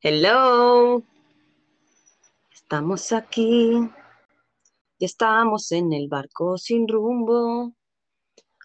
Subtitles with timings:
[0.00, 1.02] Hello.
[2.52, 3.72] Estamos aquí.
[5.00, 7.74] Ya estamos en el barco sin rumbo.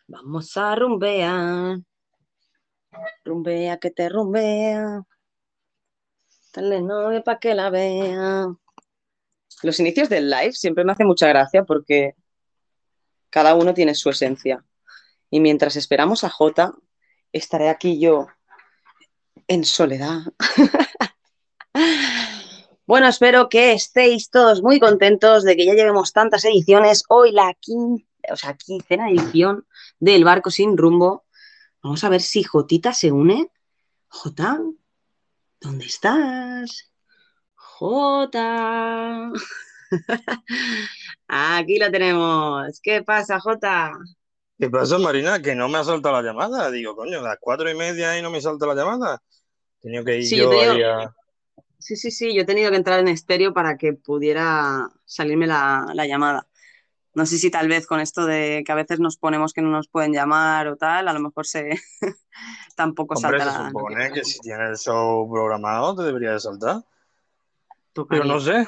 [0.06, 1.80] Vamos a rumbear.
[3.26, 5.02] Rumbea que te rumbea.
[6.54, 8.54] Dale novia para que la vea.
[9.64, 12.14] Los inicios del live siempre me hace mucha gracia porque
[13.32, 14.64] cada uno tiene su esencia.
[15.32, 16.74] Y mientras esperamos a Jota,
[17.32, 18.28] estaré aquí yo
[19.48, 20.20] en soledad.
[22.86, 27.04] bueno, espero que estéis todos muy contentos de que ya llevemos tantas ediciones.
[27.08, 29.66] Hoy la quinta, o sea, quincena edición
[30.00, 31.26] del Barco Sin Rumbo.
[31.82, 33.50] Vamos a ver si Jotita se une.
[34.08, 34.60] Jota,
[35.62, 36.92] ¿dónde estás?
[37.56, 39.32] Jota.
[41.28, 42.80] Aquí lo tenemos.
[42.82, 43.92] ¿Qué pasa, Jota?
[44.60, 45.42] ¿Qué pasa, Marina?
[45.42, 46.70] Que no me ha saltado la llamada.
[46.70, 49.22] Digo, coño, a las cuatro y media y no me salta la llamada.
[49.80, 51.14] Tenía que ir Sí, yo ahí a...
[51.84, 55.86] Sí, sí, sí, yo he tenido que entrar en estéreo para que pudiera salirme la,
[55.94, 56.48] la llamada.
[57.14, 59.70] No sé si tal vez con esto de que a veces nos ponemos que no
[59.70, 61.72] nos pueden llamar o tal, a lo mejor se
[62.78, 66.40] tampoco Hombre, salta se la supone que si tienes el show programado te debería de
[66.40, 66.84] saltar.
[68.08, 68.66] Pero no sé.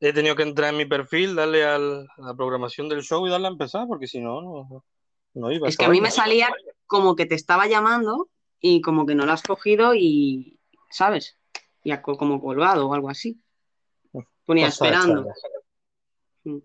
[0.00, 3.30] He tenido que entrar en mi perfil, darle al- a la programación del show y
[3.30, 4.84] darle a empezar, porque si no, no,
[5.32, 5.66] no iba.
[5.66, 6.50] Es que a mí me salía
[6.86, 8.28] como que te estaba llamando
[8.60, 11.38] y como que no lo has cogido y, ¿sabes?
[11.84, 13.38] Y como colgado o algo así.
[14.44, 15.30] Ponía Cosas esperando.
[15.30, 15.38] extrañas.
[16.44, 16.58] Mm.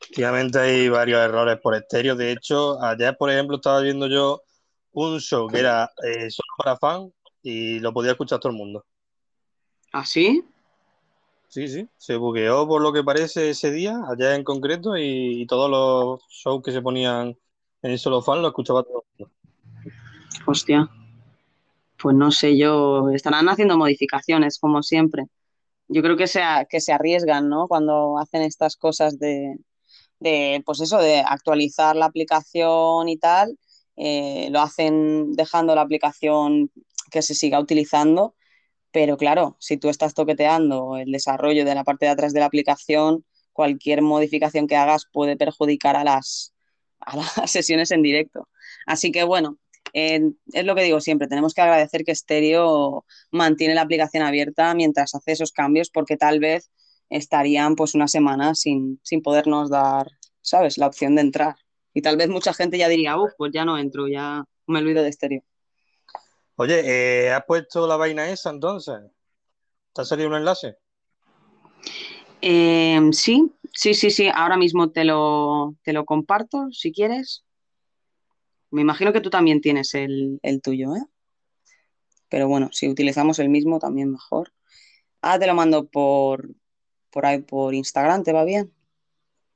[0.00, 2.14] Efectivamente hay varios errores por estéreo.
[2.16, 4.42] De hecho, ayer, por ejemplo, estaba viendo yo
[4.92, 7.12] un show que era eh, solo para fans
[7.42, 8.84] y lo podía escuchar todo el mundo.
[9.92, 10.44] ¿Así?
[11.48, 15.46] Sí, sí, se bugueó por lo que parece ese día, ayer en concreto, y, y
[15.46, 17.38] todos los shows que se ponían
[17.80, 19.34] en solo fan lo escuchaba todo el mundo.
[20.46, 20.90] Hostia.
[22.04, 25.24] Pues no sé yo, estarán haciendo modificaciones como siempre.
[25.88, 27.66] Yo creo que se, que se arriesgan, ¿no?
[27.68, 29.56] Cuando hacen estas cosas de,
[30.20, 33.58] de, pues eso, de actualizar la aplicación y tal,
[33.96, 36.70] eh, lo hacen dejando la aplicación
[37.10, 38.34] que se siga utilizando,
[38.92, 42.46] pero claro, si tú estás toqueteando el desarrollo de la parte de atrás de la
[42.46, 46.54] aplicación, cualquier modificación que hagas puede perjudicar a las,
[47.00, 48.48] a las sesiones en directo.
[48.86, 49.58] Así que bueno,
[49.94, 50.20] eh,
[50.52, 55.14] es lo que digo siempre, tenemos que agradecer que Stereo mantiene la aplicación abierta mientras
[55.14, 56.70] hace esos cambios, porque tal vez
[57.08, 60.08] estarían pues una semana sin, sin podernos dar,
[60.42, 61.54] ¿sabes?, la opción de entrar.
[61.94, 65.02] Y tal vez mucha gente ya diría, uff, pues ya no entro, ya me olvido
[65.02, 65.42] de Stereo.
[66.56, 66.82] Oye,
[67.26, 68.96] eh, ¿has puesto la vaina esa entonces?
[69.92, 70.76] ¿Te ha salido un enlace?
[72.40, 77.43] Eh, sí, sí, sí, sí, ahora mismo te lo, te lo comparto si quieres.
[78.74, 81.06] Me imagino que tú también tienes el, el tuyo, ¿eh?
[82.28, 84.52] Pero bueno, si utilizamos el mismo también mejor.
[85.22, 86.50] Ah, te lo mando por,
[87.08, 88.74] por ahí, por Instagram, ¿te va bien?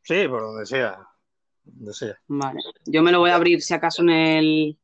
[0.05, 1.05] Sí, por donde sea.
[1.65, 2.15] Donde sea.
[2.29, 2.61] Vale.
[2.87, 4.79] Yo me lo voy a abrir si acaso en el,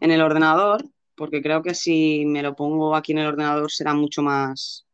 [0.00, 0.82] en el ordenador,
[1.14, 4.86] porque creo que si me lo pongo aquí en el ordenador será mucho más,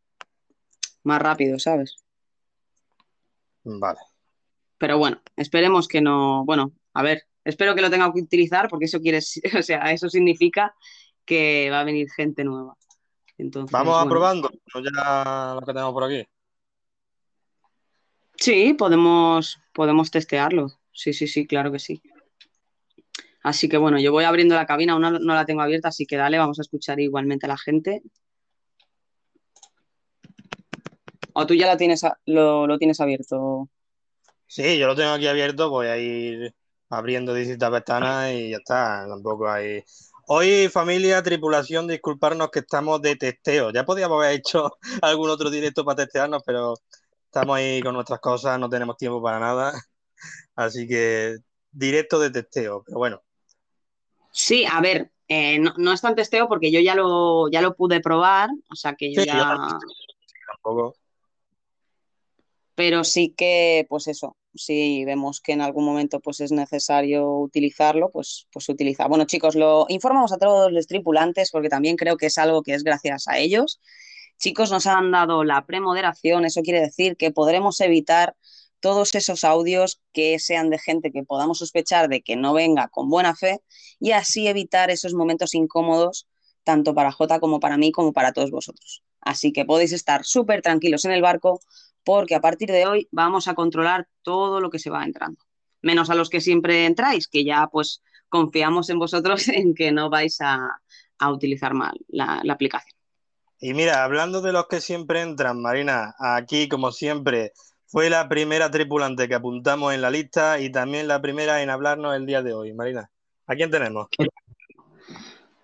[1.04, 1.94] más rápido, ¿sabes?
[3.62, 4.00] Vale.
[4.78, 6.44] Pero bueno, esperemos que no.
[6.44, 9.18] Bueno, a ver, espero que lo tenga que utilizar, porque eso quiere,
[9.58, 10.74] o sea, eso significa
[11.24, 12.76] que va a venir gente nueva.
[13.38, 14.06] Entonces, Vamos bueno.
[14.06, 16.26] aprobando, ya lo que tenemos por aquí.
[18.36, 20.68] Sí, podemos, podemos testearlo.
[20.92, 22.02] Sí, sí, sí, claro que sí.
[23.42, 26.06] Así que bueno, yo voy abriendo la cabina, aún no, no la tengo abierta, así
[26.06, 28.02] que dale, vamos a escuchar igualmente a la gente.
[31.32, 33.68] ¿O tú ya la tienes lo, lo tienes abierto?
[34.46, 36.54] Sí, yo lo tengo aquí abierto, voy a ir
[36.90, 39.82] abriendo distintas ventanas y ya está, tampoco hay...
[40.32, 43.72] Hoy, familia, tripulación, disculparnos que estamos de testeo.
[43.72, 44.70] Ya podíamos haber hecho
[45.02, 46.74] algún otro directo para testearnos, pero
[47.24, 49.72] estamos ahí con nuestras cosas, no tenemos tiempo para nada.
[50.54, 51.36] Así que
[51.72, 53.22] directo de testeo, pero bueno.
[54.32, 57.74] Sí, a ver, eh, no, no es tan testeo porque yo ya lo, ya lo
[57.74, 59.56] pude probar, o sea que yo Sí, yo ya...
[60.52, 60.94] Tampoco.
[62.74, 68.10] pero sí que, pues eso, si vemos que en algún momento pues es necesario utilizarlo,
[68.10, 69.06] pues, pues se utiliza.
[69.06, 72.74] Bueno, chicos, lo informamos a todos los tripulantes porque también creo que es algo que
[72.74, 73.80] es gracias a ellos.
[74.38, 78.36] Chicos, nos han dado la premoderación, eso quiere decir que podremos evitar
[78.80, 83.10] todos esos audios que sean de gente que podamos sospechar de que no venga con
[83.10, 83.60] buena fe
[83.98, 86.26] y así evitar esos momentos incómodos
[86.64, 89.02] tanto para Jota como para mí como para todos vosotros.
[89.20, 91.60] Así que podéis estar súper tranquilos en el barco
[92.04, 95.40] porque a partir de hoy vamos a controlar todo lo que se va entrando.
[95.82, 100.10] Menos a los que siempre entráis, que ya pues confiamos en vosotros en que no
[100.10, 100.80] vais a,
[101.18, 102.98] a utilizar mal la, la, aplicación.
[103.58, 107.52] Y mira, hablando de los que siempre entran, Marina, aquí como siempre
[107.86, 112.16] fue la primera tripulante que apuntamos en la lista y también la primera en hablarnos
[112.16, 112.72] el día de hoy.
[112.72, 113.10] Marina,
[113.46, 114.08] ¿a quién tenemos?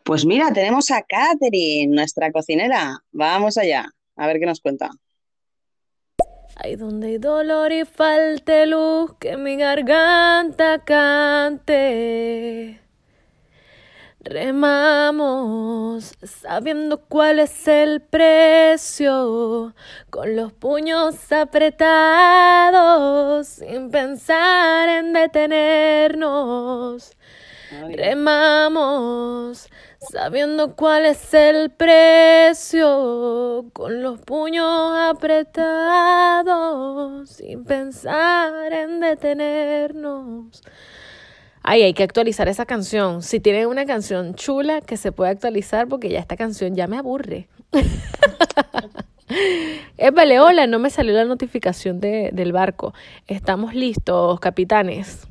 [0.03, 2.99] Pues mira, tenemos a Katherine, nuestra cocinera.
[3.13, 4.91] Vamos allá, a ver qué nos cuenta.
[6.59, 12.81] Hay donde hay dolor y falte luz, que mi garganta cante.
[14.21, 19.75] Remamos sabiendo cuál es el precio,
[20.11, 27.13] con los puños apretados, sin pensar en detenernos.
[27.95, 29.69] Remamos
[30.01, 32.87] sabiendo cuál es el precio,
[33.73, 36.09] con los puños apretados,
[37.31, 40.63] sin pensar en detenernos.
[41.63, 43.23] Ay, hay que actualizar esa canción.
[43.23, 46.99] Si tienen una canción chula que se puede actualizar porque ya esta canción ya me
[46.99, 47.49] aburre.
[49.97, 52.95] Es vale, hola, no me salió la notificación de, del barco.
[53.27, 55.27] Estamos listos, capitanes.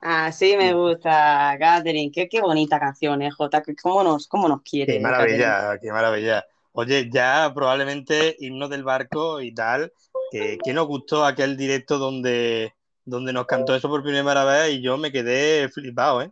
[0.00, 2.10] Así me gusta, Catherine.
[2.12, 3.62] Qué, qué bonita canción, ¿eh, Jota?
[3.82, 4.94] ¿Cómo nos, cómo nos quiere?
[4.94, 6.44] Qué maravilla, qué maravilla.
[6.72, 9.92] Oye, ya probablemente himno del barco y tal,
[10.30, 12.72] que, que nos gustó aquel directo donde
[13.04, 16.30] donde nos cantó eso por primera vez y yo me quedé flipado, ¿eh?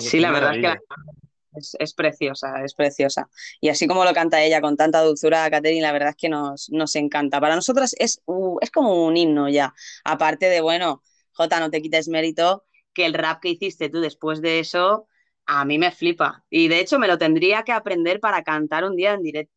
[0.00, 3.28] sí, la verdad es que es, preciosa, es preciosa.
[3.60, 6.70] Y así como lo canta ella con tanta dulzura, Catherine, la verdad es que nos,
[6.70, 7.40] nos encanta.
[7.40, 9.74] Para nosotras es, uh, es como un himno ya.
[10.04, 11.02] Aparte de, bueno,
[11.32, 12.64] Jota, no te quites mérito,
[12.94, 15.08] que el rap que hiciste tú después de eso,
[15.46, 16.44] a mí me flipa.
[16.50, 19.54] Y de hecho me lo tendría que aprender para cantar un día en directo.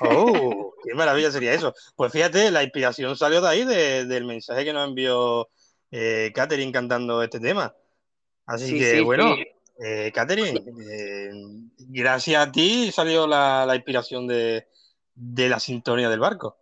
[0.00, 0.74] ¡Oh!
[0.84, 1.74] ¡Qué maravilla sería eso!
[1.96, 5.48] Pues fíjate, la inspiración salió de ahí, del mensaje que nos envió
[5.90, 7.74] eh, Catherine cantando este tema.
[8.46, 9.36] Así que, bueno,
[9.78, 11.30] eh, Catherine, eh,
[11.78, 14.66] gracias a ti salió la, inspiración de,
[15.14, 16.58] la sintonía del barco.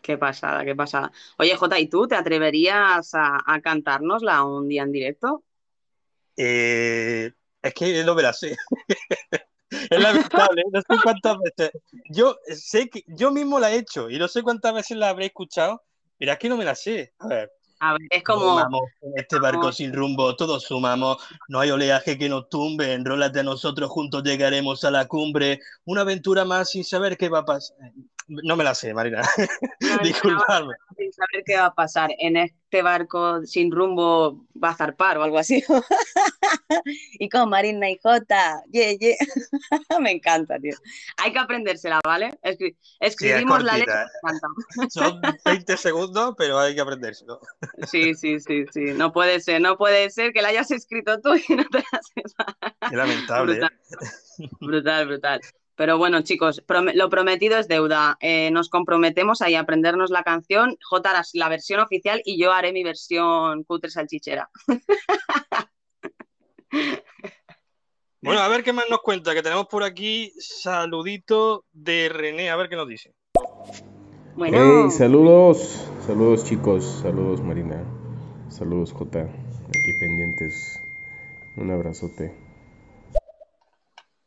[0.00, 1.12] Qué pasada, qué pasada.
[1.38, 5.44] Oye, Jota, ¿y tú te atreverías a, a cantárnosla un día en directo?
[6.36, 8.56] es que no me la sé.
[9.70, 11.70] Es lamentable, no sé cuántas veces.
[12.10, 15.26] Yo sé que yo mismo la he hecho y no sé cuántas veces la habré
[15.26, 15.82] escuchado.
[16.18, 17.14] Mira, es que no me la sé.
[17.18, 17.52] A ver.
[17.78, 18.60] A ver, es como.
[18.60, 21.16] en este barco sin rumbo, todos sumamos.
[21.48, 22.92] No hay oleaje que nos tumbe.
[22.92, 25.60] Enrólate a nosotros, juntos llegaremos a la cumbre.
[25.84, 27.76] Una aventura más sin saber qué va a pasar.
[28.30, 29.22] No me la sé, Marina.
[30.04, 30.74] Disculpadme.
[30.96, 32.10] Sin saber qué va a pasar.
[32.18, 35.64] En este barco sin rumbo va a zarpar o algo así.
[37.18, 38.62] y con Marina y Jota.
[40.00, 40.76] me encanta, tío.
[41.16, 42.38] Hay que aprendérsela, ¿vale?
[43.00, 44.08] escribimos la letra.
[44.90, 47.40] Son 20 segundos, pero hay que aprendérselo.
[47.90, 48.84] sí, sí, sí, sí.
[48.94, 52.00] No puede ser, no puede ser que la hayas escrito tú y no te la
[52.14, 52.72] sepas.
[52.88, 53.54] Qué lamentable.
[53.54, 53.72] Brutal,
[54.38, 54.48] ¿eh?
[54.60, 55.06] brutal.
[55.08, 55.40] brutal.
[55.80, 56.62] Pero bueno, chicos,
[56.92, 58.18] lo prometido es deuda.
[58.20, 60.76] Eh, nos comprometemos ahí a aprendernos la canción.
[60.82, 64.50] J la versión oficial y yo haré mi versión cutre salchichera.
[68.22, 72.56] Bueno, a ver qué más nos cuenta, que tenemos por aquí saludito de René, a
[72.56, 73.14] ver qué nos dice.
[74.36, 74.90] Bueno.
[74.90, 77.82] saludos, saludos chicos, saludos Marina,
[78.50, 80.82] saludos J, aquí pendientes.
[81.56, 82.49] Un abrazote.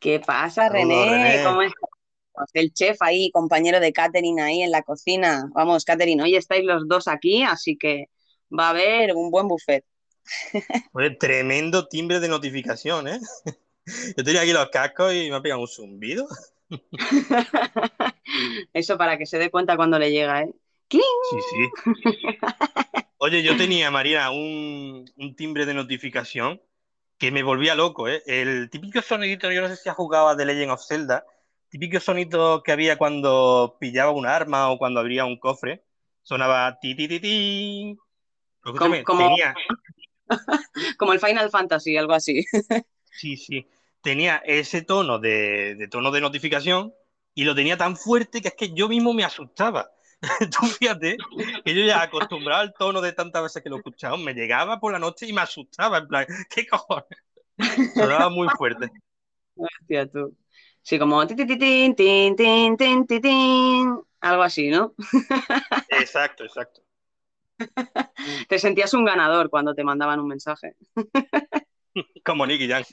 [0.03, 1.41] ¿Qué pasa, René?
[1.45, 2.51] ¿Cómo estás?
[2.53, 5.49] El chef ahí, compañero de Catherine ahí en la cocina.
[5.53, 8.09] Vamos, Catherine, hoy estáis los dos aquí, así que
[8.51, 9.85] va a haber un buen buffet.
[10.91, 13.19] Oye, tremendo timbre de notificación, ¿eh?
[14.17, 16.27] Yo tenía aquí los cascos y me ha pegado un zumbido.
[18.73, 20.51] Eso para que se dé cuenta cuando le llega, ¿eh?
[20.89, 21.01] Sí,
[21.49, 21.69] sí.
[23.17, 26.61] Oye, yo tenía, María, un, un timbre de notificación
[27.17, 28.21] que me volvía loco, ¿eh?
[28.25, 31.25] El típico sonidito, yo no sé si has jugado a The Legend of Zelda,
[31.69, 35.83] típico sonido que había cuando pillaba un arma o cuando abría un cofre,
[36.21, 37.97] sonaba ti ti ti ti.
[38.61, 38.95] Como,
[40.97, 42.45] como, el Final Fantasy, algo así.
[43.11, 43.67] sí, sí.
[44.01, 46.93] Tenía ese tono de, de tono de notificación
[47.33, 49.89] y lo tenía tan fuerte que es que yo mismo me asustaba.
[50.51, 51.17] Tú fíjate
[51.65, 54.79] que yo ya acostumbrado al tono de tantas veces que lo he escuchado, me llegaba
[54.79, 57.07] por la noche y me asustaba, en plan, ¿qué cojones?
[57.93, 58.89] Sonaba muy fuerte.
[59.55, 60.35] Hostia, tú.
[60.81, 61.95] Sí, como tin, tin,
[62.35, 64.93] tin, tin, algo así, ¿no?
[65.89, 66.81] Exacto, exacto.
[68.49, 70.75] Te sentías un ganador cuando te mandaban un mensaje.
[72.25, 72.83] Como Nicky Jam.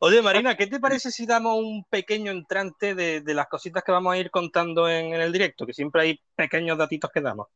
[0.00, 4.14] Oye, Marina, ¿qué te parece si damos un pequeño entrante de, las cositas que vamos
[4.14, 5.66] a ir contando en, el directo?
[5.66, 7.48] Que siempre hay pequeños datitos que damos.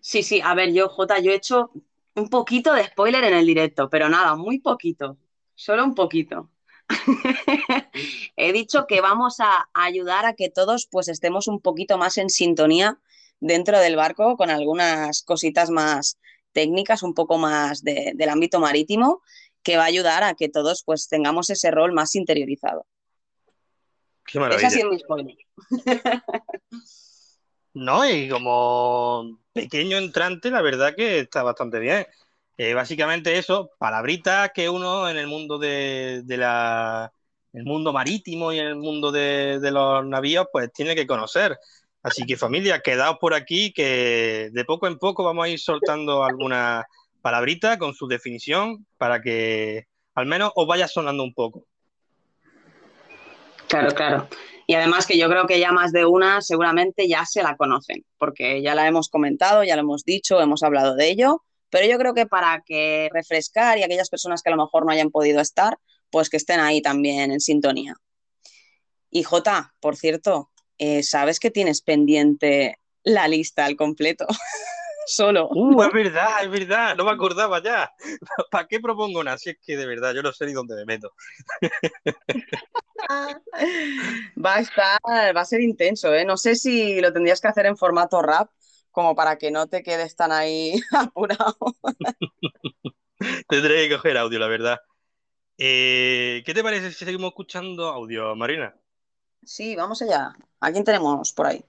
[0.00, 1.70] Sí, sí, a ver, yo, Jota, yo he hecho
[2.14, 5.16] un poquito de spoiler en el directo, pero nada, muy poquito,
[5.54, 6.50] solo un poquito.
[8.36, 12.28] He dicho que vamos a ayudar a que todos pues estemos un poquito más en
[12.28, 12.98] sintonía
[13.40, 16.18] dentro del barco con algunas cositas más
[16.52, 19.22] técnicas, un poco más del ámbito marítimo,
[19.64, 22.86] que va a ayudar a que todos pues tengamos ese rol más interiorizado.
[24.26, 24.68] Qué maravilla.
[24.68, 25.36] Es así mi spoiler.
[27.74, 32.06] no, y como pequeño entrante, la verdad que está bastante bien.
[32.56, 37.12] Eh, básicamente eso, palabritas que uno en el mundo de, la
[37.52, 41.58] el mundo marítimo y en el mundo de, los navíos, pues tiene que conocer.
[42.02, 46.22] Así que familia, quedaos por aquí que de poco en poco vamos a ir soltando
[46.22, 46.86] alguna
[47.24, 51.66] palabrita con su definición para que al menos os vaya sonando un poco.
[53.66, 54.28] Claro, claro.
[54.66, 58.04] Y además que yo creo que ya más de una seguramente ya se la conocen,
[58.18, 61.96] porque ya la hemos comentado, ya lo hemos dicho, hemos hablado de ello, pero yo
[61.96, 65.40] creo que para que refrescar y aquellas personas que a lo mejor no hayan podido
[65.40, 65.78] estar,
[66.10, 67.94] pues que estén ahí también en sintonía.
[69.10, 74.26] Y Jota, por cierto, eh, ¿sabes que tienes pendiente la lista al completo?
[75.06, 75.48] Solo.
[75.52, 77.90] Uh, es verdad, es verdad, no me acordaba ya.
[78.50, 79.36] ¿Para qué propongo una?
[79.38, 81.12] Si es que de verdad yo no sé ni dónde me meto.
[84.44, 84.98] va a estar,
[85.36, 86.24] va a ser intenso, ¿eh?
[86.24, 88.50] No sé si lo tendrías que hacer en formato rap
[88.90, 91.56] como para que no te quedes tan ahí apurado.
[93.48, 94.78] Tendré que coger audio, la verdad.
[95.58, 98.74] Eh, ¿Qué te parece si seguimos escuchando audio, Marina?
[99.44, 100.32] Sí, vamos allá.
[100.60, 101.64] ¿A quién tenemos por ahí?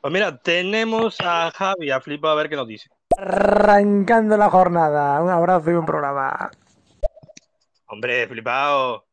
[0.00, 2.88] Pues mira, tenemos a Javi, a Flipa, a ver qué nos dice.
[3.18, 5.22] Arrancando la jornada.
[5.22, 6.50] Un abrazo y un programa.
[7.86, 9.06] Hombre, flipado.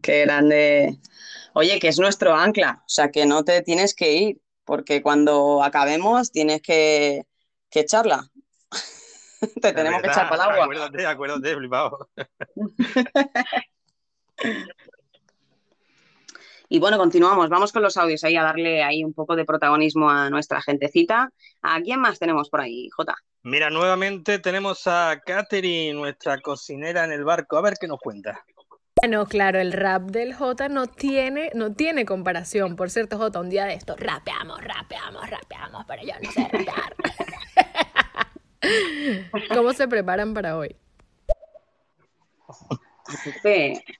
[0.00, 0.98] Qué grande.
[1.54, 5.62] Oye, que es nuestro ancla, o sea que no te tienes que ir porque cuando
[5.62, 7.26] acabemos tienes que,
[7.70, 8.30] echarla.
[9.60, 10.64] Te tenemos que echar para el agua.
[10.64, 12.08] Acuérdate, acuérdate, flipado.
[16.72, 17.50] Y bueno, continuamos.
[17.50, 21.30] Vamos con los audios ahí a darle ahí un poco de protagonismo a nuestra gentecita.
[21.60, 23.14] ¿A quién más tenemos por ahí, Jota?
[23.42, 27.58] Mira, nuevamente tenemos a Katherine, nuestra cocinera en el barco.
[27.58, 28.42] A ver qué nos cuenta.
[29.02, 32.74] Bueno, claro, el rap del J no tiene, no tiene comparación.
[32.74, 36.96] Por cierto, J, un día de esto, rapeamos, rapeamos, rapeamos, pero yo no sé rapear.
[39.54, 40.74] ¿Cómo se preparan para hoy?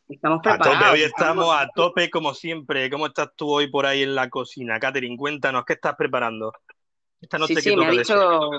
[0.09, 0.76] Estamos preparados.
[0.76, 2.90] A tope, hoy estamos a tope como siempre.
[2.90, 4.78] ¿Cómo estás tú hoy por ahí en la cocina?
[4.78, 6.52] Catherine, cuéntanos, ¿qué estás preparando?
[7.21, 8.50] Esta noche sí, sí, me ha, dicho,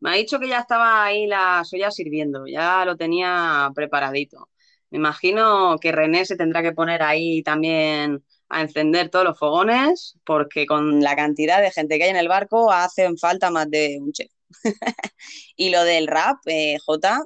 [0.00, 4.48] me ha dicho que ya estaba ahí la soya sirviendo, ya lo tenía preparadito.
[4.90, 10.16] Me imagino que René se tendrá que poner ahí también a encender todos los fogones,
[10.24, 13.98] porque con la cantidad de gente que hay en el barco hacen falta más de
[14.00, 14.30] un chef.
[15.56, 17.24] y lo del rap, eh, J,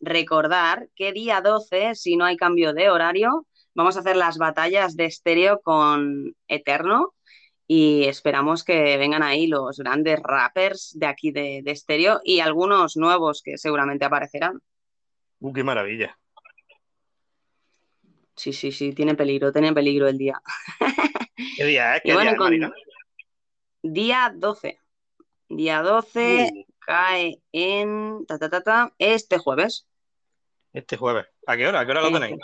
[0.00, 4.96] recordar que día 12, si no hay cambio de horario, vamos a hacer las batallas
[4.96, 7.14] de estéreo con Eterno
[7.66, 12.96] y esperamos que vengan ahí los grandes rappers de aquí de, de estéreo y algunos
[12.96, 14.60] nuevos que seguramente aparecerán.
[15.38, 16.18] Uh, qué maravilla.
[18.34, 20.40] Sí, sí, sí, tiene peligro, tiene peligro el día.
[21.56, 22.02] ¿Qué día es?
[22.02, 22.72] ¿Qué día,
[23.82, 24.80] Día 12.
[25.48, 26.64] Día 12 uh.
[26.78, 29.86] cae en ta, ta, ta, ta, este jueves.
[30.72, 31.26] Este jueves.
[31.46, 31.80] ¿A qué hora?
[31.80, 32.36] ¿A qué hora lo tenéis?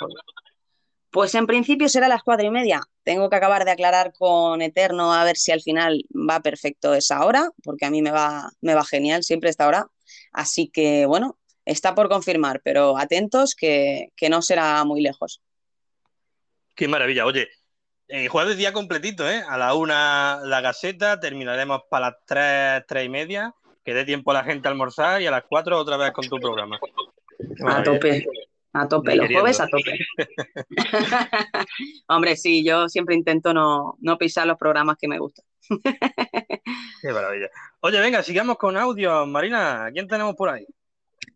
[1.11, 2.81] Pues en principio será a las cuatro y media.
[3.03, 7.25] Tengo que acabar de aclarar con Eterno a ver si al final va perfecto esa
[7.25, 9.87] hora, porque a mí me va, me va genial siempre esta hora.
[10.33, 15.41] Así que bueno, está por confirmar, pero atentos que, que no será muy lejos.
[16.75, 17.25] Qué maravilla.
[17.25, 17.49] Oye,
[18.09, 19.43] eh, jueves día completito, ¿eh?
[19.49, 23.55] A la una la Gaceta, terminaremos para las tres, tres y media,
[23.85, 26.29] que dé tiempo a la gente a almorzar y a las cuatro otra vez con
[26.29, 26.79] tu programa.
[27.65, 28.27] A tope,
[28.73, 29.99] a tope, los jueves a tope.
[32.09, 35.45] Hombre, sí, yo siempre intento no, no pisar los programas que me gustan.
[37.03, 37.49] Qué maravilla.
[37.81, 39.27] Oye, venga, sigamos con audio.
[39.27, 40.67] Marina, ¿quién tenemos por ahí?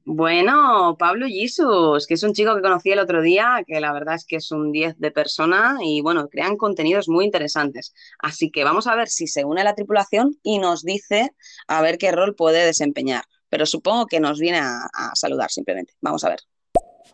[0.04, 4.16] Bueno, Pablo Jesus, que es un chico que conocí el otro día, que la verdad
[4.16, 7.94] es que es un 10 de persona y bueno, crean contenidos muy interesantes.
[8.18, 11.30] Así que vamos a ver si se une a la tripulación y nos dice
[11.68, 13.24] a ver qué rol puede desempeñar.
[13.50, 15.92] Pero supongo que nos viene a, saludar simplemente.
[16.00, 16.40] Vamos a ver.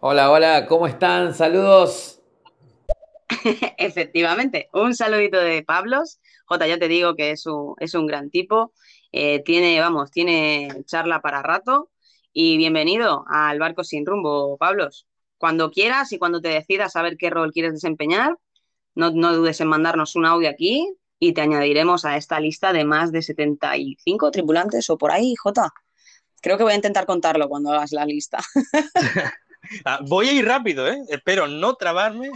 [0.00, 1.34] Hola, hola, ¿cómo están?
[1.34, 2.20] Saludos.
[3.78, 6.20] Efectivamente, un saludito de Pablos.
[6.44, 8.72] J, ya te digo que es un, es un gran tipo.
[9.10, 11.90] Eh, tiene, vamos, tiene charla para rato
[12.32, 15.06] y bienvenido al Barco Sin Rumbo, Pablos.
[15.38, 18.36] Cuando quieras y cuando te decidas saber qué rol quieres desempeñar,
[18.94, 20.86] no, dudes en mandarnos un audio aquí
[21.18, 25.72] y te añadiremos a esta lista de más de 75 tripulantes o por ahí, Jota.
[26.46, 28.38] Creo que voy a intentar contarlo cuando hagas la lista.
[29.84, 30.96] Ah, voy a ir rápido, ¿eh?
[31.08, 32.30] Espero no trabarme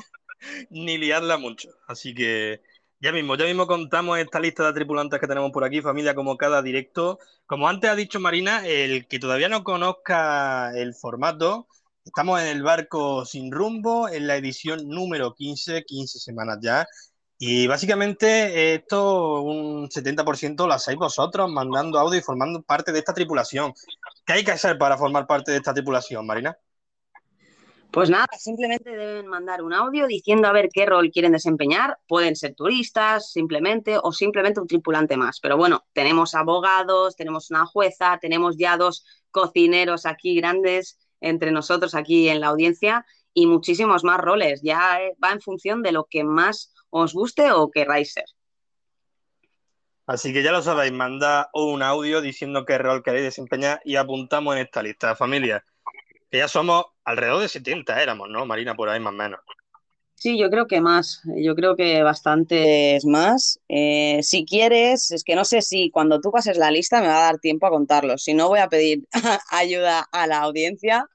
[0.69, 1.69] ni liarla mucho.
[1.87, 2.61] Así que
[2.99, 6.37] ya mismo, ya mismo contamos esta lista de tripulantes que tenemos por aquí, familia, como
[6.37, 7.21] cada directo.
[7.47, 11.69] Como antes ha dicho Marina, el que todavía no conozca el formato,
[12.05, 16.85] estamos en el barco sin rumbo, en la edición número 15, 15 semanas ya.
[17.43, 23.15] Y básicamente esto un 70% lo hacéis vosotros, mandando audio y formando parte de esta
[23.15, 23.73] tripulación.
[24.31, 26.57] ¿Qué hay que hacer para formar parte de esta tripulación, Marina?
[27.91, 31.99] Pues nada, simplemente deben mandar un audio diciendo a ver qué rol quieren desempeñar.
[32.07, 35.41] Pueden ser turistas, simplemente, o simplemente un tripulante más.
[35.41, 41.97] Pero bueno, tenemos abogados, tenemos una jueza, tenemos ya dos cocineros aquí grandes entre nosotros
[41.97, 44.61] aquí en la audiencia y muchísimos más roles.
[44.63, 48.27] Ya eh, va en función de lo que más os guste o querráis ser.
[50.11, 54.57] Así que ya lo sabéis, manda un audio diciendo qué rol queréis desempeñar y apuntamos
[54.57, 55.65] en esta lista, familia.
[56.29, 58.75] Que ya somos alrededor de 70 éramos, ¿no, Marina?
[58.75, 59.39] Por ahí más o menos.
[60.17, 63.61] Sí, yo creo que más, yo creo que bastantes más.
[63.69, 67.19] Eh, si quieres, es que no sé si cuando tú pases la lista me va
[67.19, 68.25] a dar tiempo a contarlos.
[68.25, 69.07] Si no, voy a pedir
[69.53, 71.07] ayuda a la audiencia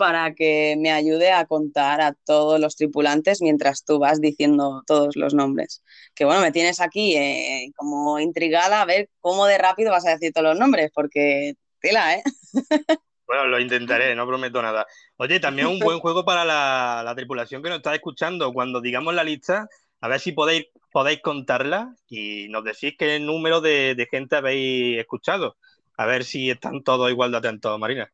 [0.00, 5.14] para que me ayude a contar a todos los tripulantes mientras tú vas diciendo todos
[5.14, 5.84] los nombres.
[6.14, 10.12] Que bueno, me tienes aquí eh, como intrigada a ver cómo de rápido vas a
[10.12, 11.52] decir todos los nombres, porque
[11.82, 12.22] tela, ¿eh?
[13.26, 14.86] Bueno, lo intentaré, no prometo nada.
[15.16, 18.52] Oye, también un buen juego para la, tripulación que nos está escuchando.
[18.52, 19.68] Cuando digamos la lista,
[20.00, 25.58] a ver si podéis, podéis contarla y nos decís qué número de, gente habéis escuchado.
[25.96, 28.10] A ver si están todos igual de atentos, Marina.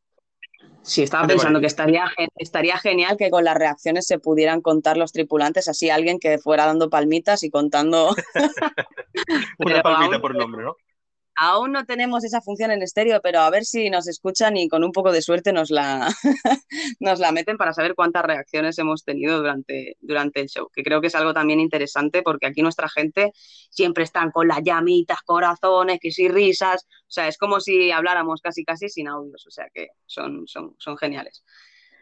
[0.81, 2.05] Sí, estaba pensando que estaría,
[2.37, 6.65] estaría genial que con las reacciones se pudieran contar los tripulantes, así alguien que fuera
[6.65, 8.15] dando palmitas y contando.
[9.59, 10.77] Una palmita por nombre, ¿no?
[11.39, 14.83] Aún no tenemos esa función en estéreo, pero a ver si nos escuchan y con
[14.83, 16.07] un poco de suerte nos la,
[16.99, 20.99] nos la meten para saber cuántas reacciones hemos tenido durante, durante el show, que creo
[20.99, 23.33] que es algo también interesante porque aquí nuestra gente
[23.69, 28.41] siempre están con las llamitas, corazones, que si risas, o sea, es como si habláramos
[28.41, 31.43] casi casi sin audios, o sea que son, son, son geniales.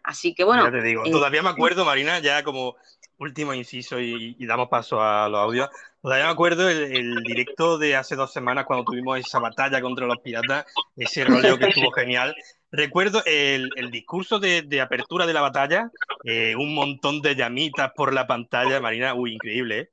[0.06, 0.63] Así que bueno.
[0.63, 2.76] Ya te digo, todavía me acuerdo, Marina, ya como
[3.17, 5.69] último inciso y, damos paso a los audios.
[6.01, 10.19] Todavía me acuerdo el, directo de hace dos semanas cuando tuvimos esa batalla contra los
[10.19, 12.36] piratas, ese rollo que estuvo genial.
[12.71, 15.91] Recuerdo el, discurso de, apertura de la batalla,
[16.23, 19.89] eh, un montón de llamitas por la pantalla, Marina, uy, increíble, ¿eh?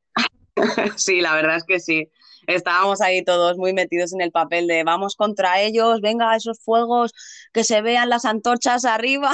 [0.96, 2.10] Sí, la verdad es que sí
[2.46, 7.12] estábamos ahí todos muy metidos en el papel de vamos contra ellos, venga esos fuegos,
[7.52, 9.32] que se vean las antorchas arriba.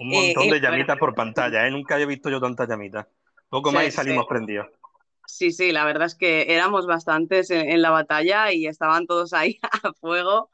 [0.00, 1.70] Un montón de llamitas por pantalla, ¿eh?
[1.70, 3.06] nunca había visto yo tantas llamitas.
[3.48, 4.68] Poco más y salimos prendidos.
[5.30, 9.58] Sí, sí, la verdad es que éramos bastantes en, la batalla y estaban todos ahí
[9.84, 10.50] a fuego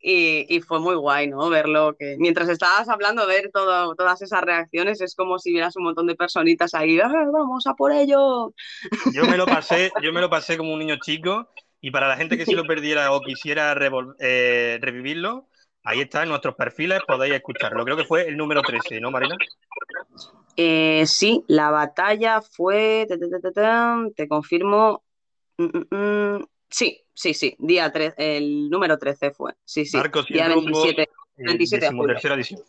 [0.00, 1.48] y, fue muy guay, ¿no?
[1.48, 5.84] Verlo que mientras estabas hablando, ver todo, todas esas reacciones es como si vieras un
[5.84, 8.52] montón de personitas ahí, ¡Ah, vamos a por ello.
[9.12, 11.48] Yo me lo pasé, yo me lo pasé como un niño chico
[11.80, 13.76] y para la gente que sí lo perdiera o quisiera
[14.18, 15.48] eh, revivirlo,
[15.86, 17.84] ahí está en nuestros perfiles, podéis escucharlo.
[17.84, 19.36] Creo que fue el número 13, ¿no, Marina?
[20.56, 23.06] Eh, sí, la batalla fue,
[24.16, 25.04] te, confirmo,
[25.58, 30.48] mm, mm, mm, sí, sí, sí, día 3, el número 13 fue, sí, sí, día
[30.48, 32.60] 27, 27 tercera edición.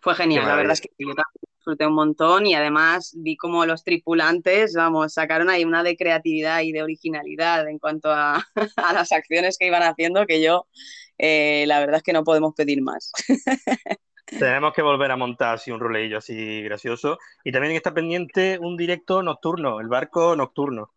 [0.00, 3.64] Fue genial, la verdad es que yo también disfruté un montón y además vi como
[3.64, 8.44] los tripulantes, vamos, sacaron ahí una de creatividad y de originalidad en cuanto a,
[8.92, 10.66] las acciones que iban haciendo que yo,
[11.16, 13.12] eh, la verdad es que no podemos pedir más.
[14.26, 17.18] Tenemos que volver a montar así un roleillo así gracioso.
[17.44, 20.90] Y también está pendiente un directo nocturno, el barco nocturno.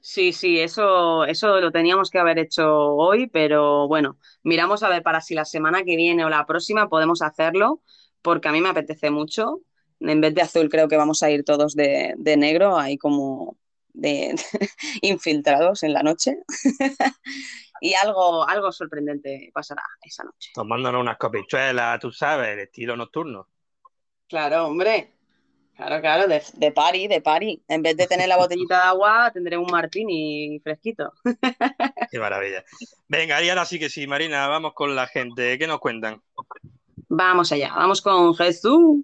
[0.00, 5.02] Sí, sí, eso, eso lo teníamos que haber hecho hoy, pero bueno, miramos a ver
[5.02, 7.82] para si la semana que viene o la próxima podemos hacerlo,
[8.22, 9.60] porque a mí me apetece mucho.
[10.00, 13.56] En vez de azul creo que vamos a ir todos de, de negro, ahí como
[13.92, 14.34] de
[15.02, 16.38] infiltrados en la noche.
[17.80, 20.50] y algo, algo sorprendente pasará esa noche.
[20.54, 23.48] Tomándonos unas copichuelas, tú sabes, el estilo nocturno.
[24.28, 25.14] Claro, hombre.
[25.76, 27.62] Claro, claro, de, de party, de party.
[27.66, 31.10] En vez de tener la botellita de agua, tendré un martini fresquito.
[32.10, 32.62] Qué maravilla.
[33.08, 35.58] Venga, y ahora sí que sí, Marina, vamos con la gente.
[35.58, 36.22] ¿Qué nos cuentan?
[37.08, 38.98] Vamos allá, vamos con Jesús.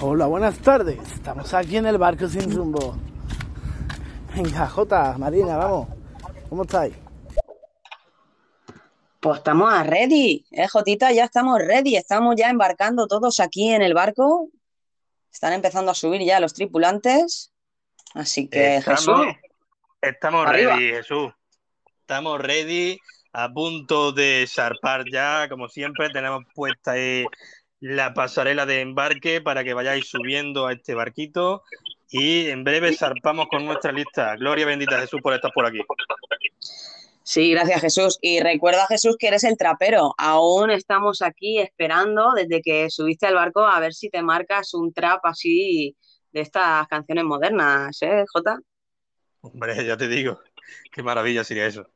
[0.00, 0.98] Hola, buenas tardes.
[1.12, 2.96] Estamos aquí en el barco sin rumbo.
[4.34, 5.88] Venga, Jota, Marina, vamos.
[6.48, 6.94] ¿Cómo estáis?
[9.20, 11.12] Pues estamos a ready, ¿eh, Jotita?
[11.12, 14.48] Ya estamos ready, estamos ya embarcando todos aquí en el barco.
[15.32, 17.52] Están empezando a subir ya los tripulantes.
[18.14, 19.26] Así que, estamos, Jesús.
[20.00, 21.32] Estamos ready, Jesús.
[22.00, 22.98] Estamos ready
[23.32, 25.46] a punto de zarpar ya.
[25.48, 27.24] Como siempre, tenemos puesta ahí
[27.82, 31.64] la pasarela de embarque para que vayáis subiendo a este barquito.
[32.08, 34.36] Y en breve zarpamos con nuestra lista.
[34.36, 35.80] Gloria bendita Jesús por estar por aquí.
[37.24, 38.18] Sí, gracias Jesús.
[38.20, 40.14] Y recuerda Jesús que eres el trapero.
[40.16, 44.92] Aún estamos aquí esperando desde que subiste al barco a ver si te marcas un
[44.92, 45.96] trap así
[46.30, 48.60] de estas canciones modernas, ¿eh, Jota?
[49.40, 50.40] Hombre, ya te digo,
[50.92, 51.88] qué maravilla sería eso.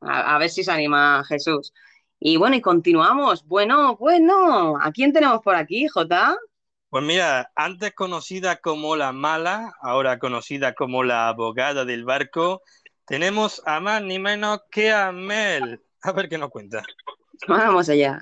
[0.00, 1.72] A, ver si se anima Jesús.
[2.24, 3.44] Y bueno, y continuamos.
[3.48, 6.36] Bueno, bueno, ¿a quién tenemos por aquí, Jota?
[6.88, 12.62] Pues mira, antes conocida como la mala, ahora conocida como la abogada del barco,
[13.06, 15.82] tenemos a más ni menos que a Mel.
[16.02, 16.84] A ver qué nos cuenta.
[17.48, 18.20] Vamos allá.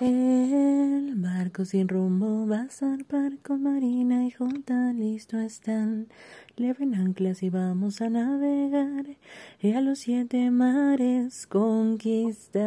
[0.00, 6.06] El barco sin rumbo va a zarpar con Marina y Junta, listo están.
[6.54, 9.16] Leven anclas y vamos a navegar
[9.60, 12.62] y a los siete mares conquistar.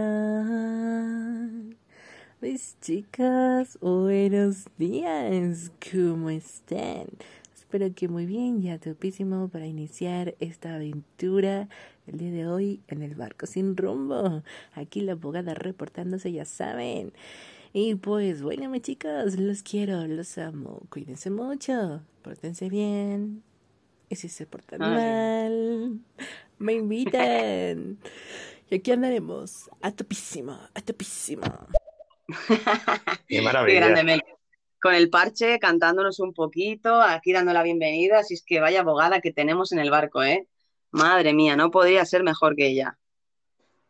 [2.41, 7.07] Mis chicas, buenos días, ¿cómo están?
[7.71, 11.69] Espero que muy bien, ya topísimo para iniciar esta aventura
[12.05, 14.43] el día de hoy en el barco sin rumbo.
[14.73, 17.13] Aquí la abogada reportándose, ya saben.
[17.71, 20.81] Y pues bueno, mis chicos, los quiero, los amo.
[20.89, 23.41] Cuídense mucho, pórtense bien.
[24.09, 26.01] Y si se portan mal,
[26.59, 27.99] me invitan.
[28.69, 31.43] Y aquí andaremos a topísimo, a topísimo.
[33.29, 33.93] Qué maravilla.
[33.95, 34.21] Qué
[34.81, 39.21] con el parche cantándonos un poquito, aquí dando la bienvenida, así es que vaya abogada
[39.21, 40.47] que tenemos en el barco, ¿eh?
[40.89, 42.97] Madre mía, no podría ser mejor que ella.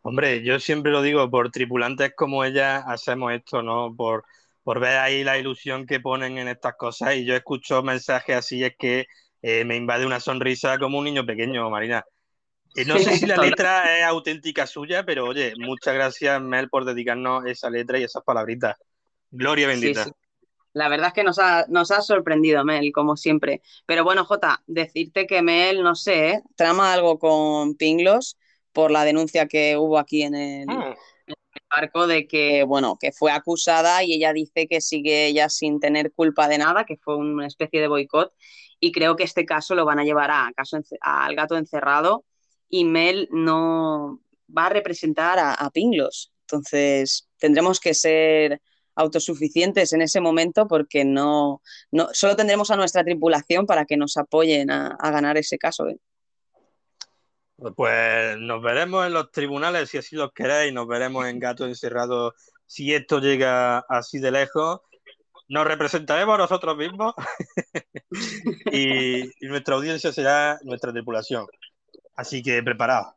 [0.02, 3.96] Hombre, yo siempre lo digo, por tripulantes como ella hacemos esto, ¿no?
[3.96, 4.26] Por,
[4.64, 8.64] por ver ahí la ilusión que ponen en estas cosas y yo escucho mensajes así,
[8.64, 9.06] es que
[9.42, 12.04] eh, me invade una sonrisa como un niño pequeño, Marina.
[12.76, 16.86] Y no sé si la letra es auténtica suya, pero oye, muchas gracias, Mel, por
[16.86, 18.76] dedicarnos esa letra y esas palabritas.
[19.30, 20.08] Gloria bendita.
[20.74, 23.62] La verdad es que nos ha, nos ha sorprendido Mel, como siempre.
[23.86, 26.44] Pero bueno, Jota, decirte que Mel, no sé, ¿eh?
[26.56, 28.38] trama algo con Pinglos
[28.72, 30.96] por la denuncia que hubo aquí en el, ah.
[31.76, 36.14] barco de que, bueno, que fue acusada y ella dice que sigue ella sin tener
[36.14, 38.34] culpa de nada, que fue una especie de boicot.
[38.80, 42.26] Y creo que este caso lo van a llevar a caso al gato encerrado
[42.70, 44.22] y Mel no
[44.58, 46.32] va a representar a, a Pinglos.
[46.48, 48.62] Entonces, tendremos que ser
[48.96, 54.18] autosuficientes en ese momento porque no, no solo tendremos a nuestra tripulación para que nos
[54.18, 55.88] apoyen a, ganar ese caso.
[55.88, 55.98] ¿eh?
[57.76, 62.34] Pues nos veremos en los tribunales si así lo queréis, nos veremos en Gato Encerrado
[62.66, 64.82] si esto llega así de lejos.
[65.48, 67.14] Nos representaremos nosotros mismos
[68.72, 71.46] y, y nuestra audiencia será nuestra tripulación.
[72.16, 73.14] Así que preparados.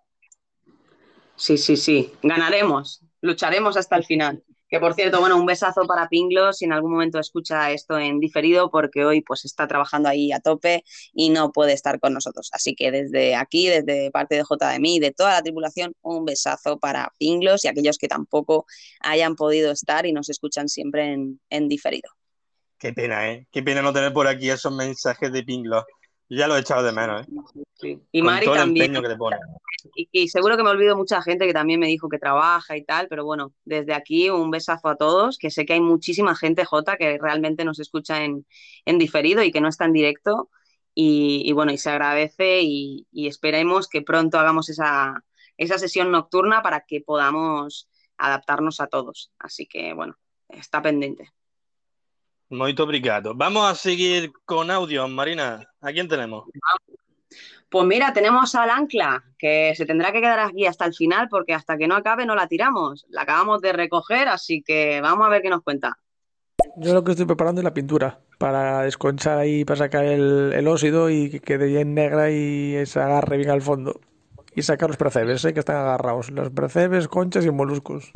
[1.37, 4.43] Sí, sí, sí, ganaremos, lucharemos hasta el final.
[4.75, 8.19] Que por cierto, bueno, un besazo para Pinglos si en algún momento escucha esto en
[8.19, 10.83] diferido, porque hoy pues está trabajando ahí a tope
[11.13, 12.51] y no puede estar con nosotros.
[12.53, 16.81] Así que desde aquí, desde parte de JDMI y de toda la tripulación, un besazo
[16.81, 18.67] para Pinglos y aquellos que tampoco
[18.99, 22.11] hayan podido estar y nos escuchan siempre en, en diferido.
[22.77, 23.47] Qué pena, ¿eh?
[23.53, 25.85] Qué pena no tener por aquí esos mensajes de Pinglos
[26.29, 27.99] ya lo he echado de menos, ¿eh?
[28.13, 28.97] Y Mari también.
[29.95, 33.07] Y, seguro que me olvido mucha gente que también me dijo que trabaja y tal,
[33.09, 36.97] pero bueno, desde aquí un besazo a todos, que sé que hay muchísima gente, Jota,
[36.97, 38.47] que realmente nos escucha en,
[38.99, 40.51] diferido y que no está en directo.
[40.95, 45.25] Y, bueno, y se agradece y, esperemos que pronto hagamos esa,
[45.59, 49.33] esa sesión nocturna para que podamos adaptarnos a todos.
[49.39, 50.17] Así que bueno,
[50.49, 51.31] está pendiente.
[52.50, 53.35] Muy obrigado.
[53.35, 55.68] Vamos a seguir con audio, Marina.
[55.80, 56.44] ¿A quién tenemos?
[57.68, 61.54] Pues mira, tenemos al ancla, que se tendrá que quedar aquí hasta el final porque
[61.54, 63.04] hasta que no acabe no la tiramos.
[63.09, 65.98] La acabamos de recoger, así que vamos a ver qué nos cuenta.
[66.76, 71.11] Yo lo que estoy preparando es la pintura para desconchar ahí, para sacar el, óxido
[71.11, 74.00] y que quede bien negra y se agarre bien al fondo.
[74.54, 75.52] Y sacar los percebes, ¿eh?
[75.52, 76.30] que están agarrados.
[76.30, 78.12] Los percebes, conchas y moluscos.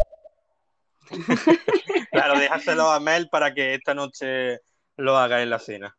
[2.18, 4.60] Claro, déjaselo a Mel para que esta noche
[4.96, 5.96] lo haga en la cena.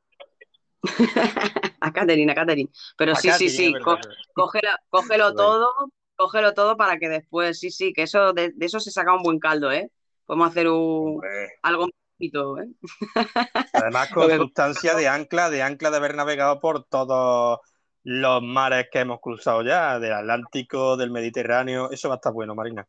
[1.81, 2.69] a Catherine, a Catherine.
[2.97, 3.73] Pero sí, sí, sí,
[4.33, 5.71] cógelo, todo,
[6.15, 9.39] cógelo todo para que después, sí, sí, que eso de, eso se saca un buen
[9.39, 9.91] caldo, ¿eh?
[10.25, 11.21] Podemos hacer un
[11.63, 11.87] algo
[12.19, 12.67] ¿eh?
[13.73, 17.59] Además, con sustancia de ancla, de ancla de haber navegado por todos
[18.03, 22.55] los mares que hemos cruzado ya, del Atlántico, del Mediterráneo, eso va a estar bueno,
[22.55, 22.85] Marina.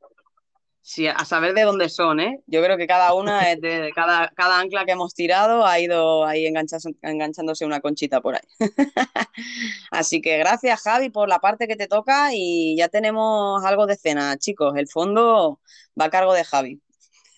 [0.82, 2.42] Sí, a saber de dónde son, ¿eh?
[2.46, 6.24] Yo creo que cada una es de cada, cada ancla que hemos tirado ha ido
[6.24, 8.40] ahí enganchándose una conchita por ahí.
[9.90, 13.96] Así que gracias, Javi, por la parte que te toca y ya tenemos algo de
[13.96, 14.74] cena, chicos.
[14.76, 15.60] El fondo
[16.00, 16.80] va a cargo de Javi.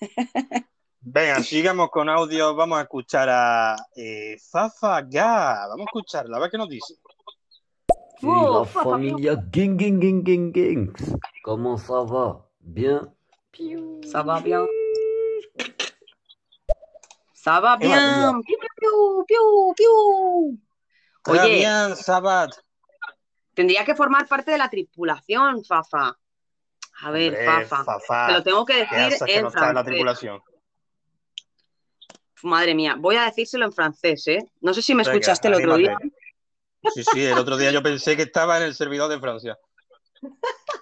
[1.01, 2.55] Venga, sigamos con audio.
[2.55, 5.67] Vamos a escuchar a eh, Fafa Ga.
[5.69, 6.95] Vamos a escucharla, a ver qué nos dice.
[8.21, 11.17] Sí, la familia Ging Ging Ging Gings.
[11.43, 12.47] ¿Cómo ça va?
[12.61, 13.01] Bien.
[14.11, 14.67] Ça va bien.
[17.35, 18.41] Ça va bien.
[18.47, 20.59] Piu, piu, piu, piu.
[21.29, 22.51] Oye, bien, Sabat.
[23.55, 26.17] Tendría que formar parte de la tripulación, Fafa.
[27.03, 28.27] A ver, Fafa.
[28.29, 29.75] Te lo tengo que decir en francés.
[29.75, 30.43] La tripulación?
[32.45, 34.51] Madre mía, voy a decírselo en francés, ¿eh?
[34.61, 35.97] No sé si me escuchaste el otro día.
[36.95, 39.59] Sí, sí, el otro día yo pensé que estaba en el servidor de Francia.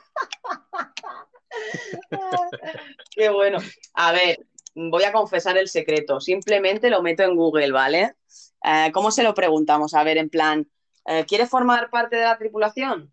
[3.11, 3.59] Qué bueno.
[3.95, 6.21] A ver, voy a confesar el secreto.
[6.21, 8.17] Simplemente lo meto en Google, ¿vale?
[8.63, 9.95] Eh, ¿Cómo se lo preguntamos?
[9.95, 10.69] A ver, en plan,
[11.07, 13.13] eh, ¿quieres formar parte de la tripulación?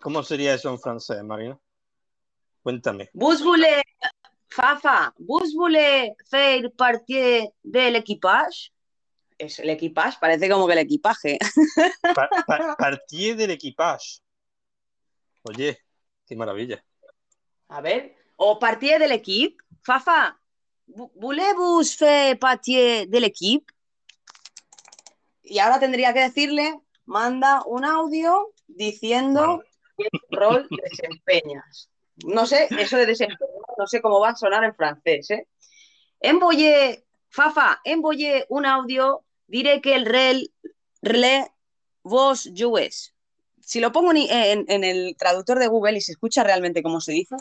[0.00, 1.58] ¿Cómo sería eso en francés, Marina?
[2.62, 3.10] Cuéntame.
[3.14, 3.82] Vous voulez,
[4.48, 8.72] Fafa, vous voulez faire partie del equipage?
[9.38, 11.38] Es el equipage, parece como que el equipaje.
[12.78, 14.20] partie del equipage.
[15.42, 15.78] Oye,
[16.26, 16.84] qué maravilla.
[17.70, 19.64] A ver, o partie del equipo.
[19.82, 20.38] Fafa,
[20.86, 23.72] voulez-vous faire partie del equipo?
[25.42, 29.62] Y ahora tendría que decirle, manda un audio diciendo
[29.96, 31.88] qué rol desempeñas.
[32.24, 35.46] No sé, eso de desempeñar, no sé cómo va a sonar en francés, ¿eh?
[36.20, 40.52] Envoyé, Fafa, envoyé un audio, diré que el rel,
[41.00, 41.50] relé
[42.02, 43.14] vos jouez.
[43.60, 47.36] Si lo pongo en, el traductor de Google y se escucha realmente cómo se dice.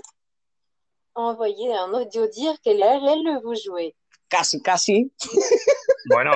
[1.15, 3.93] Envoyé un audio dire que el rel vous jouez.
[4.27, 5.11] Casi, casi.
[6.05, 6.31] Bueno,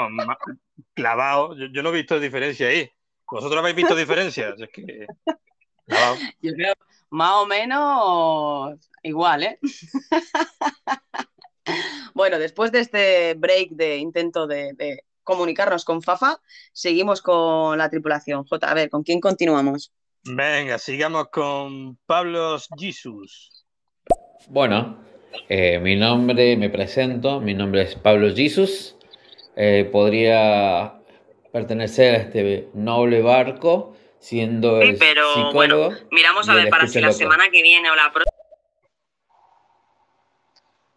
[0.94, 1.56] clavado.
[1.56, 2.90] Yo, no he visto diferencia ahí.
[3.30, 4.60] ¿Vosotros habéis visto diferencias?
[4.60, 5.08] Es que...
[6.42, 6.74] Yo creo
[7.14, 9.60] más o menos igual, ¿eh?
[12.16, 16.42] bueno, después de este break de intento de, comunicarnos con Fafa,
[16.74, 18.46] seguimos con la tripulación.
[18.46, 19.94] J, a ver, ¿con quién continuamos?
[20.24, 23.53] Venga, sigamos con Pablo Jesus.
[24.48, 24.98] Bueno,
[25.48, 28.98] eh, mi nombre, me presento, mi nombre es Pablo Jesus.
[29.56, 31.00] Eh, podría
[31.52, 37.12] pertenecer a este noble barco siendo sí, pero bueno, miramos a ver para si la
[37.12, 38.38] semana que viene o la próxima.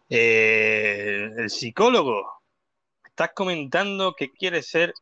[0.09, 2.41] Eh, el psicólogo.
[3.05, 4.93] Estás comentando que quiere ser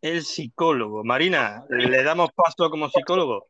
[0.00, 1.04] el psicólogo.
[1.04, 3.46] Marina, ¿le damos paso como psicólogo?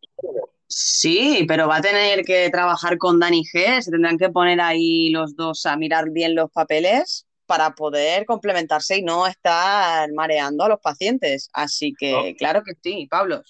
[0.73, 3.83] Sí, pero va a tener que trabajar con Dani G.
[3.83, 8.99] Se tendrán que poner ahí los dos a mirar bien los papeles para poder complementarse
[8.99, 11.51] y no estar mareando a los pacientes.
[11.53, 12.37] Así que, oh.
[12.39, 13.43] claro que sí, Pablo.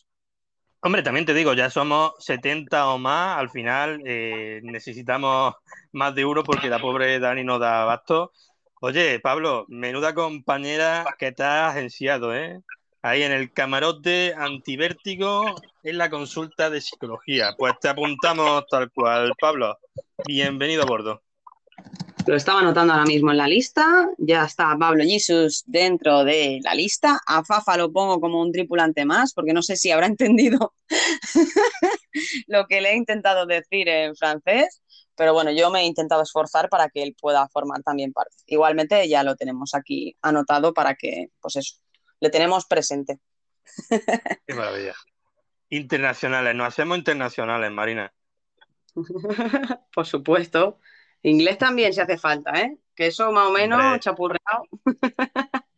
[0.80, 5.56] Hombre, también te digo, ya somos 70 o más, al final eh, necesitamos
[5.92, 8.33] más de uno porque la pobre Dani no da abasto.
[8.80, 12.62] Oye, Pablo, menuda compañera que te has agenciado, ¿eh?
[13.02, 15.42] Ahí en el camarote antivértigo
[15.82, 17.54] en la consulta de psicología.
[17.56, 19.78] Pues te apuntamos tal cual, Pablo.
[20.26, 21.22] Bienvenido a bordo.
[22.26, 24.06] Lo estaba anotando ahora mismo en la lista.
[24.18, 27.18] Ya está Pablo Jesus dentro de la lista.
[27.26, 30.74] A Fafa lo pongo como un tripulante más, porque no sé si habrá entendido
[32.48, 34.82] lo que le he intentado decir en francés.
[35.16, 38.36] Pero bueno, yo me he intentado esforzar para que él pueda formar también parte.
[38.46, 41.76] Igualmente ya lo tenemos aquí anotado para que, pues eso,
[42.20, 43.18] le tenemos presente.
[44.46, 44.94] Qué maravilla.
[45.70, 48.12] Internacionales, nos hacemos internacionales, Marina.
[49.94, 50.80] Por supuesto.
[51.22, 52.78] Inglés también se hace falta, ¿eh?
[52.94, 54.64] Que eso más o menos chapurreado.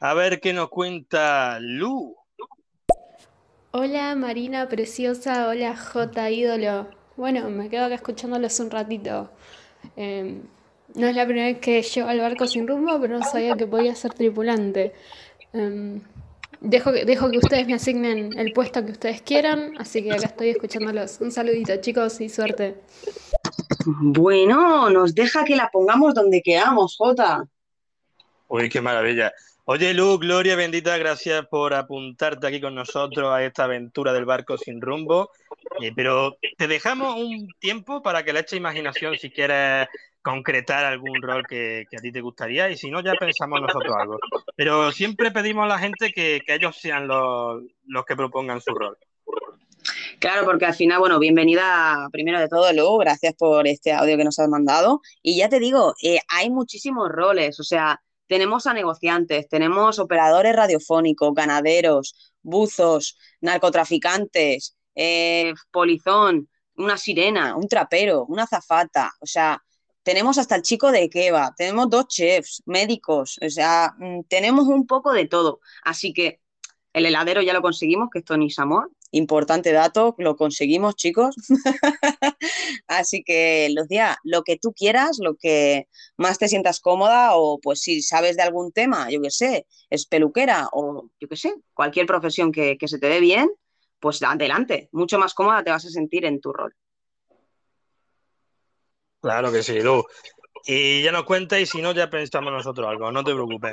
[0.00, 2.16] A ver qué nos cuenta Lu.
[3.72, 6.88] Hola Marina preciosa, hola J ídolo.
[7.16, 9.32] Bueno, me quedo acá escuchándolos un ratito.
[9.96, 10.42] Em,
[10.98, 13.66] no es la primera vez que llevo al barco sin rumbo, pero no sabía que
[13.66, 14.92] podía ser tripulante.
[15.52, 16.00] Em,
[16.60, 20.50] dejo, dejo que ustedes me asignen el puesto que ustedes quieran, así que acá estoy
[20.50, 21.20] escuchándolos.
[21.20, 22.74] Un saludito chicos y suerte.
[23.86, 27.44] Bueno, nos deja que la pongamos donde queramos, Jota.
[28.48, 29.32] Uy, qué maravilla.
[29.70, 34.56] Oye, Lu, Gloria bendita, gracias por apuntarte aquí con nosotros a esta aventura del barco
[34.56, 35.30] sin rumbo.
[35.82, 39.86] Eh, pero te dejamos un tiempo para que le eche imaginación si quieres
[40.22, 44.18] concretar algún rol que, a ti te gustaría y si no, ya pensamos nosotros algo.
[44.56, 48.98] Pero siempre pedimos a la gente que, ellos sean los, los que propongan su rol.
[50.18, 54.24] Claro, porque al final, bueno, bienvenida primero de todo, Lu, gracias por este audio que
[54.24, 55.00] nos has mandado.
[55.22, 60.54] Y ya te digo, eh, hay muchísimos roles, o sea, tenemos a negociantes, tenemos operadores
[60.54, 69.62] radiofónicos, ganaderos, buzos, narcotraficantes, eh, polizón, una sirena, un trapero, una zafata, o sea,
[70.08, 74.86] tenemos hasta el chico de Keba, tenemos dos chefs, médicos, o sea, mm, tenemos un
[74.86, 75.60] poco de todo.
[75.84, 76.40] Así que
[76.94, 78.90] el heladero ya lo conseguimos, que esto es amor.
[79.10, 81.36] Importante dato, lo conseguimos, chicos.
[82.86, 87.82] Así que, Lucía, lo que tú quieras, lo que más te sientas cómoda, o pues
[87.82, 92.06] si sabes de algún tema, yo qué sé, es peluquera, o yo qué sé, cualquier
[92.06, 93.50] profesión que, que se te dé bien,
[94.00, 96.74] pues adelante, mucho más cómoda te vas a sentir en tu rol.
[99.20, 100.04] Claro que sí, Lu.
[100.66, 103.72] Y ya nos cuenta y si no, ya pensamos nosotros algo, no te preocupes.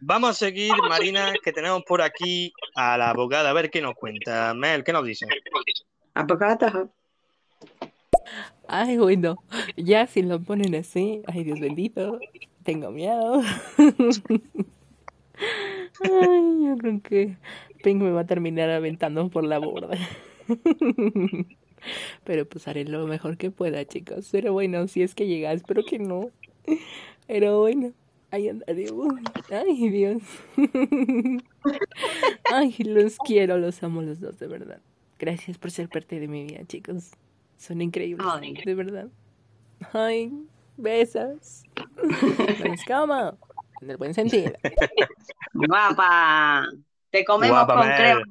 [0.00, 3.94] Vamos a seguir, Marina, que tenemos por aquí a la abogada, a ver qué nos
[3.94, 4.52] cuenta.
[4.54, 5.26] Mel, ¿qué nos dice?
[6.14, 6.88] Abogada.
[8.68, 9.36] Ay, bueno,
[9.76, 12.18] ya si lo ponen así, ay Dios bendito,
[12.64, 13.42] tengo miedo.
[16.04, 17.36] Ay, yo creo que
[17.82, 19.98] Pink me va a terminar aventando por la borda.
[22.24, 24.28] Pero pues haré lo mejor que pueda, chicos.
[24.32, 26.30] Pero bueno, si es que llega, espero que no.
[27.26, 27.92] Pero bueno,
[28.30, 29.14] ahí andaremos.
[29.50, 30.22] Ay, Dios.
[32.52, 34.80] Ay, los quiero, los amo los dos, de verdad.
[35.18, 37.12] Gracias por ser parte de mi vida, chicos.
[37.56, 38.26] Son increíbles,
[38.64, 39.08] de verdad.
[39.92, 40.32] Ay,
[40.76, 41.62] besas.
[42.68, 43.36] Nos cama.
[43.80, 44.52] En el buen sentido.
[45.54, 46.68] Guapa.
[47.10, 48.22] Te comemos con crema.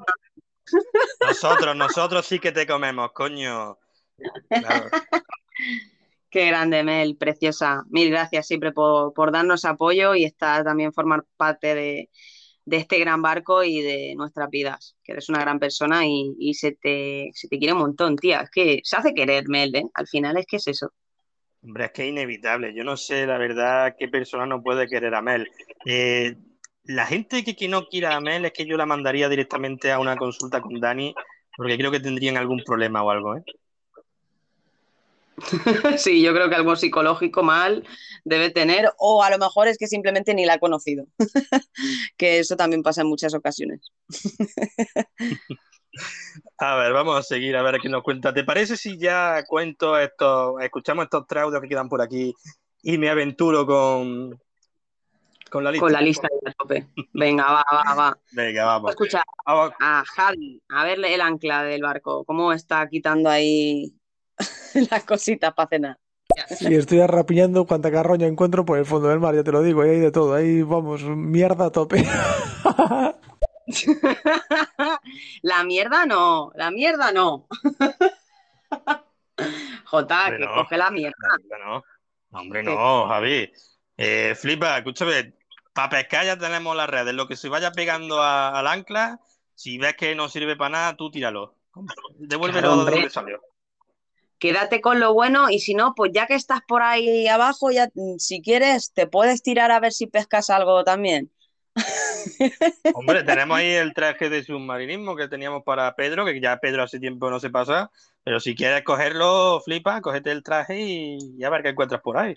[1.19, 3.77] Nosotros, nosotros sí que te comemos, coño.
[6.29, 7.83] Qué grande, Mel, preciosa.
[7.89, 12.09] Mil gracias siempre por, darnos apoyo y estar también formar parte de,
[12.65, 14.95] este gran barco y de nuestras vidas.
[15.03, 18.41] Que eres una gran persona y, se, te, se te quiere un montón, tía.
[18.41, 19.83] Es que se hace querer, Mel, ¿eh?
[19.93, 20.93] Al final es que es eso.
[21.63, 22.73] Hombre, es que es inevitable.
[22.73, 25.51] Yo no sé, la verdad, qué persona no puede querer a Mel.
[25.85, 26.35] Eh,
[26.83, 30.15] la gente que, no quiera a Mel es que yo la mandaría directamente a una
[30.17, 31.13] consulta con Dani,
[31.55, 33.43] porque creo que tendrían algún problema o algo, ¿eh?
[35.97, 37.83] Sí, yo creo que algo psicológico mal
[38.23, 41.05] debe tener, o a lo mejor es que simplemente ni la ha conocido,
[42.17, 43.91] que eso también pasa en muchas ocasiones.
[46.57, 48.33] A ver, vamos a seguir a ver qué nos cuenta.
[48.33, 52.33] ¿Te parece si ya cuento esto, escuchamos estos tres audios que quedan por aquí
[52.81, 54.39] y me aventuro con,
[55.51, 55.85] con la lista.
[55.85, 56.87] Con la lista de tope.
[57.13, 58.17] Venga, va, va, va.
[58.31, 58.89] Venga, vamos.
[58.91, 63.93] Escucha a Javi, a verle el ancla del barco, cómo está quitando ahí
[64.89, 65.97] las cositas para cenar.
[66.47, 69.81] Sí, estoy arrapiñando cuanta carroña encuentro por el fondo del mar, ya te lo digo,
[69.81, 72.05] ahí hay de todo, ahí vamos, mierda a tope.
[75.41, 77.47] la mierda no, la mierda no.
[79.85, 81.17] Jota, que coge la mierda.
[81.65, 81.83] No,
[82.31, 83.51] hombre, no, Javi.
[83.97, 85.33] Eh, flipa, escúchame,
[85.73, 87.13] para pescar ya tenemos las redes.
[87.13, 89.19] Lo que se vaya pegando al ancla,
[89.55, 91.55] si ves que no sirve para nada, tú tíralo.
[92.17, 93.41] Devuélvelo de donde salió.
[94.39, 97.89] Quédate con lo bueno y si no, pues ya que estás por ahí abajo, ya
[97.93, 101.31] mm, si quieres, te puedes tirar a ver si pescas algo también.
[102.95, 106.99] Hombre, tenemos ahí el traje de submarinismo que teníamos para Pedro, que ya Pedro hace
[106.99, 107.91] tiempo no se pasa,
[108.23, 112.17] pero si quieres cogerlo, flipa, cógete el traje y, y a ver qué encuentras por
[112.17, 112.35] ahí.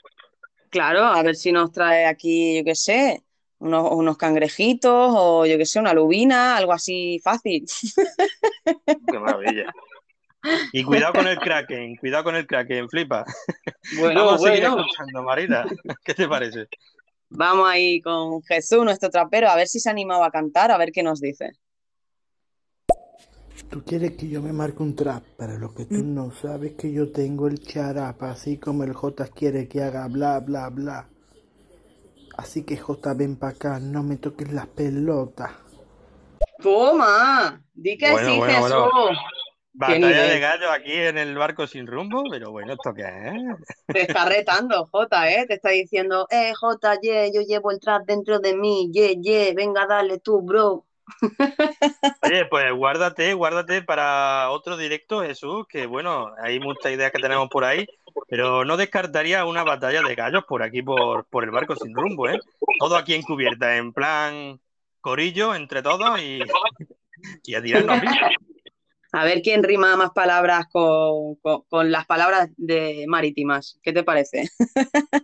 [0.74, 3.22] Claro, a ver si nos trae aquí, yo qué sé,
[3.60, 7.64] unos, cangrejitos o yo qué sé, una lubina, algo así fácil.
[9.06, 9.72] Qué maravilla.
[10.72, 13.24] Y cuidado con el Kraken, cuidado con el Kraken, flipa.
[14.00, 15.64] Bueno, Vamos a seguir escuchando, Marina.
[16.04, 16.66] ¿Qué te parece?
[17.28, 20.76] Vamos ahí con Jesús, nuestro trapero, a ver si se ha animado a cantar, a
[20.76, 21.52] ver qué nos dice.
[23.70, 26.14] Tú quieres que yo me marque un trap, pero lo que tú mm.
[26.14, 30.06] no sabes es que yo tengo el charapa, así como el J quiere que haga
[30.08, 31.08] bla bla bla.
[32.36, 35.52] Así que J, ven para acá, no me toques las pelotas.
[36.62, 39.18] Toma, di que sí, Jesús.
[39.76, 43.42] Batalla de gallo aquí en el barco sin rumbo, pero bueno, ¿esto qué es?
[43.88, 45.46] Te está retando, J, ¿eh?
[45.48, 49.52] Te está diciendo, eh, J, yeah, yo llevo el trap dentro de mí, yeah, yeah,
[49.52, 50.84] venga, dale tú, bro.
[52.22, 57.48] Oye, pues guárdate, guárdate para otro directo, Jesús, que bueno, hay muchas ideas que tenemos
[57.48, 57.86] por ahí,
[58.28, 62.28] pero no descartaría una batalla de gallos por aquí, por, por el barco sin rumbo,
[62.28, 62.38] ¿eh?
[62.78, 64.60] Todo aquí encubierta, en plan
[65.00, 66.40] corillo entre todos y,
[67.44, 68.00] y a tirarnos
[69.12, 73.78] A ver quién rima más palabras con, con las palabras de marítimas.
[73.80, 74.48] ¿Qué te parece?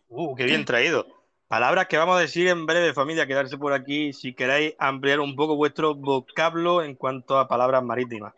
[0.07, 1.20] Uh, qué bien traído.
[1.51, 5.35] Palabras que vamos a decir en breve, familia, quedarse por aquí si queréis ampliar un
[5.35, 8.35] poco vuestro vocablo en cuanto a palabras marítimas.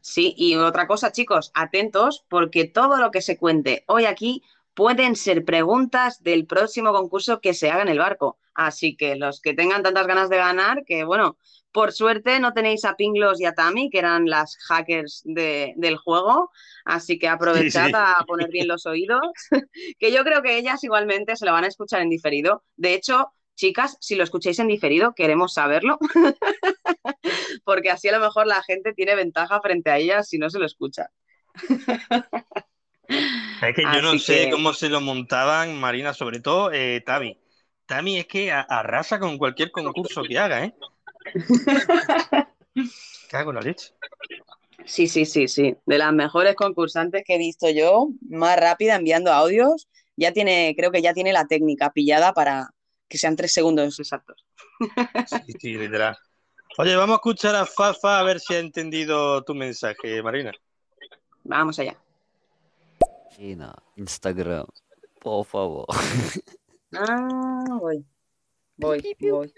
[0.00, 4.44] Sí, y otra cosa, chicos, atentos, porque todo lo que se cuente hoy aquí
[4.76, 8.38] pueden ser preguntas del próximo concurso que se haga en el barco.
[8.54, 11.38] Así que los que tengan tantas ganas de ganar, que bueno,
[11.72, 16.50] por suerte no tenéis a Pinglos y a Tami, que eran las hackers del juego,
[16.84, 19.22] así que aprovechad a poner bien los oídos,
[19.98, 22.62] que yo creo que ellas igualmente se lo van a escuchar en diferido.
[22.76, 25.98] De hecho, chicas, si lo escucháis en diferido, queremos saberlo,
[27.64, 30.58] porque así a lo mejor la gente tiene ventaja frente a ellas si no se
[30.58, 31.08] lo escucha.
[33.08, 37.38] Es que yo no sé cómo se lo montaban, Marina, sobre todo eh, Tami.
[37.86, 40.74] Tami es que arrasa con cualquier concurso que haga, ¿eh?
[43.30, 43.92] Cago la leche.
[44.84, 45.76] Sí, sí, sí, sí.
[45.86, 49.88] De las mejores concursantes que he visto yo, más rápida enviando audios.
[50.16, 52.70] Ya tiene, creo que ya tiene la técnica pillada para
[53.08, 54.44] que sean tres segundos exactos.
[55.26, 56.16] Sí, sí, literal.
[56.78, 60.52] Oye, vamos a escuchar a Fafa a ver si ha entendido tu mensaje, Marina.
[61.44, 61.96] Vamos allá.
[63.96, 64.66] Instagram,
[65.20, 65.86] por favor.
[66.92, 68.04] Ah, voy.
[68.76, 69.52] Voy, voy.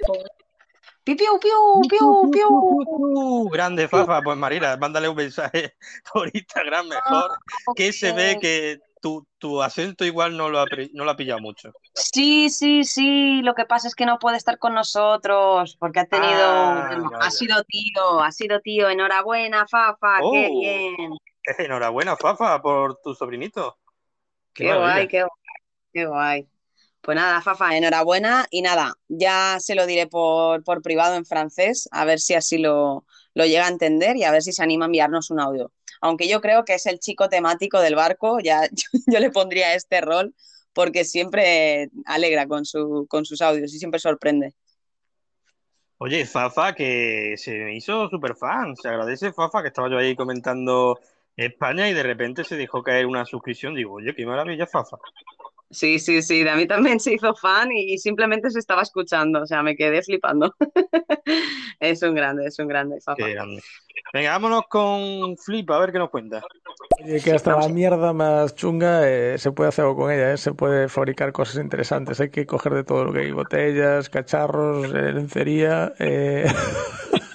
[1.04, 4.20] Piu, piu, piu, piu, Grande, Fafa.
[4.22, 5.74] Pues Marina, mándale un mensaje
[6.12, 7.30] por Instagram mejor.
[7.74, 11.40] Que se ve que tu, tu acento igual no lo, ha, no lo ha pillado
[11.40, 11.72] mucho.
[11.94, 13.40] Sí, sí, sí.
[13.42, 16.44] Lo que pasa es que no puede estar con nosotros porque ha tenido.
[16.44, 18.90] Ah, ha sido tío, ha sido tío.
[18.90, 20.18] Enhorabuena, Fafa.
[20.30, 21.16] qué bien.
[21.58, 23.78] Enhorabuena, Fafa, por tu sobrinito.
[24.52, 25.30] Qué, guay, qué guay,
[25.92, 26.48] qué guay.
[27.00, 32.04] Pues nada, Fafa, enhorabuena y nada, ya se lo diré por, privado en francés, a
[32.04, 35.30] ver si así lo, llega a entender y a ver si se anima a enviarnos
[35.30, 35.72] un audio.
[36.00, 38.68] Aunque yo creo que es el chico temático del barco, ya
[39.06, 40.34] yo, le pondría este rol
[40.72, 44.54] porque siempre alegra con, su, con sus audios y siempre sorprende.
[45.98, 48.76] Oye, Fafa, que se me hizo súper fan.
[48.76, 51.00] Se agradece, Fafa, que estaba yo ahí comentando
[51.38, 53.74] España y de repente se dejó caer una suscripción.
[53.74, 54.98] Digo, oye, qué maravilla, Fafa.
[55.70, 59.42] Sí, sí, sí, de a mí también se hizo fan y, simplemente se estaba escuchando,
[59.42, 60.54] o sea, me quedé flipando.
[61.80, 63.60] es un grande, es un grande, Qué grande.
[64.14, 66.42] Venga, vámonos con Flip, a ver qué nos cuenta.
[67.04, 70.38] Oye, que hasta la mierda más chunga eh, se puede hacer algo con ella, eh,
[70.38, 74.86] se puede fabricar cosas interesantes, hay que coger de todo lo que hay, botellas, cacharros,
[74.86, 75.92] eh, lencería...
[75.98, 76.46] Eh...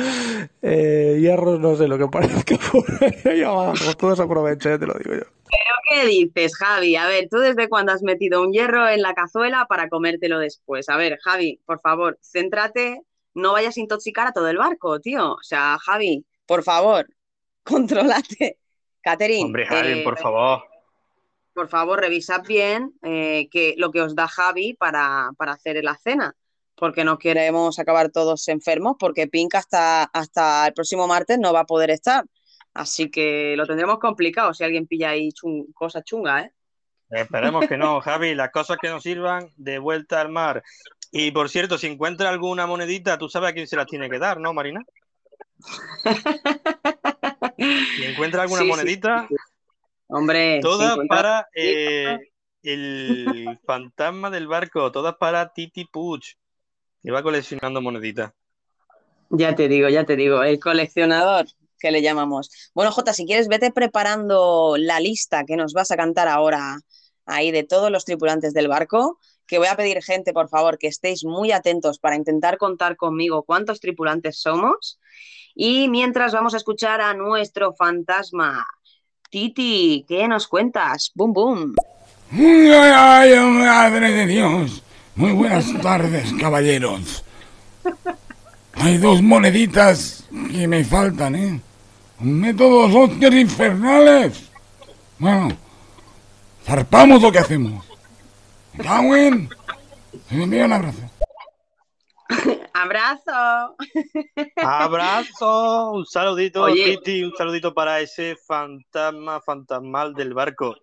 [0.62, 2.84] Eh, hierros, no sé lo que parezca por
[3.24, 3.94] ahí abajo.
[3.98, 5.24] Todo se aprovecha, te lo digo yo.
[5.50, 6.96] ¿Pero qué dices, Javi?
[6.96, 10.88] A ver, ¿tú desde cuándo has metido un hierro en la cazuela para comértelo después?
[10.90, 13.00] A ver, Javi, por favor, céntrate,
[13.34, 15.32] no vayas a intoxicar a todo el barco, tío.
[15.32, 17.08] O sea, Javi, por favor,
[17.62, 18.58] controlate.
[19.02, 19.46] Catherine.
[19.46, 20.62] Hombre, Javi, por eh, favor.
[21.54, 25.96] Por favor, revisad bien eh, que, lo que os da Javi para, para hacer la
[25.96, 26.36] cena
[26.80, 31.60] porque no queremos acabar todos enfermos, porque Pink hasta, hasta el próximo martes no va
[31.60, 32.24] a poder estar.
[32.72, 35.28] Así que lo tendremos complicado si alguien pilla ahí
[35.74, 36.52] cosas chungas, ¿eh?
[37.10, 40.62] Esperemos que no, Javi, las cosas que nos sirvan de vuelta al mar.
[41.10, 44.18] Y por cierto, si encuentra alguna monedita, tú sabes a quién se las tiene que
[44.18, 44.80] dar, ¿no, Marina?
[47.58, 49.28] si encuentra alguna monedita,
[50.06, 52.16] hombre, todas para eh,
[52.62, 56.36] el fantasma del barco, todas para Titi Puch.
[57.02, 58.32] Y va coleccionando moneditas.
[59.30, 61.46] Ya te digo, ya te digo, el coleccionador
[61.78, 62.50] que le llamamos.
[62.74, 66.78] Bueno, Jota, si quieres, vete preparando la lista que nos vas a cantar ahora
[67.26, 70.88] ahí de todos los tripulantes del barco, que voy a pedir gente, por favor, que
[70.88, 75.00] estéis muy atentos para intentar contar conmigo cuántos tripulantes somos.
[75.54, 78.64] Y mientras vamos a escuchar a nuestro fantasma.
[79.30, 81.10] Titi, ¿qué nos cuentas?
[81.14, 81.74] ¡Bum, bum!
[82.32, 84.82] ¡Ay, ay, madre de Dios!
[85.14, 87.24] Muy buenas tardes, caballeros.
[88.74, 91.60] Hay dos moneditas que me faltan, ¿eh?
[92.20, 94.50] Métodos Oscar infernales.
[95.18, 95.48] Bueno,
[96.64, 97.84] zarpamos lo que hacemos.
[98.82, 99.48] Cauen.
[100.30, 101.10] Me envía un abrazo.
[102.72, 103.76] Abrazo.
[104.56, 105.90] Abrazo.
[105.92, 107.24] Un saludito, Kitty.
[107.24, 110.76] Un saludito para ese fantasma fantasmal del barco.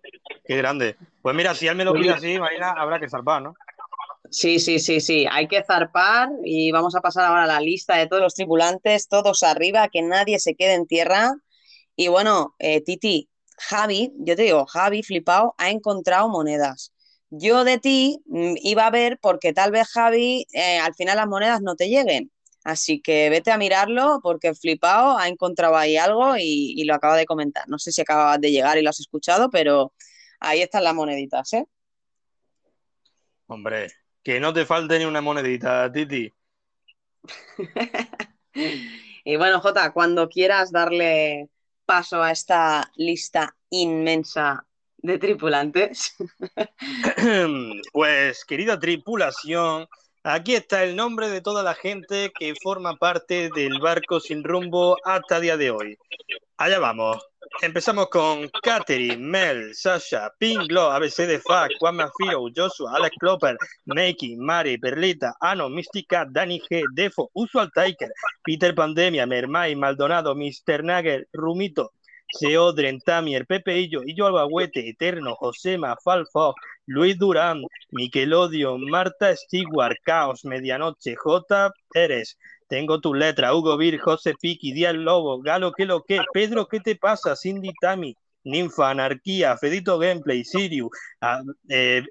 [0.46, 0.96] Qué grande.
[1.22, 3.54] Pues mira, si él me lo pide así, Marina, habrá que zarpar, ¿no?
[4.30, 5.26] Sí, sí, sí, sí.
[5.30, 9.08] Hay que zarpar y vamos a pasar ahora a la lista de todos los tripulantes,
[9.08, 11.34] todos arriba, que nadie se quede en tierra.
[11.96, 16.92] Y bueno, eh, Titi, Javi, yo te digo, Javi, flipado, ha encontrado monedas.
[17.30, 21.26] Yo de ti mm, iba a ver porque tal vez Javi eh, al final las
[21.26, 22.30] monedas no te lleguen.
[22.64, 27.16] Así que vete a mirarlo porque flipado ha encontrado ahí algo y, y lo acaba
[27.16, 27.64] de comentar.
[27.68, 29.92] No sé si acabas de llegar y lo has escuchado, pero
[30.40, 31.64] ahí están las moneditas, ¿eh?
[33.46, 33.88] Hombre,
[34.22, 36.32] que no te falte ni una monedita, Titi.
[39.24, 41.50] Y bueno, Jota, cuando quieras darle
[41.84, 44.66] paso a esta lista inmensa
[44.98, 46.16] de tripulantes.
[47.92, 49.86] Pues, querida tripulación,
[50.22, 54.96] aquí está el nombre de toda la gente que forma parte del barco sin rumbo
[55.04, 55.98] hasta día de hoy.
[56.60, 57.24] Allá vamos.
[57.62, 64.36] Empezamos con Katherine, Mel, Sasha, Pinglo, ABC de Fac, Juan Mafiro, Joshua, Alex Klopper, Makey,
[64.36, 68.10] Mari, Perlita, Ano, Mystica, Danny G, Defo, Usual Tiker,
[68.42, 70.82] Peter Pandemia, Mermay, Maldonado, Mr.
[70.82, 71.92] Nagel, Rumito,
[72.32, 76.54] Seodren, Tamier, Pepe Illo, Illo Albahuete, Eterno, Josema, Falfo,
[76.86, 81.72] Luis Durán, Miquelodio, Marta Stewart, Caos, Medianoche, J.
[81.90, 82.36] Pérez,
[82.68, 86.20] tengo tu letra, Hugo Vir, José Piki, Díaz Lobo, Galo, ¿qué lo que?
[86.32, 87.34] Pedro, ¿qué te pasa?
[87.34, 88.14] Cindy Tami,
[88.44, 90.90] Ninfa, Anarquía, Fedito Gameplay, Sirius,
[91.68, 92.02] eh,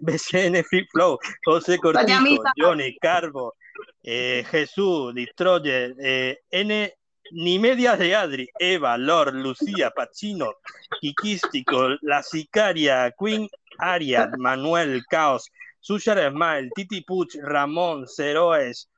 [0.00, 3.54] BCN Free Flow, José Cortijo, Johnny, Carbo,
[4.02, 6.92] eh, Jesús, Destroyer, eh, N
[7.32, 10.54] ni medias de Adri, Eva, Lord, Lucía, Pachino,
[11.00, 13.48] Kikístico, La Sicaria, Queen,
[13.78, 15.50] Ariad, Manuel, Caos,
[15.80, 18.88] Sushar Smile, Titi Puch, Ramón, Ceroes,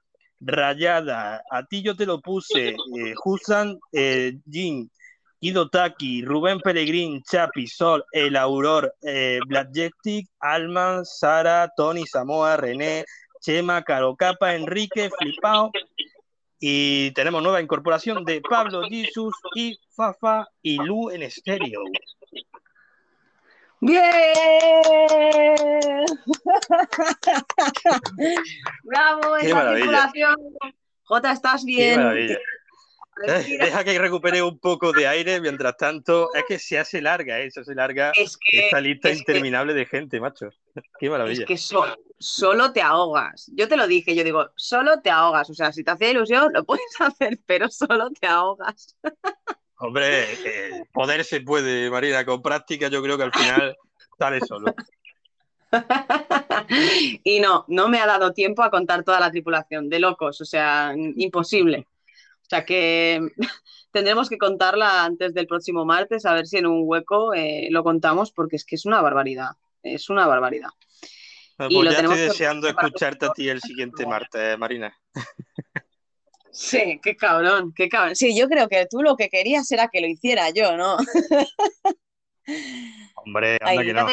[0.40, 4.90] Rayada, a ti yo te lo puse, eh, Husan, eh, Jin,
[5.70, 13.04] Taki, Rubén Peregrín, Chapi, Sol, El Auror, eh, Blackjetic, Alman, Sara, Tony, Samoa, René,
[13.40, 15.70] Chema, Carocapa, Enrique, Flipao,
[16.60, 21.80] y tenemos nueva incorporación de Pablo Jesus y Fafa y Lu en estéreo.
[23.80, 24.04] ¡Bien!
[28.84, 29.36] ¡Bravo!
[29.38, 30.36] esa circulación.
[31.04, 31.94] Jota, ¿estás bien?
[31.94, 32.38] Qué maravilla.
[33.26, 37.40] Eh, deja que recupere un poco de aire, mientras tanto, es que se hace larga,
[37.40, 37.50] ¿eh?
[37.50, 40.50] se hace larga esta lista interminable de gente, macho.
[40.98, 41.42] Qué maravilla.
[41.42, 41.56] Es que
[42.18, 43.50] solo te ahogas.
[43.54, 45.50] Yo te lo dije, yo digo, solo te ahogas.
[45.50, 48.96] O sea, si te hace ilusión, lo puedes hacer, pero solo te ahogas.
[49.78, 53.76] Hombre, eh, poder se puede, Marina, con práctica yo creo que al final
[54.18, 54.74] sale solo.
[57.24, 60.44] y no, no me ha dado tiempo a contar toda la tripulación, de locos, o
[60.44, 61.86] sea, imposible.
[62.42, 63.20] O sea que
[63.90, 67.82] tendremos que contarla antes del próximo martes, a ver si en un hueco eh, lo
[67.82, 69.52] contamos, porque es que es una barbaridad.
[69.82, 70.70] Es una barbaridad.
[71.58, 74.96] Ah, y pues ya estoy deseando escucharte a ti el siguiente martes, Marina.
[76.52, 78.16] Sí, qué cabrón, qué cabrón.
[78.16, 80.96] Sí, yo creo que tú lo que querías era que lo hiciera yo, ¿no?
[83.14, 84.06] Hombre, anda que no.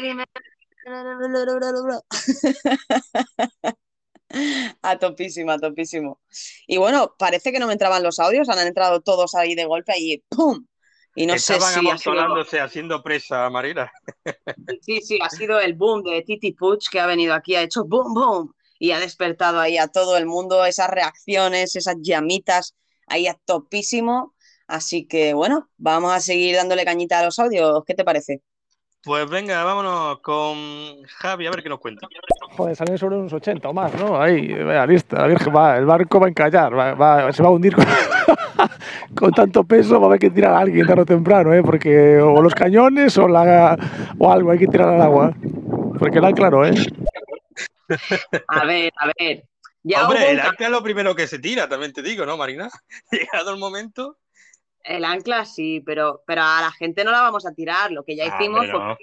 [4.81, 6.21] A topísimo, a topísimo.
[6.67, 9.93] Y bueno, parece que no me entraban los audios, han entrado todos ahí de golpe
[9.97, 10.65] y ¡pum!
[11.17, 13.91] Y no sé si ha haciendo presa, Marina.
[14.81, 17.85] Sí, sí, ha sido el boom de Titi Puch que ha venido aquí, ha hecho
[17.85, 22.75] boom, boom, y ha despertado ahí a todo el mundo esas reacciones, esas llamitas
[23.07, 24.35] ahí a topísimo.
[24.67, 27.83] Así que bueno, vamos a seguir dándole cañita a los audios.
[27.87, 28.43] ¿Qué te parece?
[29.07, 32.09] Pues venga, vámonos con Javi a ver qué nos cuenta.
[32.57, 34.21] Joder, salen sobre unos 80 o más, ¿no?
[34.21, 36.73] Ahí, vea, lista, la Virgen va, el barco va a encallar,
[37.33, 37.73] se va a hundir
[39.15, 41.63] con, tanto peso, va a haber que tirar a alguien tarde o temprano, ¿eh?
[41.63, 43.77] Porque o los cañones o, la,
[44.19, 45.33] o algo hay que tirar al agua.
[45.97, 46.75] Porque el claro, ¿eh?
[48.49, 49.45] A ver, a ver.
[50.03, 52.69] Hombre, el ancla es lo primero que se tira, también te digo, ¿no, Marina?
[53.11, 54.17] Llegado el momento.
[54.87, 57.91] El ancla sí, pero, pero a la gente no la vamos a tirar.
[57.91, 58.97] Lo que ya ah, hicimos fue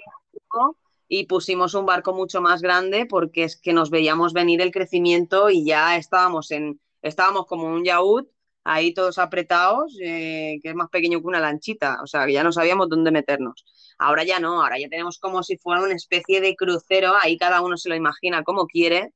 [1.07, 5.49] y pusimos un barco mucho más grande porque es que nos veíamos venir el crecimiento
[5.49, 8.25] y ya estábamos en estábamos como un yaúd
[8.63, 12.43] ahí todos apretados, eh, que es más pequeño que una lanchita, o sea, que ya
[12.43, 13.63] no sabíamos dónde meternos.
[13.99, 17.61] Ahora ya no, ahora ya tenemos como si fuera una especie de crucero, ahí cada
[17.61, 19.13] uno se lo imagina como quiere,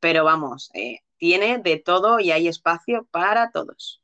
[0.00, 4.02] pero vamos, eh, tiene de todo y hay espacio para todos.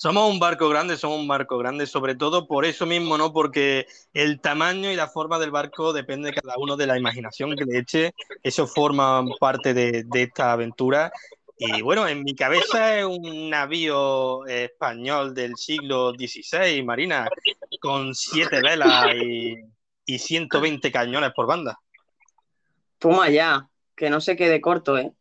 [0.00, 3.34] Somos un barco grande, somos un barco grande, sobre todo por eso mismo, ¿no?
[3.34, 7.66] Porque el tamaño y la forma del barco depende cada uno de la imaginación que
[7.66, 8.14] le eche.
[8.42, 11.12] Eso forma parte de, esta aventura.
[11.58, 17.28] Y bueno, en mi cabeza es un navío español del siglo XVI, Marina,
[17.78, 19.54] con siete velas y,
[20.06, 21.78] y 120 cañones por banda.
[22.98, 23.68] Toma ya
[24.00, 25.12] que no se quede corto, ¿eh?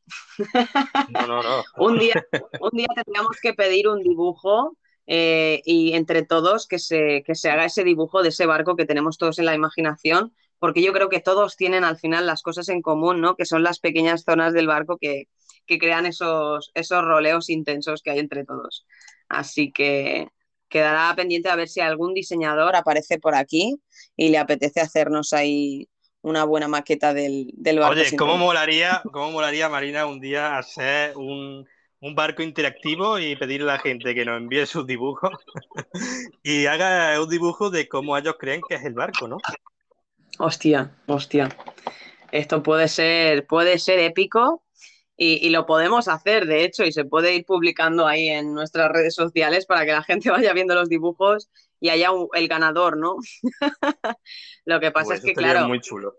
[1.09, 1.63] No, no, no.
[1.77, 2.25] un, día,
[2.61, 7.49] un día tendríamos que pedir un dibujo eh, y entre todos que se, que se
[7.49, 11.09] haga ese dibujo de ese barco que tenemos todos en la imaginación, porque yo creo
[11.09, 13.35] que todos tienen al final las cosas en común, ¿no?
[13.35, 15.25] Que son las pequeñas zonas del barco que,
[15.65, 18.85] que crean esos, esos roleos intensos que hay entre todos.
[19.27, 20.29] Así que
[20.69, 23.75] quedará pendiente a ver si algún diseñador aparece por aquí
[24.15, 25.89] y le apetece hacernos ahí
[26.21, 27.99] una buena maqueta del, del barco.
[27.99, 31.65] Oye, ¿cómo molaría, ¿cómo molaría, Marina, un día hacer un,
[32.01, 35.31] un barco interactivo y pedirle a la gente que nos envíe sus dibujos
[36.43, 39.37] y haga un dibujo de cómo ellos creen que es el barco, ¿no?
[40.37, 41.49] Hostia, hostia.
[42.31, 44.63] Esto puede ser, puede ser épico
[45.21, 49.15] y, lo podemos hacer, de hecho, y se puede ir publicando ahí en nuestras redes
[49.15, 51.49] sociales para que la gente vaya viendo los dibujos
[51.79, 53.17] y haya el ganador, ¿no?
[54.65, 56.15] lo que pasa es que, claro, muy chulo.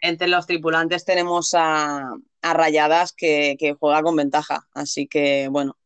[0.00, 2.10] entre los tripulantes tenemos a,
[2.42, 5.76] Rayadas que, juega con ventaja, así que, bueno,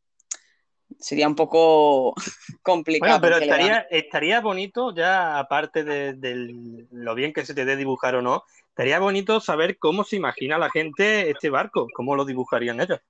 [0.99, 2.15] sería un poco
[2.63, 3.21] complicado.
[3.21, 8.17] Bueno, pero estaría, estaría bonito, ya aparte de, lo bien que se te dé dibujar
[8.17, 12.81] o no, estaría bonito saber cómo se imagina la gente este barco, cómo lo dibujarían
[12.81, 13.01] ellos.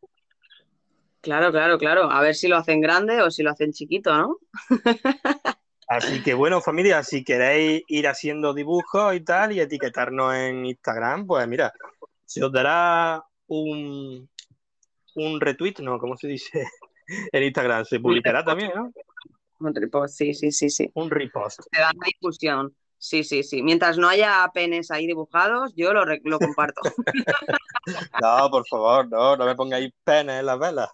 [1.20, 2.11] Claro, claro, claro.
[2.11, 4.38] A ver si lo hacen grande o si lo hacen chiquito, ¿no?
[5.89, 11.26] Así que bueno, familia, si queréis ir haciendo dibujos y tal y etiquetarnos en Instagram,
[11.26, 11.72] pues mira,
[12.26, 14.28] se os dará un,
[15.14, 15.99] un retweet, ¿no?
[15.99, 16.66] ¿Cómo se dice?
[17.32, 18.93] En Instagram se publicará también, ¿no?
[19.61, 20.91] Un repost, sí, sí, sí, sí.
[20.93, 21.62] Un repost.
[21.72, 22.76] Se da difusión.
[22.99, 23.62] Sí, sí, sí.
[23.62, 26.82] Mientras no haya penes ahí dibujados, yo lo, lo comparto.
[28.22, 30.91] no, por favor, no, no me pongáis penes en las velas.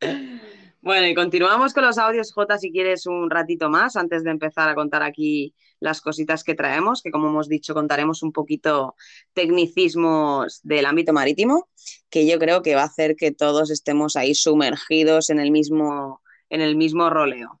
[0.88, 4.70] Bueno, y continuamos con los audios, J, si quieres un ratito más, antes de empezar
[4.70, 8.96] a contar aquí las cositas que traemos, que como hemos dicho, contaremos un poquito
[9.34, 11.68] tecnicismos del ámbito marítimo,
[12.08, 16.22] que yo creo que va a hacer que todos estemos ahí sumergidos en el mismo,
[16.48, 17.60] en el mismo roleo.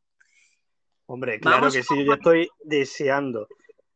[1.04, 3.46] Hombre, claro que sí, yo estoy deseando.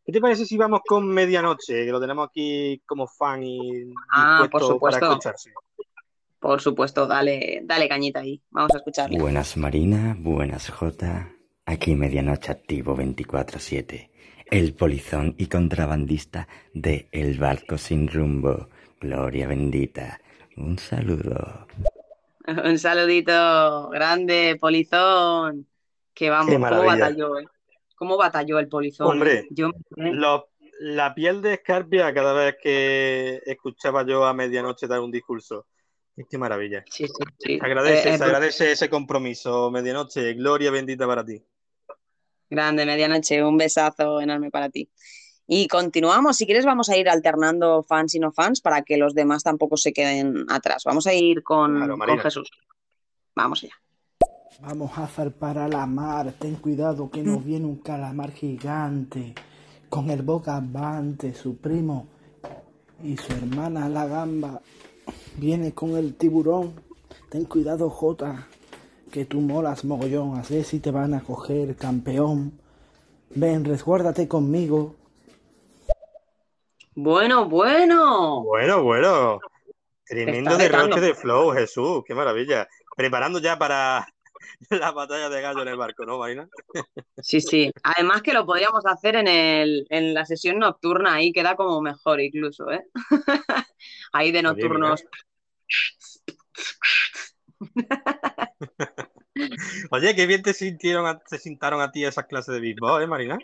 [0.04, 4.46] ¿Qué te parece si vamos con Medianoche, que lo tenemos aquí como fan y ah,
[4.52, 5.00] por supuesto.
[5.00, 5.54] para escucharse?
[6.42, 8.42] Por supuesto, dale, dale cañita ahí.
[8.50, 9.16] Vamos a escucharle.
[9.16, 11.28] Buenas Marina, buenas J.
[11.66, 14.10] Aquí Medianoche Activo 24-7.
[14.50, 18.68] El polizón y contrabandista de El Barco Sin Rumbo.
[19.00, 20.20] Gloria bendita.
[20.56, 21.68] Un saludo.
[22.64, 25.68] Un saludito grande, polizón.
[26.12, 27.38] Que vamos, ¿cómo batalló?
[27.38, 27.46] Eh?
[27.94, 29.06] ¿Cómo batalló el polizón?
[29.06, 29.70] Hombre, yo
[30.80, 35.66] la piel de escarpia cada vez que escuchaba yo a medianoche dar un discurso.
[36.28, 36.84] Qué maravilla.
[36.90, 37.58] Sí, sí, sí.
[37.62, 39.70] Agradece, eh, eh, agradece ese compromiso.
[39.70, 41.42] Medianoche, gloria bendita para ti.
[42.50, 44.90] Grande, medianoche, un besazo enorme para ti.
[45.46, 49.14] Y continuamos, si quieres vamos a ir alternando fans y no fans para que los
[49.14, 50.84] demás tampoco se queden atrás.
[50.84, 52.50] Vamos a ir con, con Jesús.
[53.34, 53.74] Vamos allá.
[54.60, 59.34] Vamos a zarpar a la mar, ten cuidado que nos viene un calamar gigante,
[59.88, 62.06] con el bocavante, su primo
[63.02, 64.62] y su hermana la gamba
[65.36, 66.74] Viene con el tiburón.
[67.30, 68.46] Ten cuidado, Jota,
[69.10, 70.38] que tú molas mogollón.
[70.38, 72.58] A ver si te van a coger, campeón.
[73.30, 74.94] Ven, resguárdate conmigo.
[76.94, 78.42] Bueno, bueno.
[78.42, 79.40] Bueno, bueno.
[80.04, 82.02] Tremendo derroche de flow, Jesús.
[82.06, 82.68] Qué maravilla.
[82.94, 84.06] Preparando ya para
[84.70, 86.48] la batalla de gallo en el barco, ¿no, Marina?
[87.22, 87.70] Sí, sí.
[87.82, 92.20] Además que lo podríamos hacer en, el, en la sesión nocturna, ahí queda como mejor
[92.20, 92.84] incluso, ¿eh?
[94.12, 95.04] ahí de nocturnos.
[99.90, 103.38] Oye, qué bien te sintieron, te sintaron a ti esas clases de béisbol, ¿eh, Marina?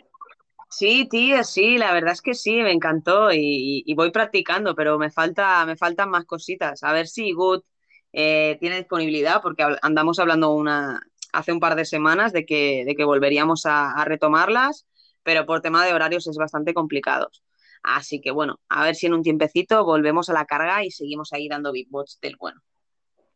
[0.69, 5.09] Sí, tío, sí, la verdad es que sí, me encantó y, voy practicando, pero me
[5.09, 6.83] falta, me faltan más cositas.
[6.83, 7.63] A ver si Good
[8.13, 11.01] eh, tiene disponibilidad, porque andamos hablando una,
[11.33, 14.85] hace un par de semanas de que, de que volveríamos a, retomarlas,
[15.23, 17.29] pero por tema de horarios es bastante complicado.
[17.83, 21.31] Así que bueno, a ver si en un tiempecito volvemos a la carga y seguimos
[21.31, 22.61] ahí dando beatbots del bueno.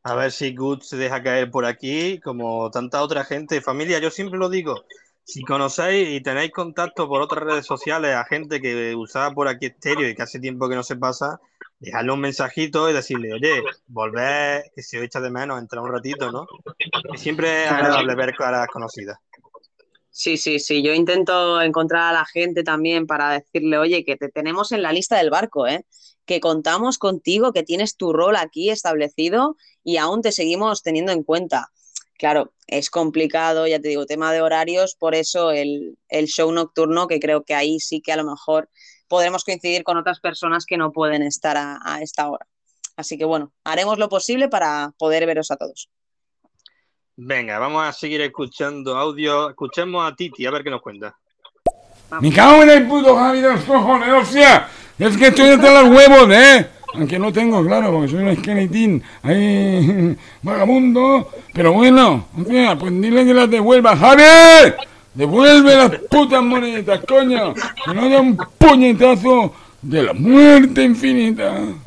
[0.04, 3.62] A ver si Good se deja caer por aquí, como tanta otra gente.
[3.62, 4.84] Familia, yo siempre lo digo,
[5.24, 9.68] si conocéis y tenéis contacto por otras redes sociales a gente que usaba por aquí
[9.68, 11.40] estéreo y que hace tiempo que no se pasa,
[11.84, 15.92] dejadle un mensajito y decirle, oye, volver, que si os echa de menos, entrar un
[15.92, 16.46] ratito, ¿no?
[17.14, 19.18] Y siempre es agradable ver caras conocidas.
[20.10, 20.84] Sí, sí, sí.
[20.84, 24.92] Yo intento encontrar a la gente también para decirle, oye, que te tenemos en la
[24.92, 25.86] lista del barco, ¿eh?
[26.26, 31.24] que contamos contigo, que tienes tu rol aquí establecido y aún te seguimos teniendo en
[31.24, 31.70] cuenta.
[32.18, 37.20] Claro, es complicado, ya te digo, tema de horarios, por eso el, show nocturno, que
[37.20, 38.70] creo que ahí sí que a lo mejor
[39.14, 42.48] podremos coincidir con otras personas que no pueden estar a esta hora.
[42.96, 45.88] Así que bueno, haremos lo posible para poder veros a todos.
[47.16, 49.50] Venga, vamos a seguir escuchando audio.
[49.50, 51.16] Escuchemos a Titi, a ver qué nos cuenta.
[52.22, 54.68] Me cago en el puto Javi de los cojones, hostia.
[54.98, 56.70] Es que estoy hasta los huevos, ¿eh?
[56.96, 61.30] Aunque no tengo, claro, porque soy un esqueletín ahí vagabundo.
[61.54, 63.96] Pero bueno, hostia, pues dile que las devuelva.
[63.96, 64.74] ¡Javi!
[65.14, 67.54] ¡Devuelve las putas monedas, coño!
[67.54, 71.54] Que no haya un puñetazo de la muerte infinita.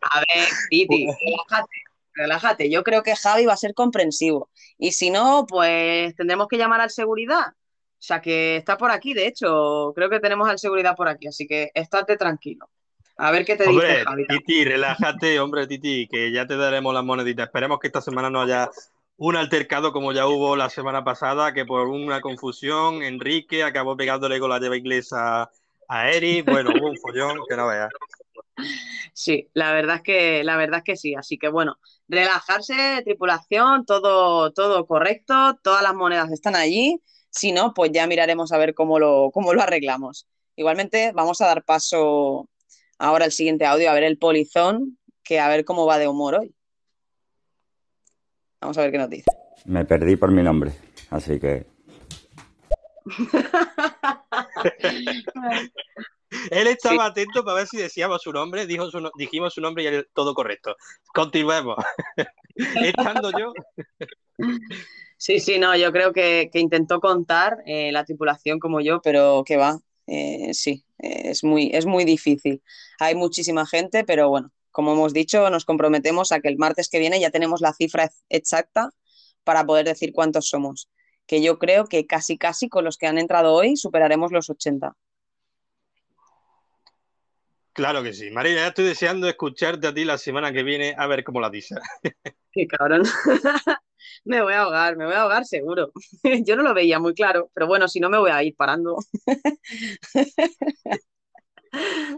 [0.00, 1.72] A ver, Titi, relájate,
[2.14, 2.70] relájate.
[2.70, 4.48] Yo creo que Javi va a ser comprensivo.
[4.76, 7.48] Y si no, pues tendremos que llamar al seguridad.
[7.48, 11.26] O sea que está por aquí, de hecho, creo que tenemos al seguridad por aquí,
[11.26, 12.70] así que estate tranquilo.
[13.16, 14.24] A ver qué te dice Javi.
[14.28, 17.46] Titi, relájate, hombre, Titi, que ya te daremos las moneditas.
[17.46, 18.70] Esperemos que esta semana no haya
[19.18, 24.38] un altercado como ya hubo la semana pasada, que por una confusión Enrique acabó pegándole
[24.38, 25.50] con la llave inglesa
[25.88, 26.46] a Eric.
[26.46, 27.90] Bueno, hubo un follón que no veas.
[29.12, 31.14] Sí, la verdad es que la verdad es que sí.
[31.16, 37.02] Así que bueno, relajarse, tripulación, todo, todo correcto, todas las monedas están allí.
[37.30, 40.28] Si no, pues ya miraremos a ver cómo lo, cómo lo arreglamos.
[40.54, 42.48] Igualmente, vamos a dar paso
[42.98, 46.36] ahora al siguiente audio, a ver el polizón, que a ver cómo va de humor
[46.36, 46.54] hoy.
[48.60, 49.26] Vamos a ver qué nos dice.
[49.64, 50.72] Me perdí por mi nombre,
[51.10, 51.66] así que.
[56.50, 59.86] Él estaba atento para ver si decíamos su nombre, dijo su dijimos su nombre y
[59.86, 60.76] era todo correcto.
[61.14, 61.76] Continuemos.
[62.54, 63.52] Estando yo.
[65.16, 69.56] Sí, sí, no, yo creo que, intentó contar eh, la tripulación como yo, pero que
[69.56, 72.62] va, eh, sí, es, muy, es muy difícil.
[73.00, 77.00] Hay muchísima gente, pero bueno, como hemos dicho, nos comprometemos a que el martes que
[77.00, 78.90] viene ya tenemos la cifra exacta
[79.42, 80.88] para poder decir cuántos somos,
[81.26, 84.94] que yo creo que casi casi con los que han entrado hoy superaremos los 80.
[87.72, 88.30] Claro que sí.
[88.30, 91.50] Marina, ya estoy deseando escucharte a ti la semana que viene a ver cómo la
[91.50, 91.80] dices.
[92.52, 93.02] Qué cabrón.
[94.24, 95.90] me voy a ahogar, me voy a ahogar seguro.
[96.46, 98.96] Yo no lo veía muy claro, pero bueno, si no me voy a ir parando.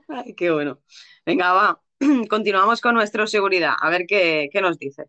[0.08, 0.82] Ay, qué bueno.
[1.24, 1.82] Venga, va.
[2.30, 5.04] continuamos con nuestra seguridad, a ver qué, nos dice.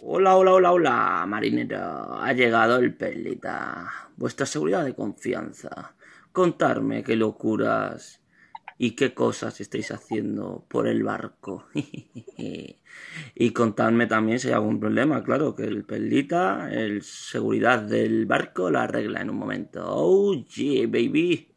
[0.00, 2.14] Hola, hola, hola, hola, marinero.
[2.14, 3.90] Ha llegado el Perlita.
[4.16, 5.94] Vuestra seguridad de confianza.
[6.32, 8.20] Contarme qué locuras
[8.78, 11.66] y qué cosas estáis haciendo por el barco.
[13.34, 18.70] y contadme también si hay algún problema, claro, que el Perlita, el seguridad del barco,
[18.70, 19.84] la arregla en un momento.
[19.86, 21.53] Oh, yeah, baby.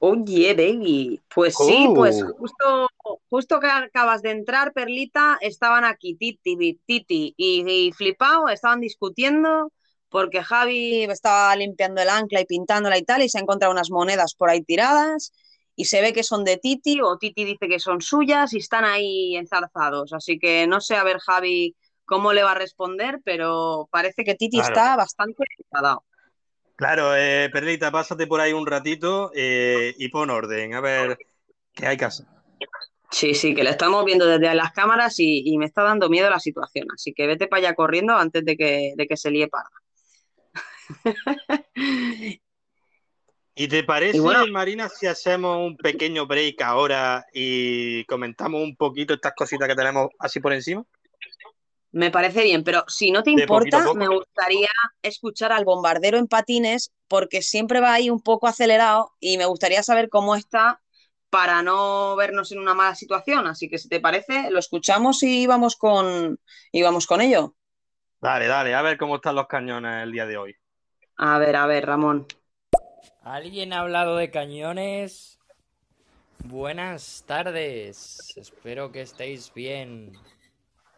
[0.00, 1.20] Oye, baby.
[1.34, 2.34] Pues sí, pues oh.
[2.38, 2.88] justo,
[3.28, 9.72] justo que acabas de entrar, Perlita, estaban aquí Titi, Titi y, Flipao, estaban discutiendo
[10.08, 13.90] porque Javi estaba limpiando el ancla y pintándola y tal, y se ha encontrado unas
[13.90, 15.32] monedas por ahí tiradas,
[15.76, 18.86] y se ve que son de Titi, o Titi dice que son suyas, y están
[18.86, 20.14] ahí enzarzados.
[20.14, 21.76] Así que no sé a ver Javi
[22.06, 26.04] cómo le va a responder, pero parece que Titi está bastante enfadado.
[26.78, 31.18] Claro, eh, Perlita, pásate por ahí un ratito eh, y pon orden, a ver
[31.74, 32.24] qué hay que hacer.
[33.10, 36.38] Sí, sí, que lo estamos viendo desde las cámaras y, me está dando miedo la
[36.38, 39.68] situación, así que vete para allá corriendo antes de que, de que se líe para.
[43.56, 44.20] ¿Y te parece,
[44.52, 50.10] Marina, si hacemos un pequeño break ahora y comentamos un poquito estas cositas que tenemos
[50.20, 50.84] así por encima?
[51.90, 54.68] Me parece bien, pero si no te importa, me gustaría
[55.02, 59.82] escuchar al bombardero en patines porque siempre va ahí un poco acelerado y me gustaría
[59.82, 60.82] saber cómo está
[61.30, 63.46] para no vernos en una mala situación.
[63.46, 66.38] Así que si te parece, lo escuchamos y vamos con,
[66.72, 67.54] y vamos con ello.
[68.20, 70.56] Dale, dale, a ver cómo están los cañones el día de hoy.
[71.16, 72.26] A ver, a ver, Ramón.
[73.22, 75.38] ¿Alguien ha hablado de cañones?
[76.44, 78.32] Buenas tardes.
[78.36, 80.12] Espero que estéis bien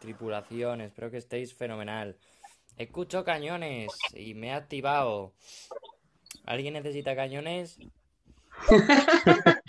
[0.01, 2.17] tripulación, espero que estéis fenomenal.
[2.75, 5.33] Escucho cañones y me he activado.
[6.45, 7.77] ¿Alguien necesita cañones?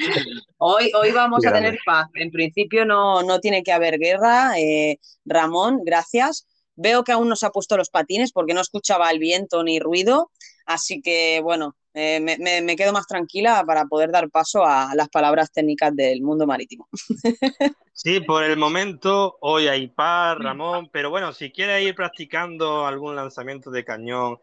[0.58, 2.08] hoy, hoy vamos a tener paz.
[2.14, 4.58] En principio no, no tiene que haber guerra.
[4.58, 6.48] Eh, Ramón, gracias.
[6.74, 9.78] Veo que aún no se ha puesto los patines porque no escuchaba el viento ni
[9.78, 10.30] ruido.
[10.64, 15.52] Así que, bueno, eh, me, quedo más tranquila para poder dar paso a las palabras
[15.52, 16.88] técnicas del mundo marítimo.
[17.94, 23.14] Sí, por el momento hoy hay par, Ramón, pero bueno, si quieres ir practicando algún
[23.14, 24.40] lanzamiento de cañón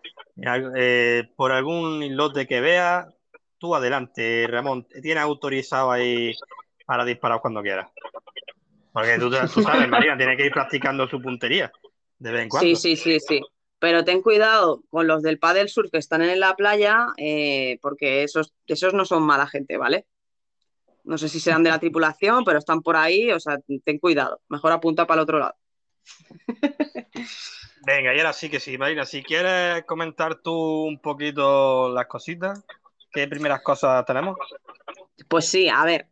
[0.78, 3.10] eh, por algún lote que vea,
[3.58, 6.32] tú adelante, Ramón, tienes autorizado ahí
[6.86, 7.90] para disparar cuando quieras.
[8.94, 11.72] Porque tú, tú sabes, María, tiene que ir practicando su puntería
[12.20, 12.76] de vez en cuando.
[12.76, 13.42] Sí, sí, sí, sí.
[13.80, 18.24] Pero ten cuidado con los del Padel Sur que están en la playa, eh, porque
[18.24, 20.06] esos, esos no son mala gente, ¿vale?
[21.06, 24.42] No sé si serán de la tripulación, pero están por ahí, o sea, ten cuidado.
[24.50, 25.56] Mejor apunta para el otro lado.
[27.86, 32.64] Venga, y ahora sí que sí, Marina, si quieres comentar tú un poquito las cositas,
[33.12, 34.38] ¿qué primeras cosas tenemos?
[35.28, 36.08] Pues sí, a ver,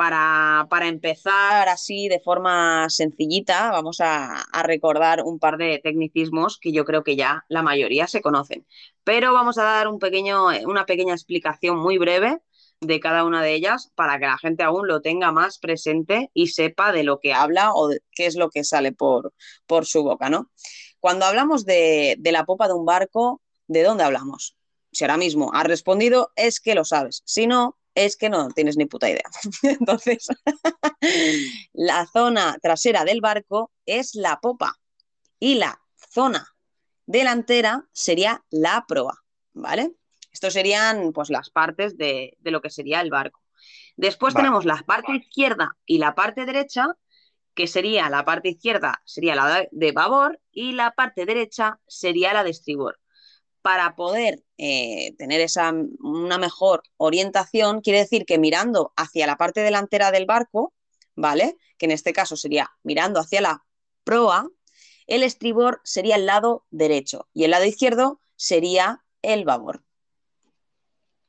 [0.00, 6.86] para, empezar así de forma sencillita, vamos a, recordar un par de tecnicismos que yo
[6.86, 8.66] creo que ya la mayoría se conocen.
[9.04, 12.38] Pero vamos a dar pequeño, una pequeña explicación muy breve
[12.80, 16.46] de cada una de ellas para que la gente aún lo tenga más presente y
[16.46, 19.34] sepa de lo que habla o qué es lo que sale por,
[19.66, 20.50] por su boca, ¿no?
[20.98, 24.56] Cuando hablamos de, de la popa de un barco, ¿de dónde hablamos?
[24.92, 27.22] Si ahora mismo has respondido, es que lo sabes.
[27.26, 29.28] Si no, es que no tienes ni puta idea.
[29.62, 30.28] Entonces,
[31.72, 34.74] la zona trasera del barco es la popa
[35.38, 35.80] y la
[36.12, 36.46] zona
[37.06, 39.22] delantera sería la proa,
[39.52, 39.94] ¿vale?
[40.32, 43.42] Estos serían pues las partes de, lo que sería el barco.
[43.96, 46.96] Después tenemos la parte izquierda y la parte derecha,
[47.54, 52.44] que sería la parte izquierda sería la de babor y la parte derecha sería la
[52.44, 52.98] de estribor.
[53.62, 59.60] Para poder eh, tener esa, una mejor orientación, quiere decir que mirando hacia la parte
[59.60, 60.72] delantera del barco,
[61.14, 61.56] ¿vale?
[61.76, 63.64] Que en este caso sería mirando hacia la
[64.04, 64.48] proa,
[65.06, 69.82] el estribor sería el lado derecho y el lado izquierdo sería el babor.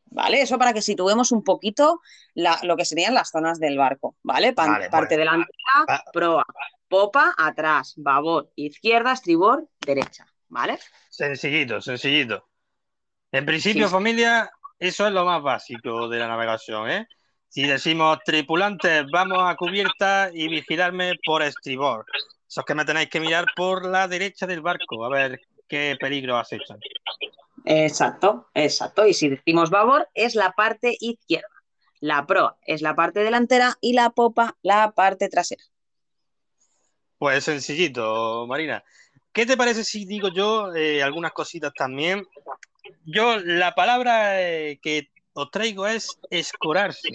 [0.06, 0.42] ¿Vale?
[0.42, 2.02] Eso para que situemos un poquito
[2.36, 4.54] lo que serían las zonas del barco, ¿vale?
[4.54, 6.46] parte delantera, proa,
[6.90, 10.78] popa, atrás, babor, izquierda, estribor, derecha, ¿vale?
[11.22, 12.48] Sencillito, sencillito.
[13.32, 14.50] En principio, familia,
[14.80, 17.08] eso es lo más básico de la navegación, ¿eh?
[17.48, 22.08] Si decimos tripulantes, vamos a cubierta y vigilarme por estribor.
[22.50, 25.96] Eso es que me tenéis que mirar por la derecha del barco, a ver qué
[26.00, 26.80] peligro acechan.
[27.66, 29.06] Exacto, exacto.
[29.06, 31.48] Y si decimos babor, es la parte izquierda.
[32.00, 35.62] La proa es la parte delantera y la popa la parte trasera.
[37.20, 38.84] Pues sencillito, Marina.
[39.34, 42.28] ¿Qué te parece si digo yo eh, algunas cositas también?
[43.06, 47.10] Yo, la palabra eh, que os traigo es escorarse.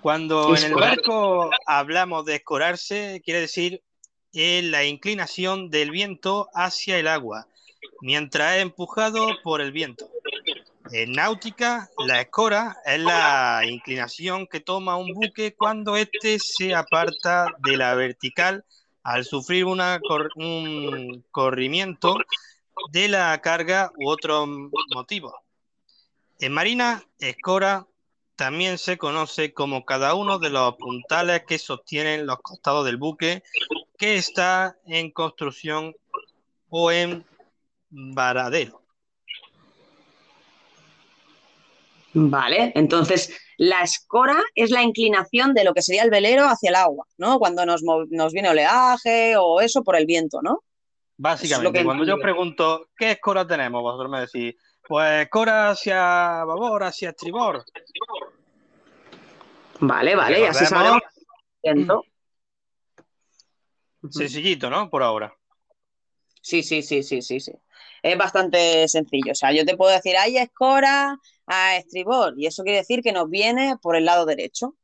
[0.00, 3.82] Cuando en el barco hablamos de escorarse, quiere decir
[4.32, 7.48] eh, la inclinación del viento hacia el agua
[8.00, 10.08] mientras es empujado por el viento.
[10.92, 17.48] En náutica, la escora es la inclinación que toma un buque cuando éste se aparta
[17.58, 18.64] de la vertical
[19.06, 20.00] al sufrir una
[20.34, 22.16] un corrimiento
[22.90, 24.48] de la carga u otro
[24.92, 25.44] motivo.
[26.40, 27.86] En marina, escora
[28.34, 33.44] también se conoce como cada uno de los puntales que sostienen los costados del buque
[33.96, 35.94] que está en construcción
[36.68, 37.24] o en
[37.90, 38.82] varadero.
[42.18, 46.76] Vale, entonces la escora es la inclinación de lo que sería el velero hacia el
[46.76, 47.38] agua, ¿no?
[47.38, 47.82] Cuando nos,
[48.32, 50.64] viene oleaje o eso por el viento, ¿no?
[51.18, 53.82] Básicamente, cuando yo pregunto, ¿qué escora tenemos?
[53.82, 54.54] Vosotros me decís,
[54.88, 55.98] pues escora hacia
[56.44, 57.66] babor, hacia estribor.
[59.80, 61.02] Vale, vale, y así sabemos.
[64.08, 64.88] Sencillito, ¿no?
[64.88, 65.36] Por ahora.
[66.40, 67.52] Sí, sí, sí, sí, sí, sí
[68.02, 69.32] es bastante sencillo.
[69.32, 73.12] O sea, yo te puedo decir, hay escora a estribor, y eso quiere decir que
[73.12, 74.74] nos viene por el lado derecho.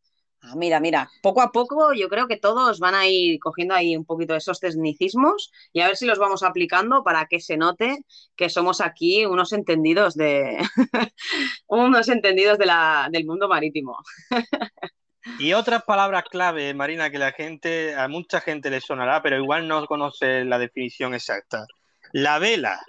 [0.45, 3.97] Ah, mira, mira, poco a poco yo creo que todos van a ir cogiendo ahí
[3.97, 7.57] un poquito de esos tecnicismos y a ver si los vamos aplicando para que se
[7.57, 7.99] note
[8.35, 10.59] que somos aquí unos entendidos de
[11.69, 13.97] unos entendidos de la, del mundo marítimo.
[15.39, 19.69] y otras palabras clave, Marina, que la gente, a mucha gente le sonará, pero igual
[19.69, 21.67] no conoce la definición exacta.
[22.11, 22.81] La vela,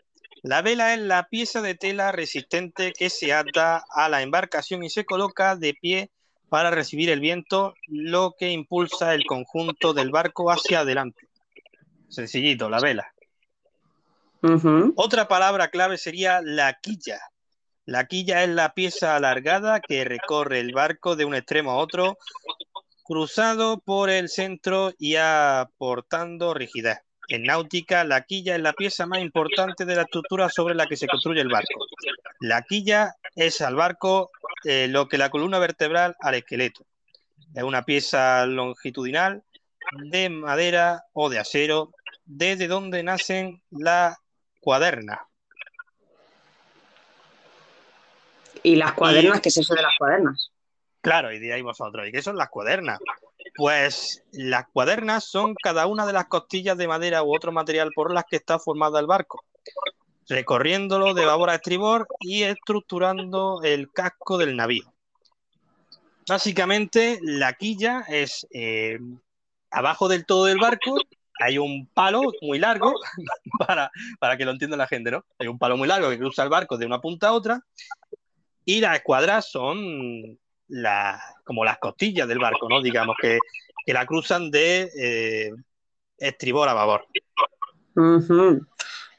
[0.43, 4.89] la vela es la pieza de tela resistente que se ata a la embarcación y
[4.89, 6.11] se coloca de pie
[6.49, 11.29] para recibir el viento, lo que impulsa el conjunto del barco hacia adelante.
[12.09, 13.13] Sencillito, la vela.
[14.97, 17.21] Otra palabra clave sería la quilla.
[17.85, 22.17] La quilla es la pieza alargada que recorre el barco de un extremo a otro,
[23.05, 26.99] cruzado por el centro y aportando rigidez.
[27.29, 30.97] En náutica, la quilla es la pieza más importante de la estructura sobre la que
[30.97, 31.85] se construye el barco.
[32.41, 34.31] La quilla es al barco
[34.65, 36.85] eh, lo que la columna vertebral al esqueleto.
[37.55, 39.43] Es una pieza longitudinal
[40.09, 41.91] de madera o de acero,
[42.25, 44.17] desde donde nacen la
[44.59, 45.27] cuaderna.
[48.63, 49.41] ¿Y las cuadernas?
[49.41, 50.51] ¿Qué es eso de las cuadernas?
[51.01, 52.07] Claro, y ahí vosotros.
[52.07, 52.99] ¿Y qué son las cuadernas?
[53.55, 58.11] Pues las cuadernas son cada una de las costillas de madera u otro material por
[58.13, 59.43] las que está formada el barco,
[60.27, 64.91] recorriéndolo de babor a estribor y estructurando el casco del navío.
[66.27, 68.97] Básicamente, la quilla es eh,
[69.69, 70.97] abajo del todo del barco,
[71.39, 72.93] hay un palo muy largo,
[73.67, 75.25] para, para que lo entienda la gente, ¿no?
[75.37, 77.61] Hay un palo muy largo que cruza el barco de una punta a otra,
[78.65, 80.39] y las escuadras son
[81.43, 82.81] como las costillas del barco, ¿no?
[82.81, 83.39] Digamos que,
[83.87, 85.51] la cruzan de eh,
[86.17, 87.05] estribor a babor.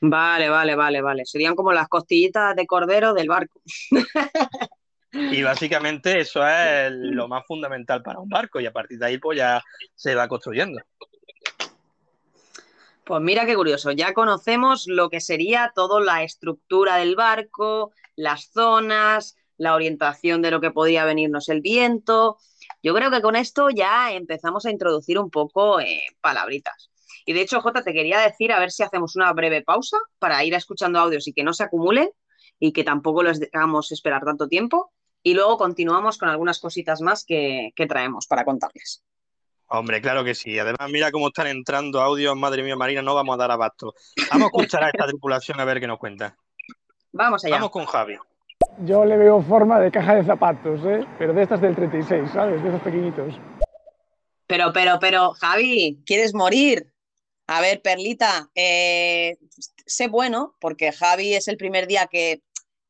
[0.01, 1.25] Vale, vale, vale, vale.
[1.25, 3.61] Serían como las costillitas de cordero del barco.
[5.15, 9.19] Y básicamente eso es lo más fundamental para un barco y a partir de ahí
[9.19, 9.63] pues ya
[9.95, 10.81] se va construyendo.
[13.05, 18.51] Pues mira qué curioso, ya conocemos lo que sería toda la estructura del barco, las
[18.51, 22.39] zonas, la orientación de lo que podría venirnos el viento.
[22.83, 26.91] Yo creo que con esto ya empezamos a introducir un poco eh, palabritas.
[27.27, 30.45] Y de hecho, Jota, te quería decir a ver si hacemos una breve pausa para
[30.45, 32.11] ir escuchando audios y que no se acumulen
[32.59, 34.93] y que tampoco los dejamos esperar tanto tiempo.
[35.23, 39.03] Y luego continuamos con algunas cositas más que traemos para contarles.
[39.67, 40.59] Hombre, claro que sí.
[40.59, 43.95] Además, mira cómo están entrando audios, madre mía, Marina, no vamos a dar abasto.
[44.31, 46.37] Vamos a escuchar a esta tripulación a ver qué nos cuenta.
[47.13, 47.57] Vamos allá.
[47.57, 48.17] Vamos con Javi.
[48.85, 51.07] Yo le veo forma de caja de zapatos, ¿eh?
[51.19, 52.63] Pero de estas del 36, ¿sabes?
[52.63, 53.35] De esos pequeñitos.
[54.47, 56.93] Pero, pero, pero, Javi, ¿quieres morir?
[57.47, 59.37] A ver, Perlita, eh,
[59.87, 62.43] sé bueno, porque Javi es el primer día que,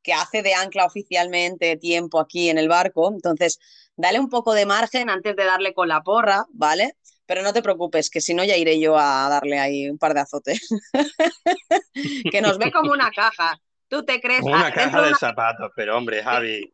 [0.03, 3.11] que hace de ancla oficialmente tiempo aquí en el barco.
[3.13, 3.59] Entonces,
[3.97, 6.97] dale un poco de margen antes de darle con la porra, ¿vale?
[7.27, 10.15] Pero no te preocupes, que si no ya iré yo a darle ahí un par
[10.15, 10.69] de azotes.
[12.31, 13.61] que nos ve como una caja.
[13.95, 14.43] ¿Tú te crees?
[14.43, 16.69] Una caja de, zapatos, pero hombre, Javi.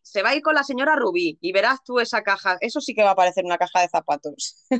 [0.00, 2.56] Se va a ir con la señora Rubí y verás tú esa caja.
[2.60, 4.64] Eso sí que va a parecer una caja de zapatos.
[4.68, 4.78] sí,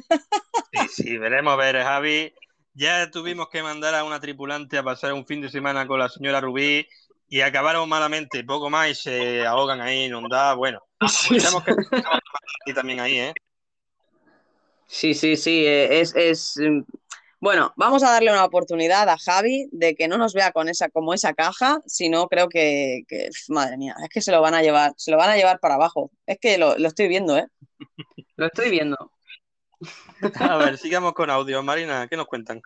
[0.94, 2.32] sí, veremos ver, Javi.
[2.72, 6.08] Ya tuvimos que mandar a una tripulante a pasar un fin de semana con la
[6.08, 6.86] señora Rubí
[7.28, 10.56] y acabaron malamente, poco más y se ahogan ahí, inundadas.
[10.56, 10.80] Bueno,
[11.28, 11.74] tenemos que
[12.66, 13.34] y también ahí, ¿eh?
[14.86, 16.82] Sí, sí, sí, eh, es, es, mm,
[17.42, 20.88] Bueno, vamos a darle una oportunidad a Javi de que no nos vea con esa,
[20.90, 23.02] como esa caja, sino creo que,
[23.48, 25.74] madre mía, es que se lo van a llevar, se lo van a llevar para
[25.74, 26.12] abajo.
[26.24, 27.48] Es que lo, lo estoy viendo, ¿eh?
[28.36, 29.10] Lo estoy viendo.
[30.38, 31.64] A ver, sigamos con audio.
[31.64, 32.62] Marina, ¿qué nos cuentan?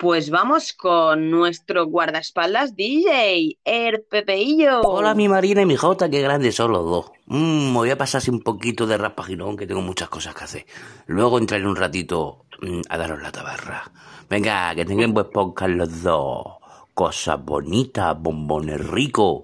[0.00, 4.80] Pues vamos con nuestro guardaespaldas DJ, el Pepeillo.
[4.80, 7.12] Hola, mi Marina y mi Jota, qué grandes son los dos.
[7.26, 10.66] Mm, me voy a pasar un poquito de raspagirón, que tengo muchas cosas que hacer.
[11.06, 13.92] Luego entraré un ratito mm, a daros la tabarra.
[14.26, 16.46] Venga, que tengan buen podcast los dos.
[16.94, 19.42] Cosas bonitas, bombones ricos.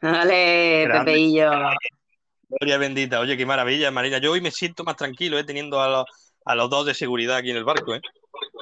[0.00, 1.50] Vale, Pepeillo.
[2.48, 3.20] Gloria bendita.
[3.20, 4.16] Oye, qué maravilla, Marina.
[4.16, 6.06] Yo hoy me siento más tranquilo, eh, teniendo a los,
[6.46, 8.00] a los dos de seguridad aquí en el barco, ¿eh?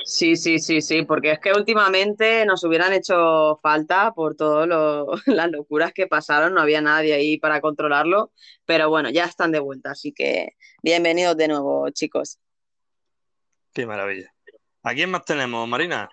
[0.05, 4.69] Sí, sí, sí, sí, porque es que últimamente nos hubieran hecho falta por todas
[5.27, 8.31] las locuras que pasaron, no había nadie ahí para controlarlo,
[8.67, 12.39] pero bueno, ya están de vuelta, así que bienvenidos de nuevo, chicos.
[13.73, 14.31] Qué maravilla.
[14.83, 16.11] ¿A quién más tenemos, Marina?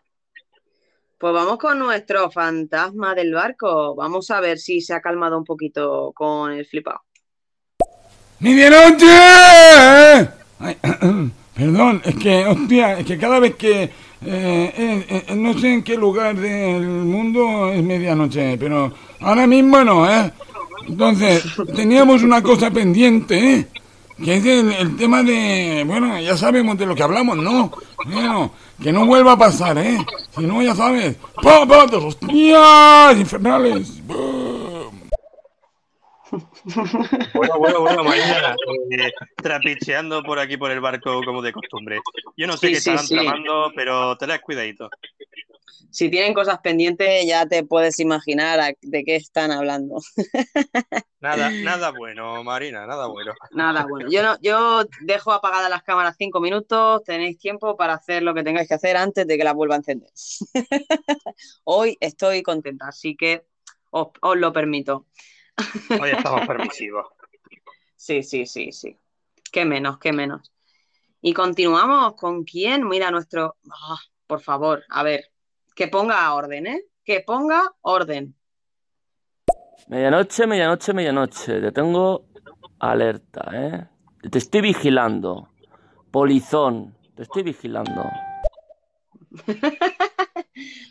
[1.18, 3.94] Pues vamos con nuestro fantasma del barco.
[3.96, 7.02] Vamos a ver si se ha calmado un poquito con el flipado.
[8.40, 9.06] ¡Medianoche!
[11.62, 13.84] Perdón, es que, hostia, es que cada vez que...
[13.84, 13.92] Eh,
[14.26, 20.10] eh, eh, no sé en qué lugar del mundo es medianoche, pero ahora mismo no,
[20.10, 20.32] ¿eh?
[20.88, 21.44] Entonces,
[21.76, 23.68] teníamos una cosa pendiente, ¿eh?
[24.24, 25.84] Que es el, tema de...
[25.86, 27.72] Bueno, ya sabemos de lo que hablamos, ¿no?
[28.12, 30.04] Bueno, que no vuelva a pasar, ¿eh?
[30.36, 31.16] Si no, ya sabes...
[31.44, 33.20] ¡Papatos, hostias!
[33.20, 34.02] ¡Infernales!
[37.34, 38.56] Bueno, bueno, bueno, mañana
[38.92, 42.00] eh, trapicheando por aquí por el barco como de costumbre.
[42.38, 44.90] Yo no sé qué están tramando, pero te das cuidadito.
[45.90, 49.98] Si tienen cosas pendientes, ya te puedes imaginar de qué están hablando.
[51.20, 53.34] Nada, nada bueno, Marina, nada bueno.
[53.52, 54.10] Nada bueno.
[54.10, 58.42] Yo no, yo dejo apagadas las cámaras cinco minutos, tenéis tiempo para hacer lo que
[58.42, 60.10] tengáis que hacer antes de que las vuelva a encender.
[61.64, 63.46] Hoy estoy contenta, así que
[63.92, 65.06] os lo permito.
[66.02, 67.08] Hoy estamos permisivos.
[67.96, 68.98] Sí, sí, sí, sí.
[69.52, 70.52] Qué menos, qué menos.
[71.22, 72.88] Y continuamos con quién.
[72.88, 73.58] Mira, nuestro.
[73.72, 75.26] Ah, por favor, a ver.
[75.76, 76.84] Que ponga orden, ¿eh?
[77.04, 78.36] Que ponga orden.
[79.88, 81.62] Medianoche, medianoche, medianoche.
[81.62, 82.26] Te tengo
[82.80, 83.88] alerta, ¿eh?
[84.30, 85.50] Te estoy vigilando.
[86.12, 86.96] Polizón.
[87.16, 88.04] Te estoy vigilando.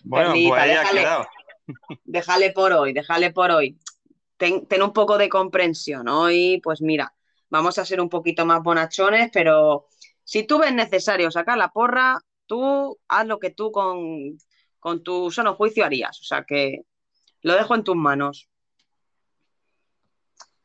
[0.04, 1.26] bueno, pues ahí ha quedado.
[2.04, 3.78] Déjale por hoy, déjale por hoy
[4.40, 6.08] ten, un poco de comprensión.
[6.08, 7.14] Hoy, pues mira,
[7.50, 9.86] vamos a ser un poquito más bonachones, pero
[10.24, 14.38] si tú ves necesario sacar la porra, tú haz lo que tú con,
[14.78, 16.18] con tu sano juicio harías.
[16.20, 16.82] O sea que
[17.42, 18.48] lo dejo en tus manos.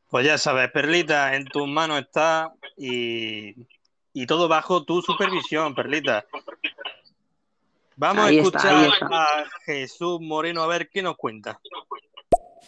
[0.10, 3.56] Pues ya sabes, Perlita, en tus manos está y,
[4.26, 6.26] todo bajo tu supervisión, Perlita.
[7.98, 9.28] Vamos a escuchar a
[9.66, 11.60] Jesús Moreno a ver qué nos cuenta.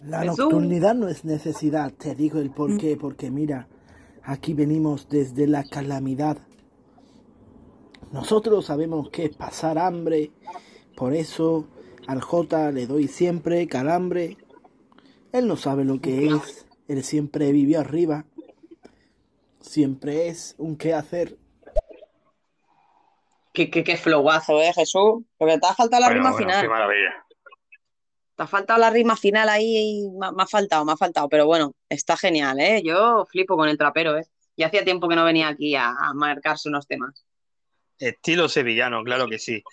[0.05, 3.67] La nocturnidad no es necesidad, te digo el por qué, porque mira,
[4.23, 6.37] aquí venimos desde la calamidad.
[8.11, 10.31] Nosotros sabemos que es pasar hambre,
[10.95, 11.67] por eso
[12.07, 14.37] al J le doy siempre calambre.
[15.31, 16.65] Él no sabe lo que es.
[16.87, 18.25] Él siempre vivió arriba.
[19.59, 21.37] Siempre es un qué hacer.
[23.51, 25.23] Qué, qué, qué flowazo, ¿eh, Jesús?
[25.37, 26.61] Porque te ha faltado la Bueno, rima bueno, final.
[26.61, 27.26] qué maravilla.
[28.37, 31.27] Te ha faltado la rima final ahí y me, me ha faltado, me ha faltado.
[31.27, 32.83] Pero bueno, está genial, ¿eh?
[32.85, 34.27] Yo flipo con el trapero, ¿eh?
[34.55, 37.25] Y hacía tiempo que no venía aquí a, a marcarse unos temas.
[37.97, 39.63] Estilo sevillano, claro que sí.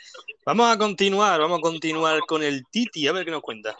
[0.47, 3.77] Vamos a continuar, vamos a continuar con el Titi, a ver qué nos cuenta.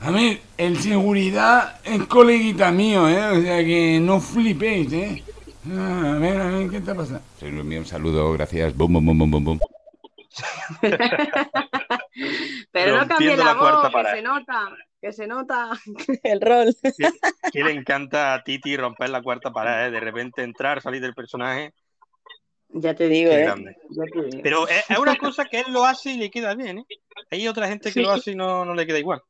[0.00, 3.38] A ver, el seguridad es coleguita mío, ¿eh?
[3.38, 5.24] O sea que no flipéis, ¿eh?
[5.70, 7.20] Ah, a ver, a ver, ¿qué está pasando?
[7.38, 8.76] Soy lo mío, un saludo, gracias.
[8.76, 9.58] Bum, bum, bum, bum, bum, bum.
[12.72, 15.70] Pero no cambie la, voz, que se nota, que se nota
[16.24, 16.74] el rol.
[17.52, 19.90] Que le encanta a Titi romper la cuarta pared, ¿eh?
[19.90, 21.72] de repente entrar, salir del personaje.
[22.70, 23.42] Ya te digo, ¿eh?
[23.42, 23.76] grande.
[23.90, 24.42] Ya te digo.
[24.42, 26.86] Pero es, es una cosa que él lo hace y le queda bien, ¿eh?
[27.30, 28.02] Hay otra gente que Sí.
[28.02, 29.22] lo hace y no, no le queda igual.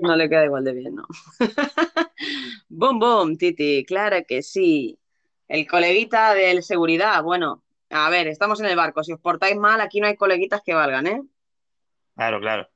[0.00, 1.06] No le queda igual de bien, ¿no?
[2.68, 4.98] Bom, bom, Titi, claro que sí.
[5.48, 7.63] El coleguita del seguridad, bueno,
[7.94, 9.04] a ver, estamos en el barco.
[9.04, 11.22] Si os portáis mal, aquí no hay coleguitas que valgan, ¿eh?
[12.14, 12.68] Claro, claro.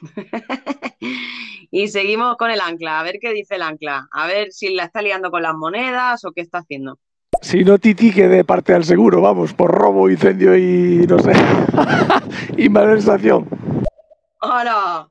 [1.76, 4.84] Y seguimos con el ancla, a ver qué dice el ancla, a ver si la
[4.84, 7.00] está liando con las monedas o qué está haciendo.
[7.40, 11.32] Si no, Titi que dé parte al seguro, vamos, por robo, incendio y no sé.
[12.56, 13.48] y malversación.
[14.40, 15.08] ¡Hola!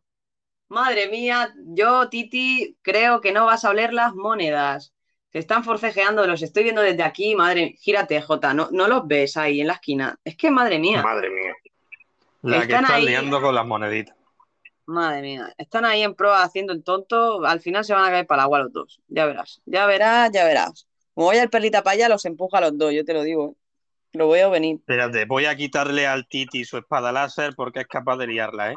[0.69, 4.92] Madre mía, yo, Titi, creo que no vas a oler las monedas.
[5.33, 9.35] Se están forcejeando, los estoy viendo desde aquí, madre, gírate, Jota, no, no los ves
[9.35, 10.17] ahí en la esquina.
[10.23, 11.53] Es que, madre mía, Madre mía.
[12.43, 13.05] La que Están ahí.
[13.05, 14.15] liando con las moneditas.
[14.85, 18.27] madre mía, están ahí en proa haciendo el tonto, al final se van a caer
[18.27, 20.87] para el agua los dos, ya verás, ya verás, ya verás.
[21.13, 23.51] Como vaya el perlita para allá, los empuja a los dos, yo te lo digo,
[23.51, 23.55] ¿eh?
[24.13, 24.75] lo veo venir.
[24.75, 28.75] Espérate, voy a quitarle al Titi su espada láser porque es capaz de liarla, ¿eh?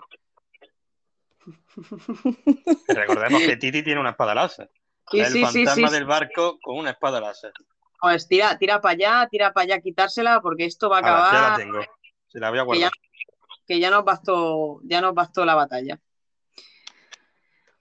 [2.88, 4.70] Recordemos que Titi tiene una espada láser.
[5.10, 5.94] Sí, el sí, fantasma sí.
[5.94, 7.52] del barco con una espada láser.
[8.00, 11.32] Pues tira, tira para allá, tira para allá, quitársela, porque esto va a Ahora, ya
[11.32, 11.60] la acabar.
[11.60, 11.80] tengo.
[12.28, 12.92] Se la voy a que ya, guardar.
[13.66, 15.98] que ya nos bastó, ya nos bastó la batalla.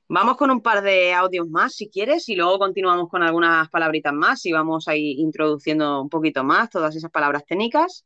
[0.07, 4.13] Vamos con un par de audios más, si quieres, y luego continuamos con algunas palabritas
[4.13, 8.05] más y vamos a ir introduciendo un poquito más todas esas palabras técnicas.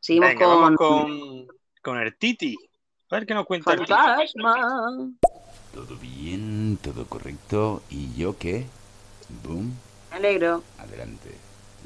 [0.00, 1.46] Seguimos Venga, con, con,
[1.82, 2.56] con el Titi.
[3.10, 3.92] A ver qué nos cuenta el Titi.
[5.76, 7.82] Todo bien, todo correcto.
[7.90, 8.64] ¿Y yo qué?
[9.44, 9.74] Boom,
[10.10, 10.62] Me alegro.
[10.78, 11.30] adelante.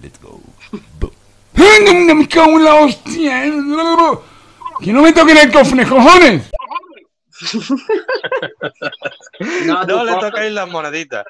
[0.00, 0.40] Let's go.
[1.56, 3.42] ¡Ay, no, no, me cago en la hostia!
[4.80, 6.50] ¡Que no me toquen el cofre, cojones!
[9.66, 11.24] No, le cofre- toquéis las moneditas.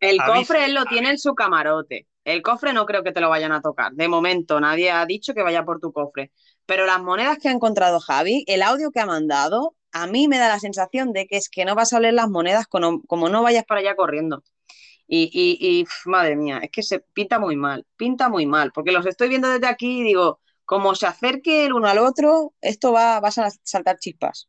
[0.00, 0.34] El Avisa.
[0.38, 2.06] cofre él lo tiene en su camarote.
[2.24, 3.92] El cofre no creo que te lo vayan a tocar.
[3.92, 6.32] De momento, nadie ha dicho que vaya por tu cofre.
[6.66, 10.38] Pero las monedas que ha encontrado Javi, el audio que ha mandado, a mí me
[10.38, 13.28] da la sensación de que es que no vas a oler las monedas como, como
[13.28, 14.42] no vayas para allá corriendo.
[15.06, 18.72] Y, y, y, pf, madre mía, es que se pinta muy mal, pinta muy mal,
[18.72, 22.54] porque los estoy viendo desde aquí y digo, como se acerque el uno al otro,
[22.60, 24.48] esto va, vas a saltar chispas.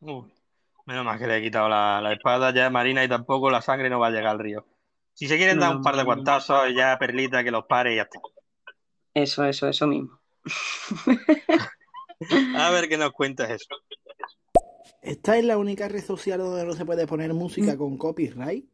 [0.00, 3.88] Menos mal que le he quitado la, la espada ya Marina y tampoco la sangre
[3.88, 4.66] no va a llegar al río.
[5.14, 8.02] Si se quieren dar un par de guantazos, ya Perlita que los pare y ya
[8.02, 8.18] está.
[9.14, 10.18] Eso, eso, eso mismo.
[12.56, 13.66] A ver qué nos cuentas eso.
[15.02, 18.64] ¿Esta es la única red social donde no se puede poner música con copyright?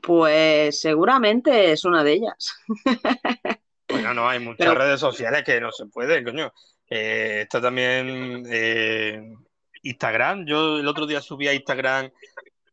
[0.00, 2.54] Pues seguramente es una de ellas.
[3.86, 6.52] Bueno, no, hay muchas Pero- redes sociales que no se puede, coño.
[6.90, 9.22] Eh, está también eh,
[9.82, 10.46] Instagram.
[10.46, 12.10] Yo el otro día subí a Instagram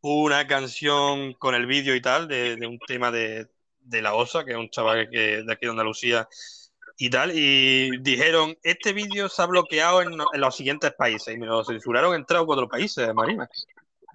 [0.02, 3.48] una canción con el vídeo y tal de, de un tema de,
[3.82, 6.28] de La Osa, que es un chaval que, de aquí de Andalucía
[7.04, 7.32] y tal.
[7.34, 11.34] Y dijeron, este vídeo se ha bloqueado en, en los siguientes países.
[11.34, 13.50] Y me lo censuraron en tres o cuatro países, Marina.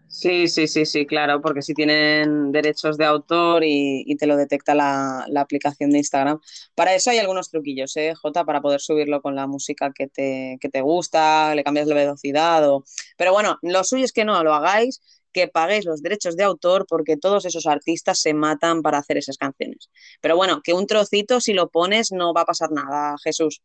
[0.09, 4.37] Sí, sí, sí, sí, claro, porque si tienen derechos de autor y, y te lo
[4.37, 6.39] detecta la, la aplicación de Instagram.
[6.77, 8.45] Para eso hay algunos truquillos, ¿eh, Jota?
[8.45, 12.71] Para poder subirlo con la música que te, que te gusta, le cambias la velocidad
[12.71, 12.85] o...
[13.17, 15.03] Pero bueno, lo suyo es que no lo hagáis,
[15.37, 19.37] que paguéis los derechos de autor porque todos esos artistas se matan para hacer esas
[19.37, 19.91] canciones.
[20.23, 23.61] Pero bueno, que un trocito si lo pones no va a pasar nada, Jesús.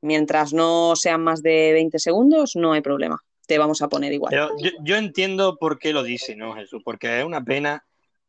[0.00, 3.20] Mientras no sean más de 20 segundos, no hay problema.
[3.46, 4.30] Te vamos a poner igual.
[4.30, 6.82] Pero yo, yo entiendo por qué lo dice, ¿no, Jesús?
[6.84, 7.84] Porque es una pena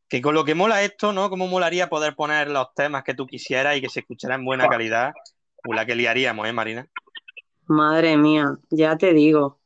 [0.07, 1.31] que con lo que mola esto, ¿no?
[1.31, 4.69] Como molaría poder poner los temas que tú quisieras y que se escuchara en buena
[4.69, 5.13] calidad,
[5.63, 6.87] pues la que liaríamos, ¿eh, Marina?
[7.65, 9.57] Madre mía, ya te digo.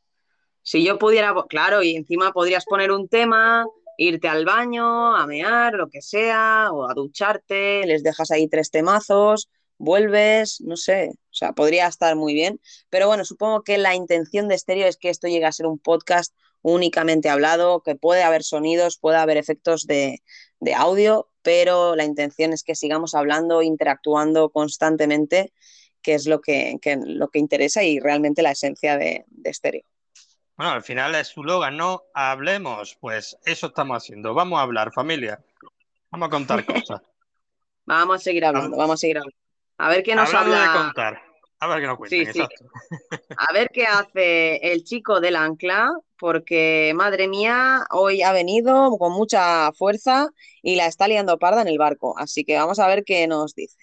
[0.69, 3.65] Si yo pudiera, claro, y encima podrías poner un tema,
[3.97, 8.69] irte al baño, a mear, lo que sea, o a ducharte, les dejas ahí tres
[8.69, 12.61] temazos, vuelves, no sé, o sea, podría estar muy bien.
[12.91, 15.79] Pero bueno, supongo que la intención de Estéreo es que esto llegue a ser un
[15.79, 20.21] podcast únicamente hablado, que puede haber sonidos, puede haber efectos de,
[20.75, 25.51] audio, pero la intención es que sigamos hablando, interactuando constantemente,
[26.03, 26.77] que es lo que,
[27.07, 29.83] lo que interesa y realmente la esencia de, de estéreo.
[30.59, 32.03] Bueno, al final es su logan, ¿no?
[32.13, 34.33] Hablemos, pues eso estamos haciendo.
[34.33, 35.39] Vamos a hablar, familia.
[36.11, 37.01] Vamos a contar cosas.
[37.85, 39.37] vamos a seguir hablando, vamos a seguir hablando.
[39.77, 40.59] A ver qué nos habla.
[40.59, 41.21] de contar.
[41.61, 42.49] A ver qué nos cuentan,
[43.37, 49.13] A ver qué hace el chico del ancla, porque madre mía, hoy ha venido con
[49.13, 50.27] mucha fuerza
[50.61, 52.19] y la está liando parda en el barco.
[52.19, 53.77] Así que vamos a ver qué nos dice.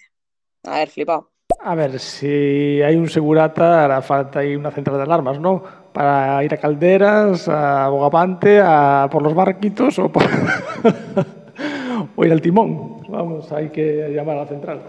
[0.61, 1.31] A ver, flipado.
[1.59, 5.86] A ver, si hay un segurata, hará falta ahí una central de alarmas, ¿no?
[5.97, 10.11] Para ir a Calderas, a Bogapante, a por los barquitos o,
[12.15, 13.01] o ir al timón.
[13.09, 14.83] Vamos, hay que llamar a la central.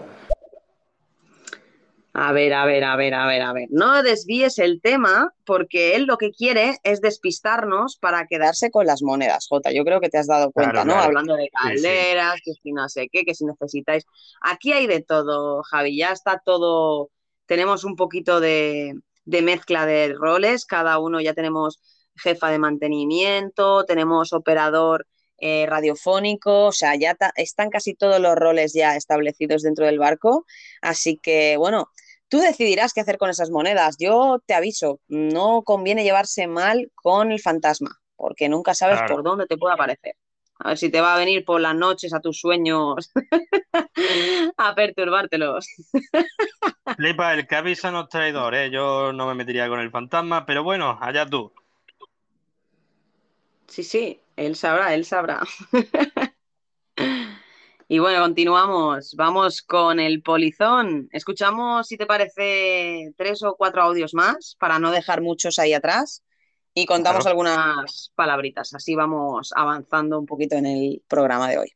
[2.13, 3.69] A ver, a ver, a ver, a ver, a ver.
[3.71, 9.01] No desvíes el tema porque él lo que quiere es despistarnos para quedarse con las
[9.01, 9.71] monedas, Jota.
[9.71, 10.93] Yo creo que te has dado cuenta, ¿no?
[10.93, 14.05] Hablando de calderas, que si no sé qué, que si necesitáis.
[14.41, 15.97] Aquí hay de todo, Javi.
[15.97, 17.09] Ya está todo.
[17.47, 18.93] Tenemos un poquito de,
[19.29, 21.79] de mezcla de roles, cada uno ya tenemos
[22.15, 25.05] jefa de mantenimiento, tenemos operador
[25.37, 30.45] eh, radiofónico, o sea, ya están casi todos los roles ya establecidos dentro del barco,
[30.81, 31.91] así que bueno,
[32.27, 33.97] tú decidirás qué hacer con esas monedas.
[33.99, 39.45] Yo te aviso, no conviene llevarse mal con el fantasma, porque nunca sabes por dónde
[39.45, 40.15] te puede aparecer.
[40.61, 43.11] A ver si te va a venir por las noches a tus sueños
[44.57, 45.67] a perturbártelos.
[46.97, 48.69] Flipa, el que avisa no es traidor, ¿eh?
[48.69, 51.53] Yo no me metería con el fantasma, pero bueno, allá tú.
[53.67, 55.41] Sí, sí, él sabrá, él sabrá.
[57.87, 59.15] y bueno, continuamos.
[59.15, 61.07] Vamos con el polizón.
[61.13, 66.21] Escuchamos, si te parece, tres o cuatro audios más para no dejar muchos ahí atrás
[66.79, 68.73] y contamos algunas palabritas.
[68.73, 71.73] Así vamos avanzando un poquito en el programa de hoy.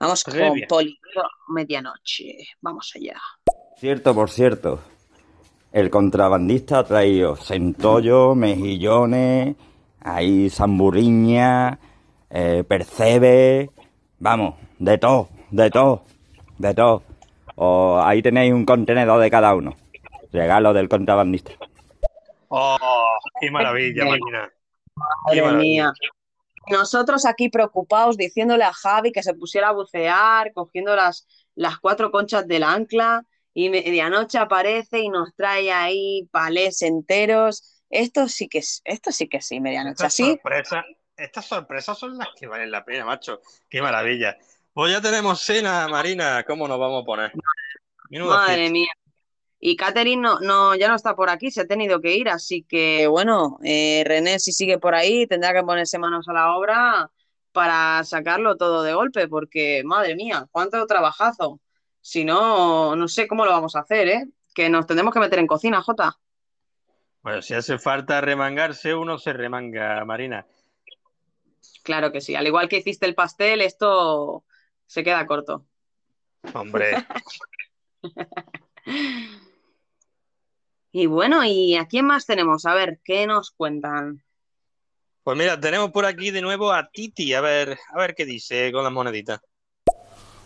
[0.00, 0.34] Vamos con
[0.66, 2.48] Polito Medianoche.
[2.62, 3.20] Vamos allá.
[3.76, 4.80] Cierto, por cierto.
[5.70, 9.54] El contrabandista ha traído centollo, mejillones,
[10.00, 11.78] ahí zamburiña,
[12.30, 13.70] eh, percebe,
[14.18, 16.04] vamos, de todo, de todo,
[16.56, 17.02] de todo.
[17.56, 19.76] O ahí tenéis un contenedor de cada uno.
[20.32, 21.52] Regalo del contrabandista.
[22.48, 24.52] ¡Oh, qué maravilla, máquina!
[24.94, 25.92] Madre mía.
[26.68, 32.10] Nosotros aquí preocupados diciéndole a Javi que se pusiera a bucear, cogiendo las, las cuatro
[32.10, 33.22] conchas del ancla
[33.54, 37.82] y medianoche aparece y nos trae ahí palés enteros.
[37.88, 40.06] Esto sí que esto sí que sí, medianoche.
[40.06, 40.84] Estas,
[41.16, 43.40] estas sorpresas son las que valen la pena, macho.
[43.70, 44.36] Qué maravilla.
[44.72, 46.44] Pues ya tenemos cena, Marina.
[46.44, 47.32] ¿Cómo nos vamos a poner?
[48.10, 48.90] Madre mía.
[49.58, 52.62] Y Catherine no, no, ya no está por aquí, se ha tenido que ir, así
[52.62, 57.10] que bueno, eh, René si sigue por ahí tendrá que ponerse manos a la obra
[57.52, 61.58] para sacarlo todo de golpe, porque madre mía, cuánto trabajazo.
[62.02, 64.26] Si no, no sé cómo lo vamos a hacer, ¿eh?
[64.54, 66.18] Que nos tendremos que meter en cocina, Jota.
[67.22, 70.46] Bueno, si hace falta remangarse, uno se remanga, Marina.
[71.82, 74.44] Claro que sí, al igual que hiciste el pastel, esto
[74.86, 75.64] se queda corto.
[76.52, 77.06] Hombre.
[80.98, 82.64] Y bueno, ¿y a quién más tenemos?
[82.64, 84.22] A ver, ¿qué nos cuentan?
[85.22, 88.72] Pues mira, tenemos por aquí de nuevo a Titi, a ver, a ver qué dice
[88.72, 89.40] con las moneditas.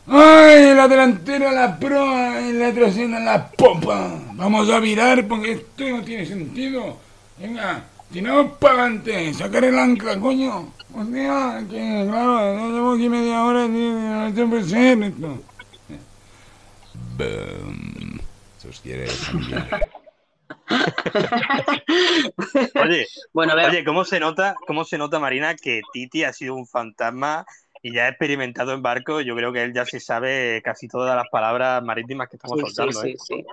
[0.09, 0.75] ¡Ay!
[0.75, 4.21] La delantera, la proa, la trasera, la popa.
[4.33, 6.97] Vamos a virar porque esto no tiene sentido.
[7.39, 10.73] Venga, si no, pagante, sacar el ancla, coño.
[10.93, 15.43] O sea, que claro, ya llevo aquí media hora y no tengo que esto.
[17.17, 18.21] Boom.
[18.59, 20.00] ¿Sos quieres cambiar?
[22.83, 26.67] Oye, bueno, oye, ¿cómo se nota, cómo se nota, Marina, que Titi ha sido un
[26.67, 27.45] fantasma
[27.83, 29.21] y ya ha experimentado en barco?
[29.21, 33.01] Yo creo que él ya se sabe casi todas las palabras marítimas que estamos soltando.
[33.01, 33.17] Sí, ¿eh?
[33.19, 33.45] sí,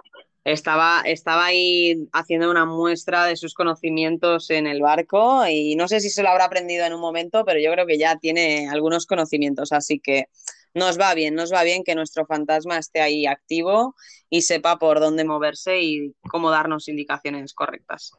[0.43, 5.99] Estaba, estaba ahí haciendo una muestra de sus conocimientos en el barco y no sé
[5.99, 9.05] si se lo habrá aprendido en un momento, pero yo creo que ya tiene algunos
[9.05, 10.29] conocimientos, así que
[10.77, 13.95] nos va bien, nos va bien que nuestro fantasma esté ahí activo
[14.29, 18.13] y sepa por dónde moverse y cómo darnos indicaciones correctas.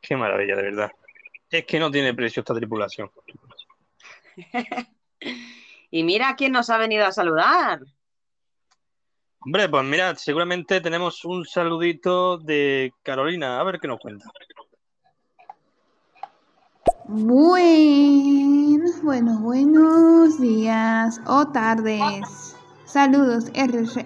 [0.00, 0.92] Qué maravilla, de verdad.
[1.50, 3.10] Es que no tiene precio esta tripulación.
[5.90, 7.80] y mira quién nos ha venido a saludar.
[9.40, 13.58] Hombre, pues mira, seguramente tenemos un saludito de Carolina.
[13.58, 14.30] A ver qué nos cuenta.
[17.10, 22.54] Buenos, bueno, buenos días o tardes.
[22.84, 24.04] Saludos RR,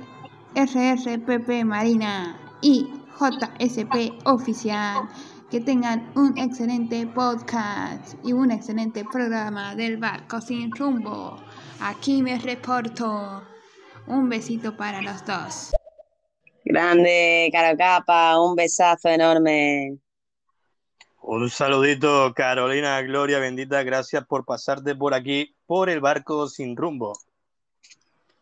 [0.54, 5.08] RRPP Marina y JSP Oficial.
[5.50, 11.42] Que tengan un excelente podcast y un excelente programa del barco sin rumbo.
[11.80, 13.42] Aquí me reporto.
[14.06, 15.72] Un besito para los dos.
[16.64, 19.98] Grande, Carocapa, un besazo enorme.
[21.24, 27.12] Un saludito, Carolina Gloria bendita, gracias por pasarte por aquí, por el barco sin rumbo.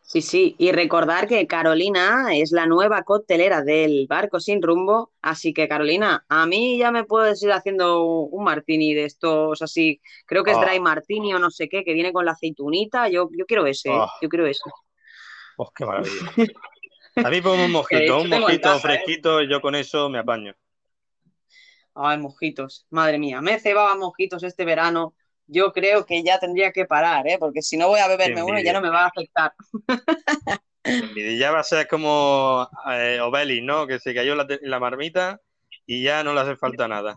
[0.01, 5.53] Sí, sí, y recordar que Carolina es la nueva coctelera del barco sin rumbo, así
[5.53, 10.43] que Carolina, a mí ya me puedes ir haciendo un martini de estos así, creo
[10.43, 10.81] que es dry ah.
[10.81, 13.95] martini o no sé qué, que viene con la aceitunita, yo, yo quiero ese, ¿eh?
[13.95, 14.11] ah.
[14.23, 14.69] yo quiero ese.
[15.59, 16.33] Oh, qué maravilla.
[17.17, 18.81] A mí pongo un mojito, un mojito ¿eh?
[18.81, 20.55] fresquito, yo con eso me apaño.
[21.95, 25.15] Ay, mojitos, madre mía, me cebaba mojitos este verano.
[25.47, 27.37] Yo creo que ya tendría que parar, ¿eh?
[27.39, 29.53] porque si no voy a beberme uno ya no me va a afectar.
[30.83, 33.87] Y ya va a ser como eh, Obeli, ¿no?
[33.87, 35.39] Que se cayó la, la, marmita
[35.85, 37.17] y ya no le hace falta nada.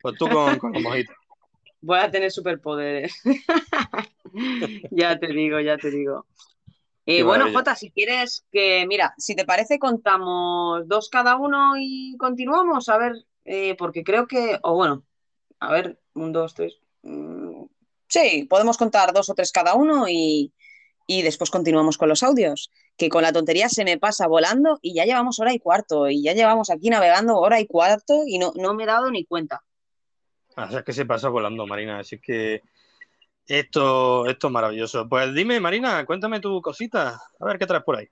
[0.00, 1.14] Pues tú con, con los mojitos.
[1.82, 3.14] Voy a tener superpoderes.
[4.90, 6.24] ya te digo, ya te digo.
[7.04, 12.16] Eh, bueno, Jota, si quieres que, mira, si te parece, contamos dos cada uno y
[12.16, 13.12] continuamos, a ver,
[13.44, 15.04] eh, porque creo que, o bueno,
[15.60, 16.78] a ver, un, dos, tres.
[17.02, 17.64] Mm,
[18.08, 20.52] sí, podemos contar dos o tres cada uno y,
[21.06, 24.94] y después continuamos con los audios, que con la tontería se me pasa volando y
[24.94, 28.52] ya llevamos hora y cuarto y ya llevamos aquí navegando hora y cuarto y no,
[28.56, 29.62] no me he dado ni cuenta.
[30.56, 32.62] O sea, que se pasa volando, Marina, así que
[33.46, 35.08] esto, esto es maravilloso.
[35.08, 38.08] Pues dime, Marina, cuéntame tu cosita, a ver qué traes por ahí.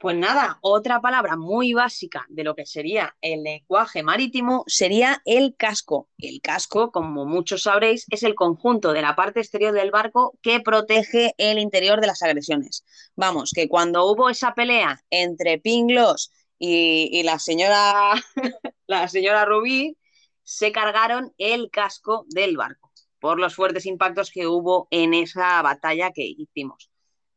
[0.00, 5.54] Pues nada, otra palabra muy básica de lo que sería el lenguaje marítimo sería el
[5.58, 6.08] casco.
[6.16, 10.60] El casco, como muchos sabréis, es el conjunto de la parte exterior del barco que
[10.60, 12.82] protege el interior de las agresiones.
[13.14, 18.14] Vamos, que cuando hubo esa pelea entre Pinglos y, la señora
[18.86, 19.98] la señora Rubí,
[20.42, 26.10] se cargaron el casco del barco por los fuertes impactos que hubo en esa batalla
[26.12, 26.89] que hicimos.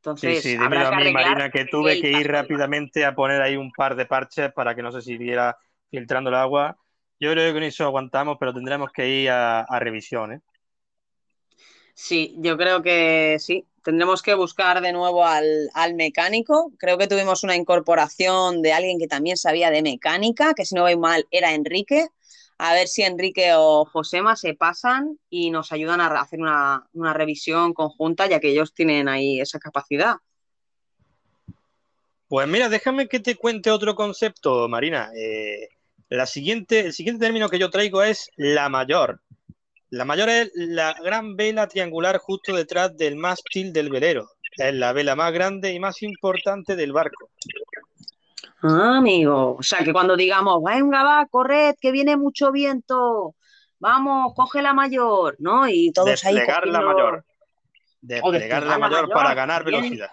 [0.04, 3.56] Entonces, sí, sí, dime a mí, Marina, que tuve que ir rápidamente a poner ahí
[3.56, 5.58] un par de parches para que no se siguiera
[5.90, 6.78] filtrando el agua.
[7.22, 10.34] Yo creo que con eso aguantamos, pero tendremos que ir a, revisión.
[10.34, 10.42] ¿eh?
[11.94, 13.66] Sí, yo creo que sí.
[13.82, 16.74] Tendremos que buscar de nuevo al, al, mecánico.
[16.78, 20.82] Creo que tuvimos una incorporación de alguien que también sabía de mecánica, que si no
[20.82, 22.10] voy mal era Enrique
[22.58, 27.74] a ver si Enrique o Josema se pasan y nos ayudan a hacer una, revisión
[27.74, 30.16] conjunta, ya que ellos tienen ahí esa capacidad.
[32.28, 35.12] Pues mira, déjame que te cuente otro concepto, Marina.
[35.16, 35.70] Eh,
[36.10, 39.22] la siguiente, el siguiente término que yo traigo es la mayor.
[39.90, 44.30] La mayor es la gran vela triangular justo detrás del mástil del velero.
[44.58, 47.30] Es la vela más grande y más importante del barco.
[48.64, 49.58] Ah, amigo.
[49.60, 53.36] O sea, que cuando digamos, venga, va, corred, que viene mucho viento,
[53.78, 55.68] vamos, coge la mayor, ¿no?
[55.68, 56.36] Y todos ahí.
[56.36, 57.26] Desplegar la mayor.
[58.00, 60.12] Desplegar la, mayor para ganar velocidad.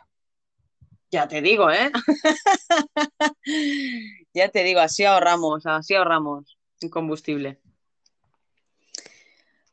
[1.13, 1.93] Ya te digo, ¿eh?
[4.35, 7.61] ya te digo, así ahorramos, así ahorramos en combustible.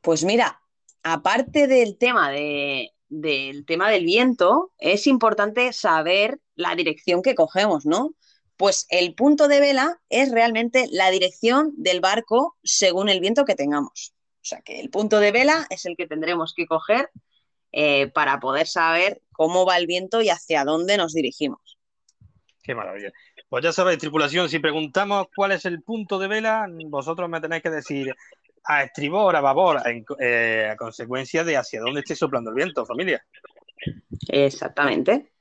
[0.02, 0.62] Pues mira,
[1.04, 7.86] aparte del tema de, del tema del viento, es importante saber la dirección que cogemos,
[7.86, 8.14] ¿no?
[8.58, 13.56] Pues el punto de vela es realmente la dirección del barco según el viento que
[13.56, 14.14] tengamos.
[14.42, 17.10] O sea que el punto de vela es el que tendremos que coger
[17.72, 21.78] eh, para poder saber cómo va el viento y hacia dónde nos dirigimos.
[22.64, 23.12] Qué maravilla.
[23.50, 27.64] Pues ya sabéis, tripulación, si preguntamos cuál es el punto de vela, vosotros me tenéis
[27.64, 28.14] que decir
[28.66, 29.82] a estribor, a babor,
[30.20, 33.24] eh, a consecuencia de hacia dónde esté soplando el viento, familia.
[34.28, 35.32] Exactamente.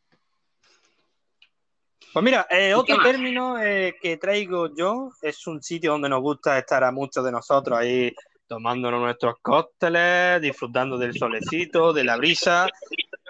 [2.17, 6.57] Pues mira, eh, otro término eh, que traigo yo es un sitio donde nos gusta
[6.57, 8.11] estar a muchos de nosotros ahí
[8.47, 12.69] tomándonos nuestros cócteles, disfrutando del solecito, de la brisa.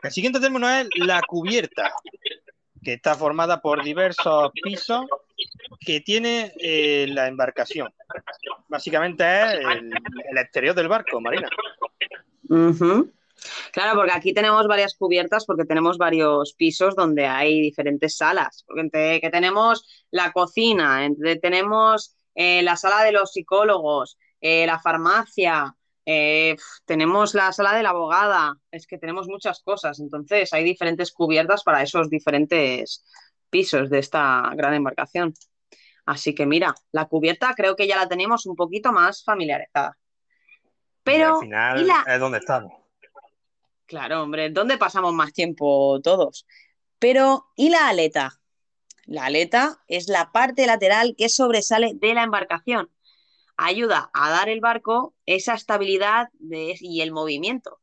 [0.04, 1.92] El siguiente término es la cubierta,
[2.80, 5.04] que está formada por diversos pisos
[5.80, 7.92] que tiene eh, la embarcación.
[8.68, 11.48] Básicamente es el, exterior del barco, Marina.
[13.72, 18.64] Claro, porque aquí tenemos varias cubiertas porque tenemos varios pisos donde hay diferentes salas.
[18.66, 21.06] Porque que tenemos la cocina,
[21.40, 27.82] tenemos eh, la sala de los psicólogos, eh, la farmacia, eh, tenemos la sala de
[27.82, 28.54] la abogada.
[28.70, 30.00] Es que tenemos muchas cosas.
[30.00, 33.04] Entonces hay diferentes cubiertas para esos diferentes
[33.50, 35.34] pisos de esta gran embarcación.
[36.06, 39.98] Así que mira, la cubierta creo que ya la tenemos un poquito más familiarizada.
[41.02, 42.85] Pero al final es donde estamos.
[43.86, 46.46] Claro, hombre, ¿dónde pasamos más tiempo todos?
[46.98, 48.40] Pero, ¿y la aleta?
[49.04, 52.90] La aleta es la parte lateral que sobresale de la embarcación.
[53.56, 57.80] ayuda a dar el barco esa estabilidad de, y el movimiento.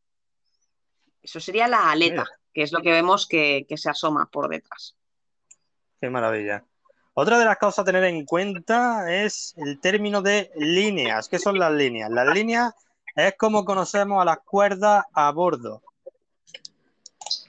[1.21, 4.95] Eso sería la aleta, que es lo que vemos que, que se asoma por detrás.
[5.99, 6.65] Qué maravilla.
[7.13, 11.29] Otra de las cosas a tener en cuenta es el término de líneas.
[11.29, 12.09] ¿Qué son las líneas?
[12.11, 12.73] Las líneas
[13.15, 15.81] es como conocemos a las cuerdas a bordo.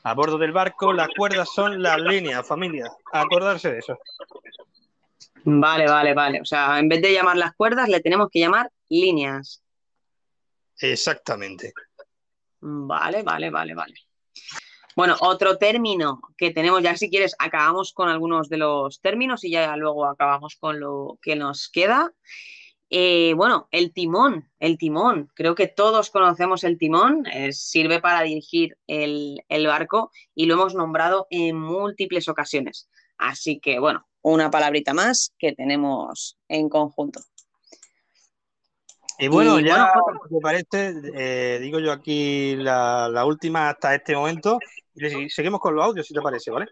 [0.05, 2.91] A bordo del barco, las cuerdas son las líneas, familia.
[3.13, 3.99] Acordarse de eso.
[5.45, 6.41] Vale, vale, vale.
[6.41, 9.63] O sea, en vez de llamar las cuerdas, le tenemos que llamar líneas.
[10.79, 11.73] Exactamente.
[12.61, 13.95] Vale, vale, vale, vale.
[14.97, 19.51] Bueno, otro término que tenemos, ya si quieres, acabamos con algunos de los términos y
[19.51, 22.13] ya luego acabamos con lo que nos queda.
[22.91, 28.23] Eh, bueno, el timón, el timón, creo que todos conocemos el timón, eh, sirve para
[28.23, 32.89] dirigir el, barco y lo hemos nombrado en múltiples ocasiones.
[33.17, 37.21] Así que, bueno, una palabrita más que tenemos en conjunto.
[39.19, 39.93] Y bueno, ya,
[40.29, 44.59] me parece, eh, digo yo aquí la, última hasta este momento,
[44.95, 46.67] y seguimos con los audios, si te parece, ¿vale?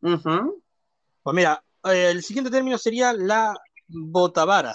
[0.00, 3.54] Pues mira, el siguiente término sería la
[3.88, 4.74] botavara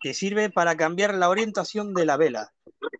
[0.00, 2.52] que sirve para cambiar la orientación de la vela.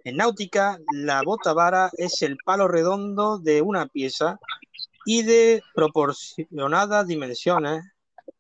[0.05, 4.39] En náutica, la bota vara es el palo redondo de una pieza
[5.05, 7.85] y de proporcionadas dimensiones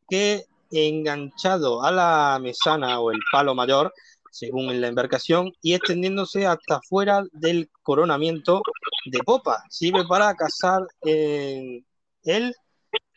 [0.08, 3.92] que, enganchado a la mesana o el palo mayor,
[4.30, 8.62] según la embarcación, y extendiéndose hasta fuera del coronamiento
[9.06, 11.86] de popa, sirve para cazar en
[12.24, 12.54] él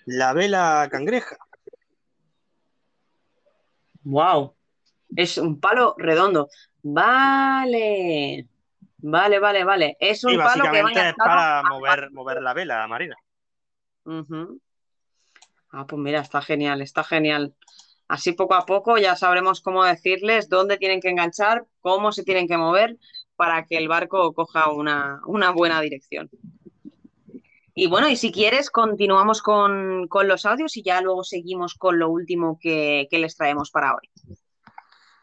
[0.06, 1.38] la vela cangreja.
[4.04, 4.56] Wow,
[5.16, 6.50] es un palo redondo.
[6.84, 8.48] Vale.
[8.98, 9.98] Vale, vale, vale.
[10.00, 13.16] Es un palo que va es para mover, mover la vela, Marina.
[15.72, 17.56] Ah, pues mira, está genial, está genial.
[18.08, 22.48] Así poco a poco ya sabremos cómo decirles dónde tienen que enganchar, cómo se tienen
[22.48, 22.98] que mover
[23.36, 25.22] para que el barco coja una,
[25.56, 26.30] buena dirección.
[27.74, 32.10] Y bueno, y si quieres, continuamos con, los audios y ya luego seguimos con lo
[32.10, 34.10] último que les traemos para hoy.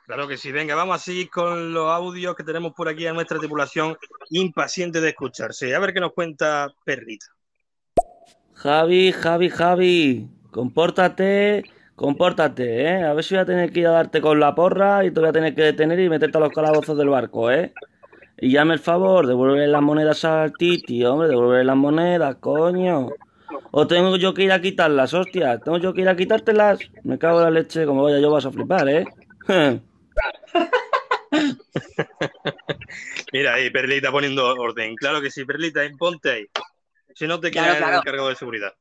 [0.09, 3.39] Claro que sí, venga, vamos así con los audios que tenemos por aquí a nuestra
[3.39, 3.94] tripulación
[4.30, 5.74] impaciente de escucharse.
[5.74, 7.26] A ver qué nos cuenta Perrita.
[8.55, 11.64] Javi, Javi, Javi, compórtate,
[11.94, 13.05] compórtate, ¿eh?
[13.05, 15.20] A ver si voy a tener que ir a darte con la porra y te
[15.20, 17.74] voy a tener que detener y meterte a los calabozos del barco, ¿eh?
[18.39, 23.09] Y llame el favor, devuelve las monedas al Titi, hombre, devuelve las monedas, coño.
[23.72, 26.78] O tengo yo que ir a quitarlas, hostia, tengo yo que ir a quitártelas.
[27.05, 29.05] Me cago en la leche, como vaya yo vas a flipar, ¿eh?
[33.32, 34.95] Mira ahí, Perlita poniendo orden.
[34.97, 36.47] Claro que sí, Perlita, imponte ahí.
[37.15, 38.73] Si no te quedas claro, encargado de seguridad.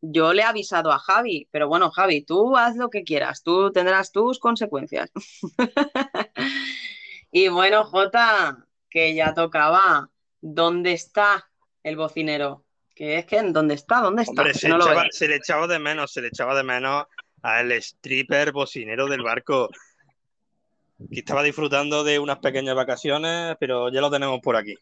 [0.00, 3.72] Yo le he avisado a Javi, pero bueno, Javi, tú haz lo que quieras, tú
[3.72, 5.10] tendrás tus consecuencias.
[7.32, 11.48] y bueno, Jota, que ya tocaba, ¿dónde está
[11.82, 12.64] el bocinero?
[12.94, 14.00] Que es que, ¿dónde está?
[14.00, 14.44] ¿Dónde está?
[14.52, 14.68] se,
[15.10, 17.06] se, le echaba de menos, se le echaba de menos
[17.42, 19.70] al stripper bocinero del barco
[21.10, 24.74] que estaba disfrutando de unas pequeñas vacaciones, pero ya lo tenemos por aquí.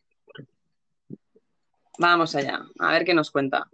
[1.98, 3.68] Vamos allá, a ver qué nos cuenta.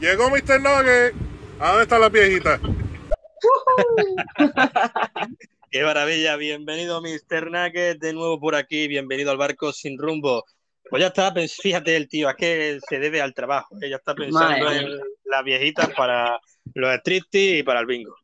[0.00, 0.60] Llegó Mr.
[0.60, 1.14] Nugget.
[1.60, 2.60] ¿A dónde está la viejita?
[5.70, 7.50] Qué maravilla, bienvenido Mr.
[7.50, 10.44] Nugget de nuevo por aquí, bienvenido al barco sin rumbo.
[10.88, 13.76] Pues ya está, fíjate el tío, es que se debe al trabajo.
[13.80, 14.98] Ella está pensando en
[15.28, 16.40] las viejitas para
[16.74, 18.14] los striptease y para el bingo.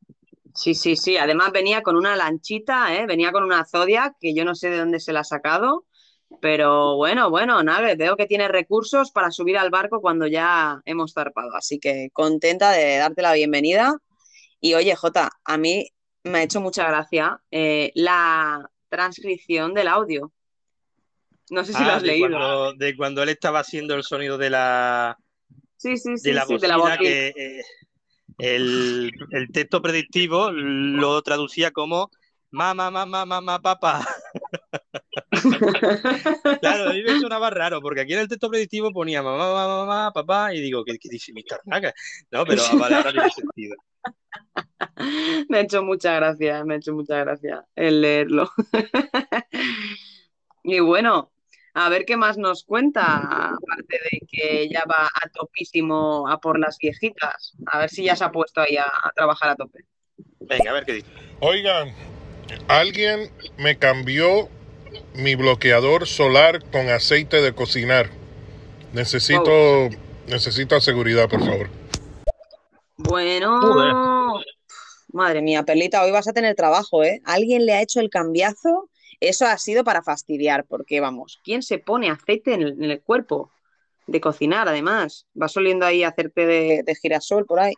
[0.54, 1.16] Sí, sí, sí.
[1.16, 3.06] Además venía con una lanchita, ¿eh?
[3.06, 5.84] venía con una Zodiac que yo no sé de dónde se la ha sacado.
[6.40, 11.12] Pero bueno, bueno, nada, veo que tiene recursos para subir al barco cuando ya hemos
[11.12, 11.54] zarpado.
[11.56, 13.96] Así que contenta de darte la bienvenida.
[14.60, 15.88] Y oye, Jota, a mí
[16.24, 20.32] me ha hecho mucha gracia eh, la transcripción del audio.
[21.50, 22.72] No sé si lo ah, has leído.
[22.74, 25.18] de cuando él estaba haciendo el sonido de la.
[25.76, 27.62] Sí, sí, sí, de la, bocina, que eh,
[28.38, 29.12] el,
[29.52, 32.10] texto predictivo lo traducía como
[32.50, 34.06] mamá, mamá, mamá, papá.
[36.60, 39.84] claro, a mí me sonaba raro, porque aquí en el texto predictivo ponía mamá, mamá,
[39.84, 41.32] mamá, papá, y digo, ¿qué, qué dice?
[42.30, 43.76] No, pero vale, ahora tiene sentido.
[45.48, 48.50] Me ha hecho mucha gracia, me ha hecho mucha gracia el leerlo.
[50.62, 51.32] y bueno,
[51.74, 53.53] a ver qué más nos cuenta,
[54.34, 57.54] que ya va a topísimo a por las viejitas.
[57.66, 59.80] A ver si ya se ha puesto ahí a, trabajar a tope.
[60.40, 61.08] Venga, a ver qué dice.
[61.40, 61.94] Oigan,
[62.68, 64.48] alguien me cambió
[65.14, 68.10] mi bloqueador solar con aceite de cocinar.
[68.92, 69.88] Necesito,
[70.26, 71.68] necesito seguridad, por favor.
[72.96, 74.40] Bueno,
[75.08, 77.20] madre mía, Perlita, hoy vas a tener trabajo, ¿eh?
[77.24, 78.88] ¿Alguien le ha hecho el cambiazo?
[79.20, 83.02] Eso ha sido para fastidiar, porque vamos, ¿quién se pone aceite en el, en el
[83.02, 83.50] cuerpo?
[84.06, 85.26] De cocinar, además.
[85.34, 87.74] Vas oliendo ahí hacerte de, de girasol por ahí.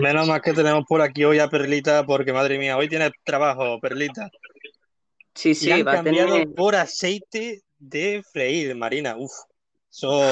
[0.00, 3.78] Menos mal que tenemos por aquí hoy a Perlita, porque madre mía, hoy tiene trabajo,
[3.80, 4.30] Perlita.
[5.34, 6.54] Sí, sí, han va a cambiado tener.
[6.54, 9.16] por aceite de freír, Marina.
[9.16, 9.32] Uf,
[9.90, 10.22] eso,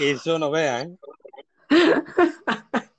[0.00, 0.88] eso no vea, ¿eh?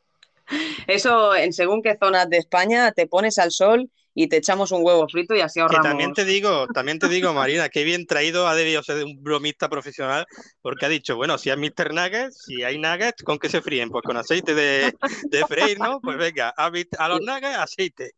[0.88, 4.84] Eso, en según qué zonas de España, te pones al sol y te echamos un
[4.84, 5.88] huevo frito y así Que ahorramos.
[5.88, 9.22] también te digo, también te digo, Marina, qué bien traído ha debido ser de un
[9.24, 10.26] bromista profesional,
[10.62, 11.94] porque ha dicho, bueno, si hay Mr.
[11.94, 13.90] Nuggets, si hay nuggets, ¿con qué se fríen?
[13.90, 14.94] Pues con aceite de,
[15.30, 16.00] de freír, ¿no?
[16.02, 16.70] Pues venga, a,
[17.10, 18.12] los nuggets, aceite.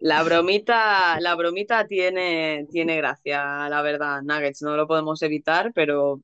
[0.00, 6.20] La bromita, la bromita tiene, tiene gracia, la verdad, Nuggets, no lo podemos evitar, pero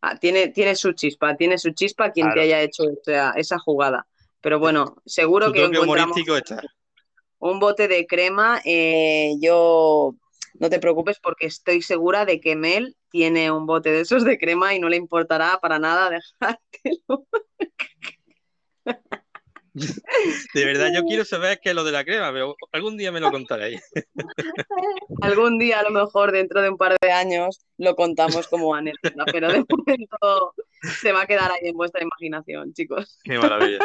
[0.00, 4.06] ah, tiene, tiene su chispa, tiene su chispa quien te haya hecho esa, esa jugada.
[4.40, 6.62] Pero bueno, seguro Su que encontramos humorístico está.
[7.50, 8.60] Un bote de crema.
[8.64, 10.14] eh, yo
[10.58, 14.38] no te preocupes porque estoy segura de que Mel tiene un bote de esos de
[14.38, 17.26] crema y no le importará para nada dejártelo.
[20.54, 23.20] De verdad, yo quiero saber qué es lo de la crema, pero algún día me
[23.20, 23.82] lo contaréis.
[25.20, 29.26] Algún día, a lo mejor dentro de un par de años, lo contamos como anécdota,
[29.30, 33.18] pero de momento se va a quedar ahí en vuestra imaginación, chicos.
[33.22, 33.80] Qué maravilla.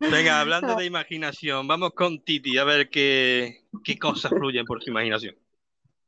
[0.00, 4.90] Venga, hablando de imaginación, vamos con Titi a ver qué, qué cosas fluyen por su
[4.90, 5.36] imaginación.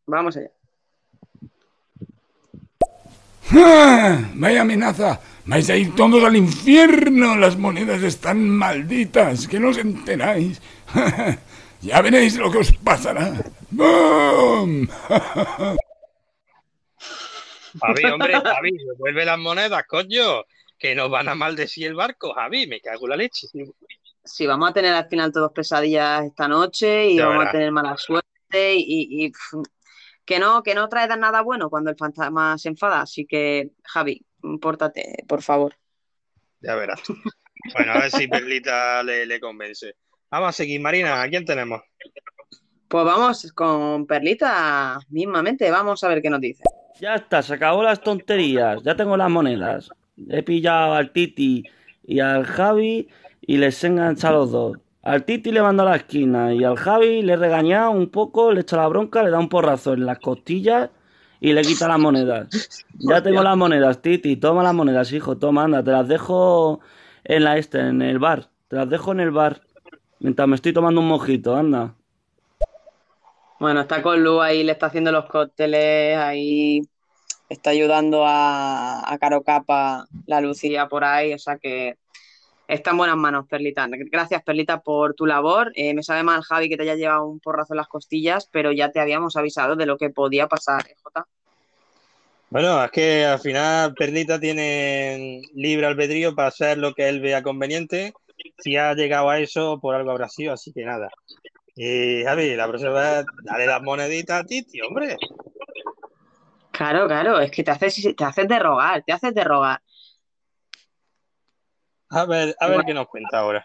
[0.06, 0.50] Vamos allá.
[3.50, 4.30] ¡Ah!
[4.34, 5.20] Vaya amenaza.
[5.44, 7.36] Vais a ir todos al infierno.
[7.36, 9.46] Las monedas están malditas.
[9.46, 10.60] Que no os enteráis.
[11.82, 13.44] ya veréis lo que os pasará.
[13.70, 14.88] ¡Bum!
[17.80, 20.44] Javi, hombre, Javi, devuelve las monedas, coño,
[20.82, 23.46] que nos van a maldecir el barco, Javi, me cago en la leche.
[24.24, 27.70] Sí, vamos a tener al final todos pesadillas esta noche y Ya vamos a tener
[27.70, 29.32] mala suerte y,
[30.24, 33.02] que no, que no trae nada bueno cuando el fantasma se enfada.
[33.02, 34.26] Así que, Javi,
[34.60, 35.76] pórtate, por favor.
[36.60, 37.00] Ya verás.
[37.76, 39.94] Bueno, a ver si Perlita le, le convence.
[40.32, 41.80] Vamos a seguir, Marina, ¿a quién tenemos?
[42.88, 46.64] Pues vamos con Perlita mismamente, vamos a ver qué nos dice.
[47.00, 48.82] Ya está, se acabó las tonterías.
[48.82, 49.92] Ya tengo las monedas.
[50.16, 51.64] He pillado al Titi
[52.04, 53.08] y al Javi
[53.40, 54.78] y les he enganchado a los dos.
[55.02, 58.52] Al Titi le mando a la esquina y al Javi le he regañado un poco,
[58.52, 60.90] le he hecho la bronca, le da un porrazo en las costillas
[61.40, 62.48] y le quita las monedas.
[62.98, 64.36] Ya tengo las monedas, Titi.
[64.36, 65.36] Toma las monedas, hijo.
[65.38, 65.82] Toma, anda.
[65.82, 66.80] Te las dejo
[67.24, 68.48] en la este, en el bar.
[68.68, 69.60] Te las dejo en el bar.
[70.20, 71.96] Mientras me estoy tomando un mojito, anda.
[73.58, 76.82] Bueno, está con Lu ahí, le está haciendo los cócteles, ahí
[77.52, 81.96] está ayudando a, a Caro Capa, la Lucía por ahí, o sea que
[82.68, 83.86] está en buenas manos, Perlita.
[83.88, 85.72] Gracias, Perlita, por tu labor.
[85.74, 88.72] Eh, me sabe mal, Javi, que te haya llevado un porrazo en las costillas, pero
[88.72, 91.26] ya te habíamos avisado de lo que podía pasar, ¿eh, Jota?
[92.50, 97.42] Bueno, es que al final Perlita tiene libre albedrío para hacer lo que él vea
[97.42, 98.12] conveniente.
[98.58, 101.08] Si ha llegado a eso, por algo habrá sido, así que nada.
[101.74, 105.16] Y Javi, la próxima vez, dale las moneditas a Titi, hombre.
[106.72, 109.80] Claro, claro, es que te haces, te haces de rogar, te haces de rogar.
[112.10, 113.64] A ver, a ver qué nos cuenta ahora.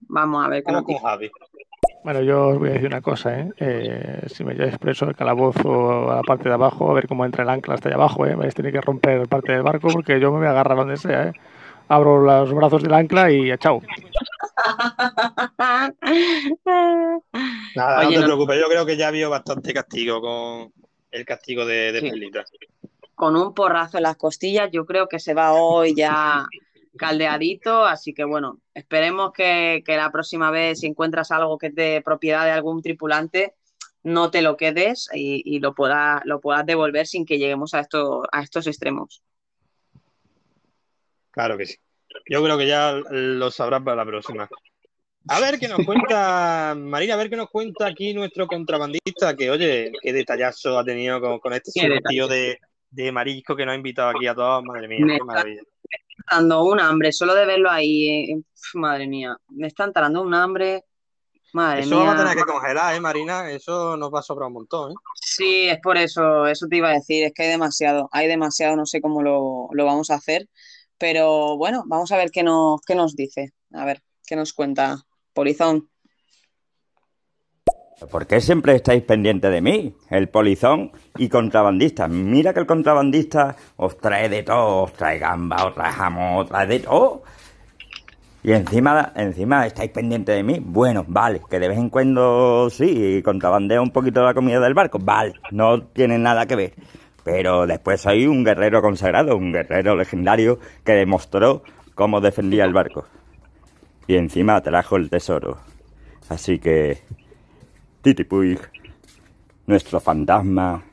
[0.00, 0.96] Vamos a ver qué nos con.
[0.98, 1.30] Javi.
[2.04, 3.50] Bueno, yo os voy a decir una cosa, ¿eh?
[3.58, 7.24] Eh, si me lleváis preso el calabozo a la parte de abajo, a ver cómo
[7.24, 8.34] entra el ancla hasta allá abajo, ¿eh?
[8.34, 10.96] Vais a tener que romper parte del barco porque yo me voy a agarrar donde
[10.96, 11.32] sea, ¿eh?
[11.88, 13.80] Abro los brazos del ancla y chao.
[17.74, 20.72] Nada, Oye, no te no- preocupes, yo creo que ya vio bastante castigo con
[21.12, 22.10] el castigo de, de Sí.
[22.10, 22.44] Perlita.
[23.14, 26.46] Con un porrazo en las costillas, yo creo que se va hoy ya
[26.96, 31.74] caldeadito, así que bueno, esperemos que, que la próxima vez si encuentras algo que es
[31.74, 33.54] de propiedad de algún tripulante,
[34.02, 37.80] no te lo quedes y, y lo puedas lo puedas devolver sin que lleguemos a,
[37.80, 39.22] esto, a estos extremos.
[41.30, 41.76] Claro que sí.
[42.28, 44.48] Yo creo que ya lo sabrás para la próxima.
[45.28, 49.50] A ver qué nos cuenta, Marina, a ver qué nos cuenta aquí nuestro contrabandista, que
[49.50, 52.58] oye, qué detallazo ha tenido con, con este surtido de,
[52.90, 54.64] de marisco que nos ha invitado aquí a todos.
[54.64, 55.62] Madre mía, Me qué está- maravilla.
[56.30, 60.34] Dando un hambre, solo de verlo ahí, eh, pf, madre mía, me está entrando un
[60.34, 60.84] hambre,
[61.52, 62.22] madre Eso vamos a mía.
[62.24, 63.50] tener que congelar, ¿eh, Marina?
[63.50, 64.94] Eso nos va a sobrar un montón, ¿eh?
[65.14, 68.76] Sí, es por eso, eso te iba a decir, es que hay demasiado, hay demasiado,
[68.76, 70.46] no sé cómo lo, lo vamos a hacer,
[70.98, 74.96] pero bueno, vamos a ver qué nos, qué nos dice, a ver, qué nos cuenta
[75.34, 75.88] Polizón.
[78.10, 79.94] ¿Por qué siempre estáis pendientes de mí?
[80.10, 82.08] El polizón y contrabandista.
[82.08, 86.48] Mira que el contrabandista os trae de todo, os trae gamba, os trae jamón, os
[86.48, 87.22] trae de todo.
[88.42, 90.58] Y encima, encima estáis pendientes de mí.
[90.60, 94.98] Bueno, vale, que de vez en cuando sí, contrabandeo un poquito la comida del barco.
[94.98, 96.74] Vale, no tiene nada que ver.
[97.24, 101.62] Pero después soy un guerrero consagrado, un guerrero legendario que demostró
[101.94, 103.06] cómo defendía el barco.
[104.06, 105.60] Y encima trajo el tesoro.
[106.28, 107.02] Así que,
[108.02, 108.58] Titi Puig,
[109.66, 110.84] nuestro fantasma,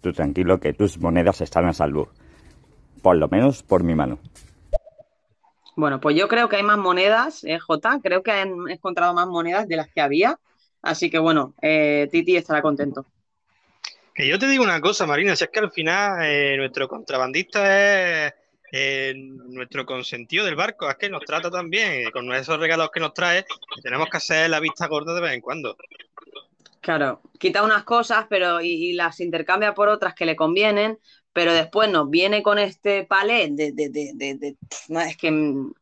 [0.00, 2.10] tú tranquilo que tus monedas están a salvo.
[3.02, 4.18] Por lo menos por mi mano.
[5.76, 7.98] Bueno, pues yo creo que hay más monedas, eh, Jota.
[8.02, 10.38] Creo que han encontrado más monedas de las que había.
[10.82, 13.06] Así que bueno, eh, Titi estará contento.
[14.14, 18.26] Que yo te digo una cosa, Marina, si es que al final eh, nuestro contrabandista
[18.26, 18.34] es
[18.76, 22.98] eh, nuestro consentido del barco, es que nos trata tan bien, con esos regalos que
[22.98, 23.46] nos trae,
[23.80, 25.76] tenemos que hacer la vista gorda de vez en cuando.
[26.80, 30.98] Claro, quita unas cosas pero y, las intercambia por otras que le convienen,
[31.32, 34.56] pero después nos viene con este palé de, de, de, de
[35.08, 35.74] es que no,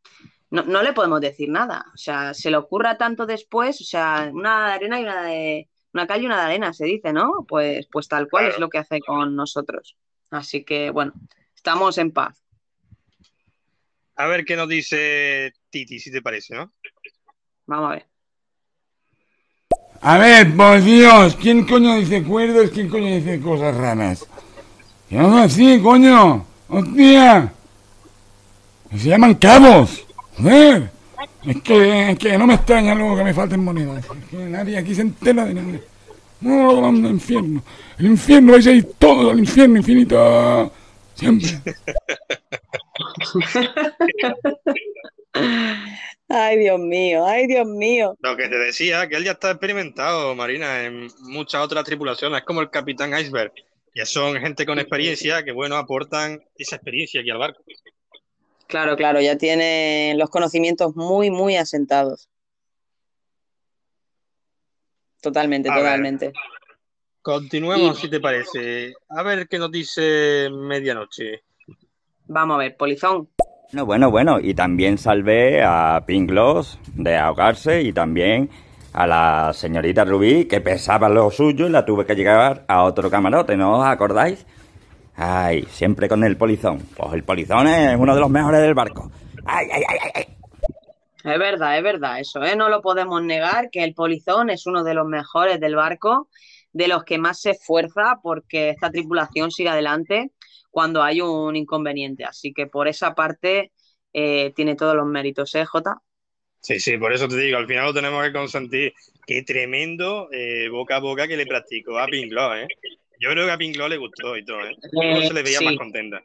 [0.50, 1.86] no, le podemos decir nada.
[1.94, 5.70] O sea, se le ocurra tanto después, o sea, una de arena y una de,
[5.94, 7.46] una calle y una de arena, se dice, ¿no?
[7.48, 9.96] Pues, pues tal cual es lo que hace con nosotros.
[10.30, 11.14] Así que, bueno,
[11.56, 12.41] estamos en paz.
[14.16, 16.72] A ver qué nos dice Titi, si te parece, ¿no?
[17.66, 18.06] Vamos a ver.
[20.00, 22.70] A ver, por Dios, ¿quién coño dice cuerdos?
[22.70, 24.26] ¿Quién coño dice cosas raras?
[25.08, 26.44] ¿Qué no así, coño?
[26.68, 27.52] ¡Hostia!
[28.90, 30.04] Se llaman cabos.
[30.36, 30.90] Joder.
[31.44, 34.04] Es que, que no me extraña luego que me falten monedas.
[34.04, 35.78] Es que nadie aquí se entera de nada.
[36.40, 37.62] No, el infierno.
[37.98, 40.72] El infierno vais a ir todos al infierno infinito.
[41.14, 41.60] Siempre.
[46.28, 48.16] Ay, Dios mío, ay, Dios mío.
[48.20, 52.62] Lo que te decía, que él ya está experimentado, Marina, en muchas otras tripulaciones, como
[52.62, 53.52] el Capitán Iceberg.
[53.94, 57.62] Ya son gente con experiencia que, bueno, aportan esa experiencia aquí al barco.
[58.66, 62.30] Claro, claro, ya tiene los conocimientos muy, muy asentados.
[65.20, 66.32] Totalmente, totalmente.
[67.20, 68.94] continuemos, si te parece.
[69.10, 71.42] A ver qué nos dice medianoche.
[72.26, 73.28] Vamos a ver, Polizón.
[73.72, 78.50] No, bueno, bueno, y también salvé a Pinglos de ahogarse y también
[78.92, 83.10] a la señorita Rubí que pesaba lo suyo y la tuve que llevar a otro
[83.10, 84.46] camarote, ¿no os acordáis?
[85.16, 86.80] Ay, siempre con el polizón.
[86.96, 89.10] Pues el polizón es uno de los mejores del barco.
[89.44, 90.24] Ay, ay, ay, ay.
[91.24, 92.56] Es verdad, es verdad, eso, ¿eh?
[92.56, 96.28] No lo podemos negar que el polizón es uno de los mejores del barco,
[96.72, 100.32] de los que más se esfuerza porque esta tripulación siga adelante
[100.72, 102.24] cuando hay un inconveniente.
[102.24, 103.70] Así que por esa parte
[104.12, 105.98] eh, tiene todos los méritos, ¿eh, Jota?
[106.60, 108.92] Sí, sí, por eso te digo, al final lo tenemos que consentir.
[109.26, 112.66] Qué tremendo eh, boca a boca que le practicó a Pinglo, ¿eh?
[113.20, 114.76] Yo creo que a Pinglo le gustó y todo, ¿eh?
[114.92, 116.22] No se le veía más contenta.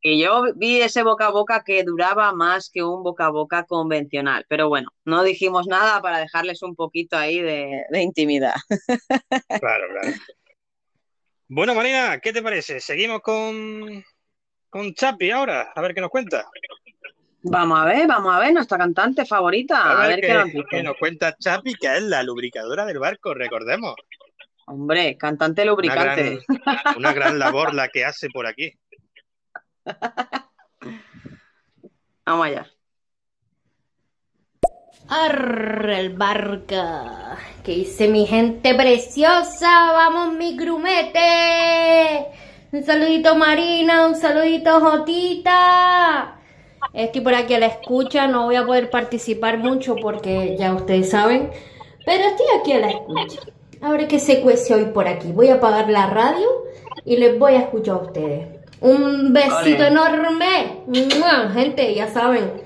[0.00, 3.64] Y yo vi ese boca a boca que duraba más que un boca a boca
[3.64, 4.44] convencional.
[4.48, 8.54] Pero bueno, no dijimos nada para dejarles un poquito ahí de, de intimidad.
[9.60, 10.16] Claro, claro.
[11.48, 12.80] Bueno, Marina, ¿qué te parece?
[12.80, 14.02] ¿Seguimos con,
[14.70, 15.72] con Chapi ahora?
[15.74, 16.46] A ver qué nos cuenta.
[17.42, 20.02] Vamos a ver, vamos a ver, nuestra cantante favorita.
[20.02, 20.64] A, ver, qué, nos dice.
[20.70, 23.94] Que nos cuenta Chapi, que es la lubricadora del barco, recordemos.
[24.66, 26.40] Hombre, cantante lubricante.
[26.48, 28.72] Una gran, una gran labor la que hace por aquí.
[32.24, 32.73] Vamos allá.
[35.08, 37.36] Arre el barca.
[37.62, 39.92] ¿Qué dice mi gente preciosa?
[39.92, 42.26] Vamos mi grumete.
[42.72, 46.36] Un saludito Marina, un saludito Jotita.
[46.94, 51.10] Estoy por aquí a la escucha, no voy a poder participar mucho porque ya ustedes
[51.10, 51.50] saben,
[52.06, 53.40] pero estoy aquí a la escucha.
[53.82, 55.32] A ver qué se cuece hoy por aquí.
[55.32, 56.48] Voy a apagar la radio
[57.04, 58.48] y les voy a escuchar a ustedes.
[58.80, 60.82] Un besito enorme.
[61.52, 62.63] Gente, ya saben,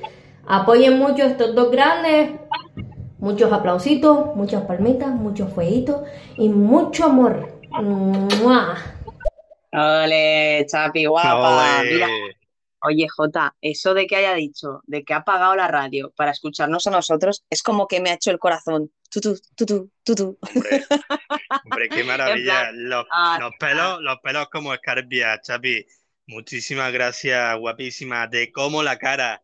[0.48, 2.40] Apoyen mucho estos dos grandes.
[3.18, 7.52] Muchos aplausitos, muchas palmitas, muchos fueguitos y mucho amor.
[9.72, 11.82] Ole, Chapi, guapa.
[11.82, 12.08] Mira,
[12.80, 16.86] oye, Jota, eso de que haya dicho, de que ha apagado la radio para escucharnos
[16.86, 18.90] a nosotros, es como que me ha hecho el corazón.
[19.10, 20.38] Tutu, tutu, tutu.
[20.40, 20.84] Hombre,
[21.64, 22.70] hombre qué maravilla.
[22.72, 25.84] los, ah, los, pelos, los pelos como escarpia, Chapi.
[26.26, 28.26] Muchísimas gracias, guapísima.
[28.26, 29.42] De cómo la cara.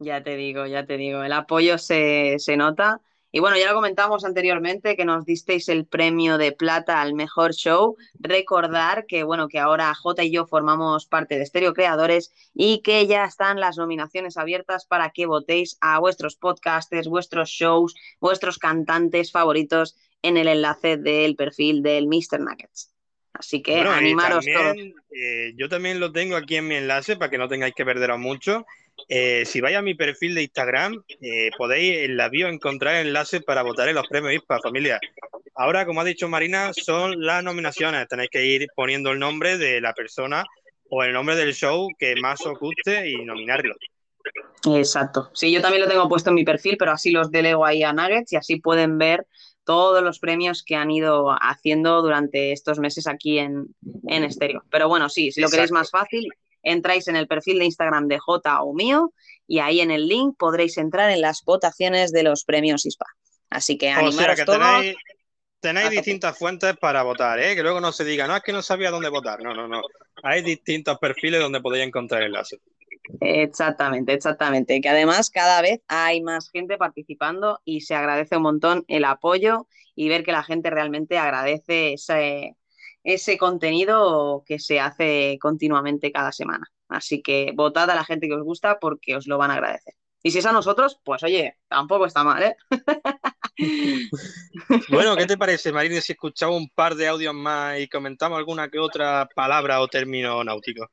[0.00, 3.00] Ya te digo, ya te digo, el apoyo se, se, nota.
[3.32, 7.52] Y bueno, ya lo comentamos anteriormente que nos disteis el premio de plata al mejor
[7.52, 7.96] show.
[8.18, 13.06] Recordar que bueno, que ahora J y yo formamos parte de Stereo Creadores y que
[13.06, 19.32] ya están las nominaciones abiertas para que votéis a vuestros podcasters, vuestros shows, vuestros cantantes
[19.32, 22.40] favoritos en el enlace del perfil del Mr.
[22.40, 22.92] Nuggets.
[23.32, 27.30] Así que bueno, animaros también, eh, yo también lo tengo aquí en mi enlace para
[27.30, 28.66] que no tengáis que perderos mucho.
[29.08, 33.42] Eh, si vais a mi perfil de Instagram, eh, podéis en la bio encontrar enlaces
[33.42, 35.00] para votar en los premios ISPA, familia.
[35.54, 38.06] Ahora, como ha dicho Marina, son las nominaciones.
[38.08, 40.44] Tenéis que ir poniendo el nombre de la persona
[40.90, 43.74] o el nombre del show que más os guste y nominarlo.
[44.66, 45.30] Exacto.
[45.34, 47.92] Sí, yo también lo tengo puesto en mi perfil, pero así los delego ahí a
[47.92, 49.26] Nuggets y así pueden ver
[49.64, 53.74] todos los premios que han ido haciendo durante estos meses aquí en,
[54.06, 54.64] en Estéreo.
[54.70, 56.28] Pero bueno, sí, si lo queréis más fácil,
[56.70, 59.12] entráis en el perfil de Instagram de J o mío
[59.46, 63.06] y ahí en el link podréis entrar en las votaciones de los premios ISPA.
[63.50, 64.84] Así que O sea animaros que todos.
[65.60, 67.54] tenéis, distintas fuentes para votar, ¿eh?
[67.54, 69.42] que luego no se diga, no, es que no sabía dónde votar.
[69.42, 69.80] No, no, no.
[70.22, 72.60] Hay distintos perfiles donde podéis encontrar enlaces.
[73.20, 74.80] Exactamente, exactamente.
[74.80, 79.66] Que además cada vez hay más gente participando y se agradece un montón el apoyo
[79.94, 82.54] y ver que la gente realmente agradece ese,
[83.04, 86.70] ese contenido que se hace continuamente cada semana.
[86.88, 89.94] Así que votad a la gente que os gusta porque os lo van a agradecer.
[90.22, 92.56] Y si es a nosotros, pues oye, tampoco está mal, ¿eh?
[94.88, 98.68] Bueno, ¿qué te parece, Marina, si escuchamos un par de audios más y comentamos alguna
[98.68, 100.88] que otra palabra o término náutico?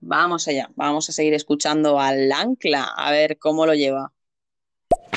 [0.00, 4.12] Vamos allá, vamos a seguir escuchando al ancla, a ver cómo lo lleva.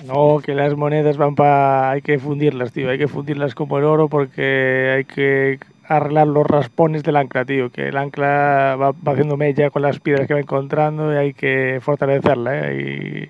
[0.06, 1.92] No, que las monedas van para...
[1.92, 2.90] Hay que fundirlas, tío.
[2.90, 7.72] Hay que fundirlas como el oro porque hay que arreglar los raspones del ancla, tío.
[7.72, 11.80] Que el ancla va, haciendo mella con las piedras que va encontrando y hay que
[11.82, 13.30] fortalecerla, ¿eh?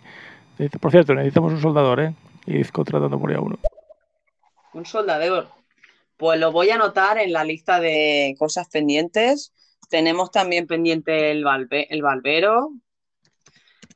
[0.59, 2.13] Y, por cierto, necesitamos un soldador, ¿eh?
[2.45, 3.59] Y contratando por ahí a uno.
[4.73, 5.49] Un soldador.
[6.17, 9.53] Pues lo voy a anotar en la lista de cosas pendientes.
[9.89, 12.71] Tenemos también pendiente el, el barbero,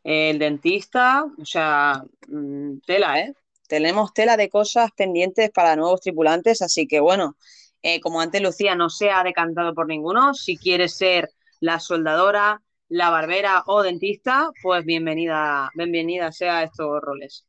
[0.03, 3.33] el dentista, o sea, mm, tela, ¿eh?
[3.67, 7.37] Tenemos tela de cosas pendientes para nuevos tripulantes, así que bueno,
[7.81, 11.29] eh, como antes Lucía no se ha decantado por ninguno, si quieres ser
[11.59, 17.45] la soldadora, la barbera o dentista, pues bienvenida, bienvenida sea a estos roles.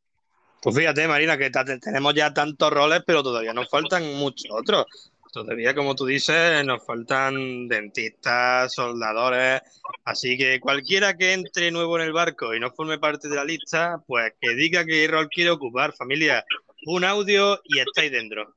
[0.62, 1.50] Pues fíjate, Marina, que
[1.80, 4.86] tenemos ya tantos roles, pero todavía nos faltan muchos otros.
[5.32, 9.62] Todavía, como tú dices, nos faltan dentistas, soldadores.
[10.04, 13.44] Así que cualquiera que entre nuevo en el barco y no forme parte de la
[13.44, 16.44] lista, pues que diga qué rol quiere ocupar, familia.
[16.86, 18.54] Un audio y estáis dentro.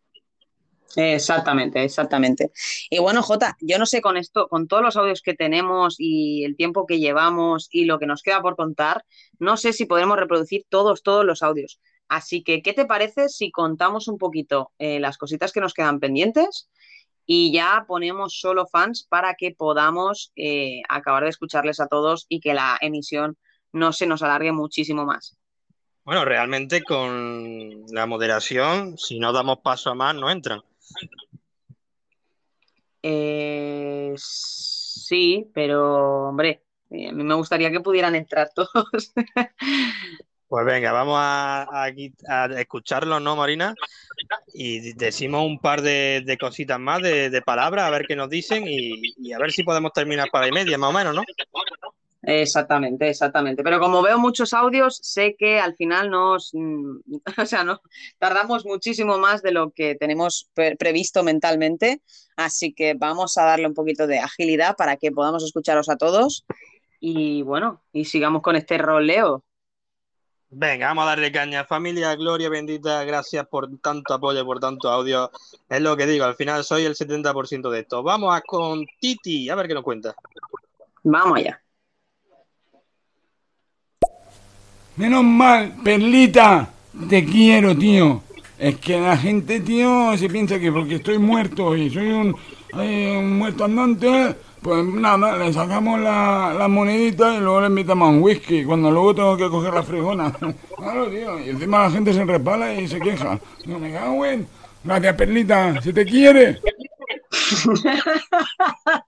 [0.96, 2.52] Exactamente, exactamente.
[2.90, 6.46] Y bueno, Jota, yo no sé con esto, con todos los audios que tenemos y
[6.46, 9.04] el tiempo que llevamos y lo que nos queda por contar,
[9.40, 11.80] no sé si podremos reproducir todos, todos los audios.
[12.08, 16.00] Así que, ¿qué te parece si contamos un poquito eh, las cositas que nos quedan
[16.00, 16.70] pendientes
[17.26, 22.40] y ya ponemos solo fans para que podamos eh, acabar de escucarles a todos y
[22.40, 23.38] que la emisión
[23.74, 25.38] no se nos alargue muchísimo más?
[26.06, 30.62] Bueno, realmente con la moderación, si no damos paso a más, no entran.
[33.02, 39.14] Eh, sí, pero hombre, eh, a mí me gustaría que pudieran entrar todos.
[40.48, 41.92] Pues venga, vamos a, a
[42.30, 43.74] a escucharlos, ¿no, Marina?
[44.54, 48.64] Y decimos un par de, cositas más, de, de palabras, a ver qué nos dicen
[48.68, 51.24] y, y a ver si podemos terminar para y media, más o menos, ¿no?
[52.28, 53.64] Exactamente, exactamente.
[53.64, 56.98] Pero como veo muchos audios, sé que al final nos, mm,
[57.42, 57.82] o sea, no,
[58.18, 62.02] tardamos muchísimo más de lo que tenemos pre- previsto mentalmente.
[62.36, 66.46] Así que vamos a darle un poquito de agilidad para que podamos escucharos a todos.
[67.00, 69.44] Y bueno, y sigamos con este roleo.
[70.50, 71.66] Venga, vamos a darle caña.
[71.66, 75.30] Familia, gloria bendita, gracias por tanto apoyo, por tanto audio.
[75.70, 78.02] Es lo que digo, al final soy el 70% de esto.
[78.02, 80.16] Vamos a con Titi, a ver qué nos cuenta.
[81.04, 81.65] Vamos allá.
[84.98, 86.70] Menos mal, Perlita,
[87.10, 88.22] te quiero, tío.
[88.58, 92.36] Es que la gente, tío, se piensa que porque estoy muerto y soy un,
[92.80, 98.08] eh, un muerto andante, pues nada, le sacamos la, la monedita y luego le invitamos
[98.08, 100.34] a un whisky, cuando luego tengo que coger la fregona.
[100.78, 103.40] Claro, tío, y encima la gente se repala y se queja.
[103.66, 104.48] No me cago en...
[104.84, 106.60] Gracias, Perlita, se te quiere.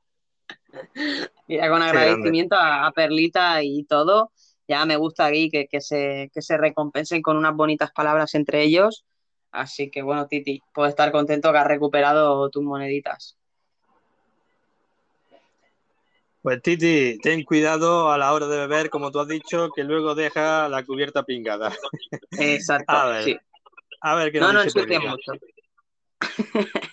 [1.48, 4.32] Mira, con agradecimiento a, a Perlita y todo.
[4.68, 8.64] Ya me gusta aquí que, que se, que se recompensen con unas bonitas palabras entre
[8.64, 9.06] ellos.
[9.52, 13.38] Así que bueno, Titi, puedo estar contento que has recuperado tus moneditas.
[16.42, 20.16] Pues Titi, ten cuidado a la hora de beber, como tú has dicho, que luego
[20.16, 21.74] deja la cubierta pingada.
[22.38, 23.38] Exacto, A ver, sí.
[24.02, 25.12] a ver qué No, nos no ensucies Perlita.
[25.12, 25.32] mucho.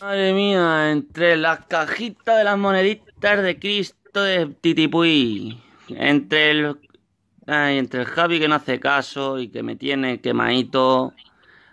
[0.00, 5.58] Madre mía, entre las cajitas de las moneditas de Cristo de Titipuy,
[5.88, 6.76] entre el,
[7.46, 11.12] ay, entre el Javi que no hace caso y que me tiene quemadito.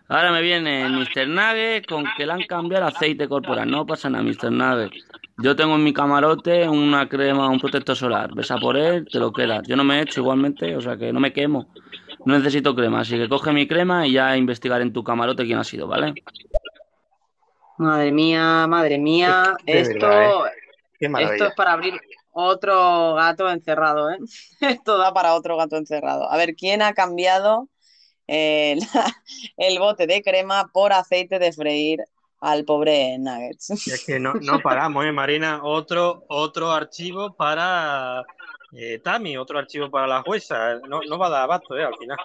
[0.07, 1.27] Ahora me viene el Mr.
[1.27, 3.69] Nugget con que le han cambiado el aceite corporal.
[3.69, 4.51] No pasa nada, Mr.
[4.51, 4.91] Nugget.
[5.37, 8.33] Yo tengo en mi camarote una crema, un protector solar.
[8.35, 9.67] Ves a por él, te lo quedas.
[9.67, 11.73] Yo no me echo igualmente, o sea que no me quemo.
[12.25, 15.57] No necesito crema, así que coge mi crema y ya investigar en tu camarote quién
[15.57, 16.13] ha sido, ¿vale?
[17.77, 19.55] Madre mía, madre mía.
[19.65, 20.45] Esto, verdad,
[20.99, 21.23] ¿eh?
[21.31, 21.99] Esto es para abrir
[22.33, 24.17] otro gato encerrado, ¿eh?
[24.61, 26.29] Esto da para otro gato encerrado.
[26.31, 27.69] A ver, ¿quién ha cambiado
[28.27, 29.13] eh, la-
[29.57, 31.99] el bote de crema por aceite de freír
[32.39, 33.71] al pobre Nuggets?
[33.87, 35.61] Y es que no, no paramos, ¿eh, Marina?
[35.63, 38.23] Otro, otro archivo para
[38.75, 40.75] eh, Tami, otro archivo para la jueza.
[40.87, 41.83] No, no va a dar abasto, ¿eh?
[41.83, 42.17] Al final.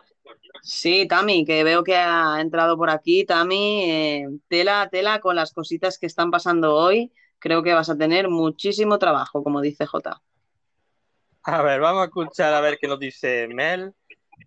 [0.63, 3.25] Sí, Tami, que veo que ha entrado por aquí.
[3.25, 7.13] Tami, eh, tela, tela con las cositas que están pasando hoy.
[7.39, 10.21] Creo que vas a tener muchísimo trabajo, como dice Jota.
[11.43, 13.95] A ver, vamos a escuchar a ver qué nos dice Mel,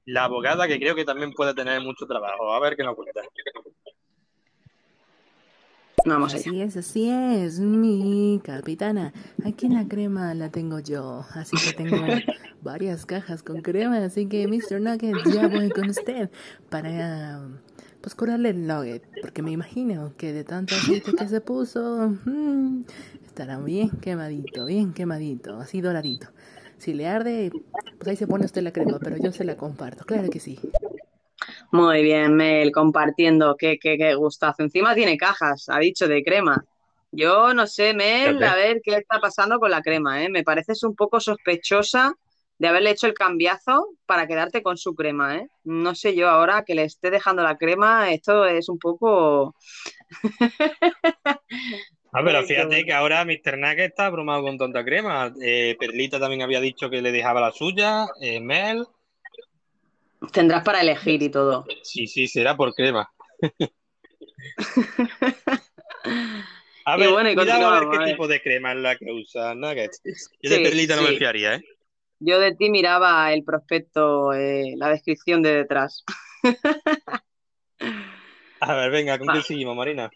[0.06, 2.54] la abogada, que creo que también puede tener mucho trabajo.
[2.54, 3.22] A ver qué nos cuenta.
[6.06, 9.14] Vamos Así es, así es, mi capitana.
[9.46, 11.98] Aquí en la crema la tengo yo, así que tengo
[12.62, 14.82] varias cajas con crema, así que Mr.
[14.82, 16.32] Nugget, ya voy con usted
[16.70, 17.48] para
[18.02, 22.84] pues curarle el nugget, porque me imagino que de tanto aceite que se puso, mm,
[23.26, 26.28] estará bien quemadito, bien quemadito, así doradito.
[26.78, 27.52] Si le arde,
[27.98, 30.60] pues ahí se pone usted la crema, pero yo se la comparto, claro que sí.
[31.72, 33.56] Muy bien, Mel, compartiendo.
[33.56, 34.64] Qué, qué, qué gustazo.
[34.64, 36.65] Encima tiene cajas, ha dicho, de crema.
[37.11, 40.30] Yo no sé, Mel, a ver qué está pasando con la crema, ¿eh?
[40.30, 42.15] Me pareces un poco sospechosa
[42.62, 45.48] de haberle hecho el cambiazo para quedarte con su crema, ¿eh?
[45.64, 49.56] No sé yo ahora que le esté dejando la crema, esto es un poco...
[52.14, 53.58] Ah, pero fíjate que ahora Mr.
[53.58, 55.34] Nugget está abrumado con tanta crema.
[55.42, 58.06] Eh, Perlita también había dicho que le dejaba la suya.
[58.22, 58.86] eh, Mel,
[60.32, 61.66] Tendrás para elegir y todo.
[61.84, 63.10] sí, sí, será por crema.
[66.86, 68.12] A Y ver, bueno, y cuidado a ver qué a ver.
[68.12, 69.92] tipo de crema es la que usa Nugget.
[70.42, 71.62] Yo de Perlita no me fiaría, ¿eh?
[72.23, 76.03] Yo de ti miraba el prospecto, eh, la descripción de detrás.
[78.60, 80.11] A ver, venga, ¿con qué seguimos, Marina?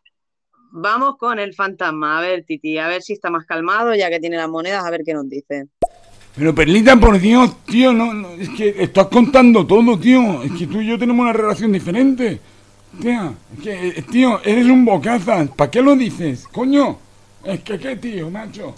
[0.72, 2.20] Vamos con el fantasma.
[2.20, 4.92] A ver, Titi, a ver si está más calmado, ya que tiene las monedas, a
[4.92, 5.66] ver qué nos dice.
[6.36, 10.44] Pero Perlita, por Dios, tío, no, no, es que estás contando todo, tío.
[10.44, 12.40] Es que tú y yo tenemos una relación diferente.
[13.02, 15.50] Tía, es que, eh, tío, eres un bocazas.
[15.50, 16.48] ¿Para qué lo dices?
[16.50, 17.00] Coño.
[17.44, 18.76] Es que qué, tío, macho.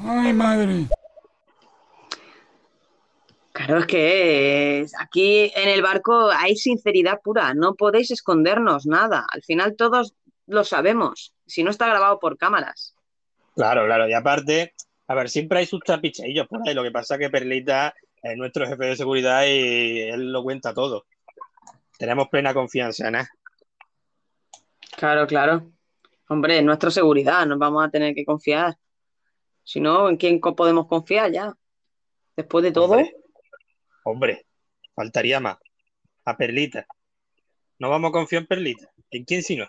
[0.00, 0.86] Ay, madre.
[3.54, 9.24] Claro, es que aquí en el barco hay sinceridad pura, no podéis escondernos nada.
[9.30, 10.16] Al final todos
[10.48, 12.96] lo sabemos, si no está grabado por cámaras.
[13.54, 14.08] Claro, claro.
[14.08, 14.74] Y aparte,
[15.06, 16.74] a ver, siempre hay sus trapicheillos por ahí.
[16.74, 20.74] Lo que pasa es que Perlita es nuestro jefe de seguridad y él lo cuenta
[20.74, 21.06] todo.
[21.96, 23.26] Tenemos plena confianza en él.
[24.96, 25.70] Claro, claro.
[26.28, 28.76] Hombre, es nuestra seguridad, nos vamos a tener que confiar.
[29.62, 31.54] Si no, ¿en quién podemos confiar ya?
[32.34, 33.14] Después de todo, Hombre,
[34.04, 34.46] hombre,
[34.94, 35.58] faltaría más.
[36.24, 36.86] A Perlita.
[37.78, 38.90] No vamos a confiar en Perlita.
[39.10, 39.66] ¿En quién si no?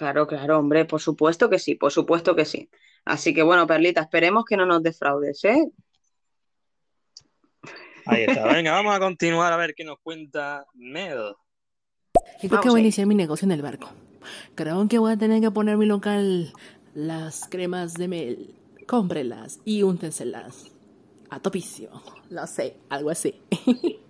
[0.00, 2.70] claro, claro, hombre, por supuesto que sí, por supuesto que sí.
[3.04, 5.70] Así que bueno, Perlita, esperemos que no nos defraudes, ¿eh?
[8.06, 8.46] Ahí está.
[8.52, 11.34] Venga, vamos a continuar a ver qué nos cuenta Mel.
[12.42, 13.90] Y creo que voy a iniciar mi negocio en el barco.
[14.54, 16.52] Creo que voy a tener que poner mi local
[16.94, 18.54] las cremas de mel.
[18.86, 20.72] Cómprelas y úntenselas.
[21.30, 21.90] A topicio.
[22.28, 23.34] Lo sé, algo así.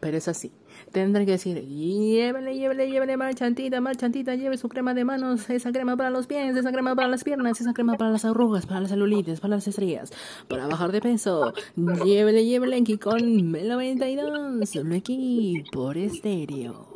[0.00, 0.52] Pero es así.
[0.92, 5.96] Tendré que decir, llévele, llévele, llévele, marchantita, marchantita, lleve su crema de manos, esa crema
[5.96, 8.90] para los pies, esa crema para las piernas, esa crema para las arrugas, para las
[8.90, 10.12] celulitis, para las estrías,
[10.48, 11.52] para bajar de peso.
[11.76, 16.88] Llévele, llévele aquí con Mel 92, solo aquí por estéreo.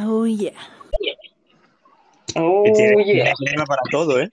[0.00, 0.52] Oh yeah.
[2.36, 2.74] Oh, yeah.
[2.74, 4.28] tiene crema para todo, ¿eh?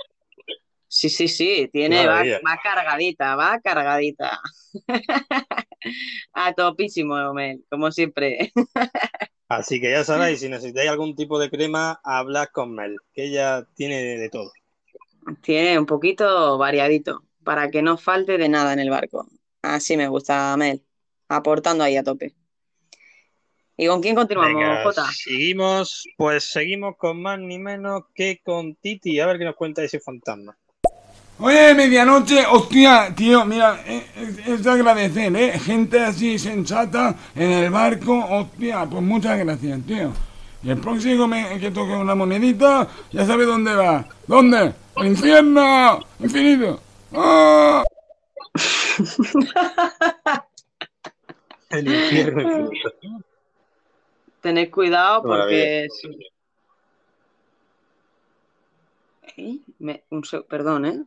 [0.93, 2.21] Sí, sí, sí, tiene, va,
[2.61, 4.41] cargadita, va cargadita.
[6.33, 8.51] A topísimo, Mel, como siempre.
[9.47, 13.65] Así que ya sabéis, si necesitáis algún tipo de crema, hablad con Mel, que ella
[13.73, 14.51] tiene de, de todo.
[15.41, 19.29] Tiene un poquito variadito, para que no falte de nada en el barco.
[19.61, 20.83] Así me gusta, Mel,
[21.29, 22.35] aportando ahí a tope.
[23.77, 25.05] ¿Y con quién continuamos, Venga, Jota?
[25.09, 29.81] seguimos, pues seguimos con más ni menos que con Titi, a ver qué nos cuenta
[29.83, 30.57] ese fantasma.
[31.39, 35.59] Oye, medianoche, hostia, tío, mira, eh, es, es de agradecer, ¿eh?
[35.59, 40.11] Gente así sensata en el barco, hostia, pues muchas gracias, tío.
[40.63, 44.05] Y el próximo me- que toque una monedita, ya sabe dónde va.
[44.27, 44.73] ¿Dónde?
[44.95, 45.99] ¡Al infierno!
[46.19, 46.79] ¡Infinito!
[47.13, 47.83] ¡Ah!
[51.71, 52.91] El infierno infinito.
[54.41, 55.87] Tened cuidado porque...
[59.37, 61.03] Ey, me- un se- perdón, ¿eh?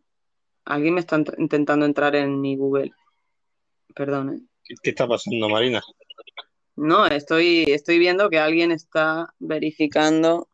[0.65, 2.93] Alguien me está int- intentando entrar en mi Google.
[3.95, 4.41] Perdón, ¿eh?
[4.65, 5.83] ¿Qué, qué está pasando, Marina?
[6.77, 10.49] No, estoy, estoy viendo que alguien está verificando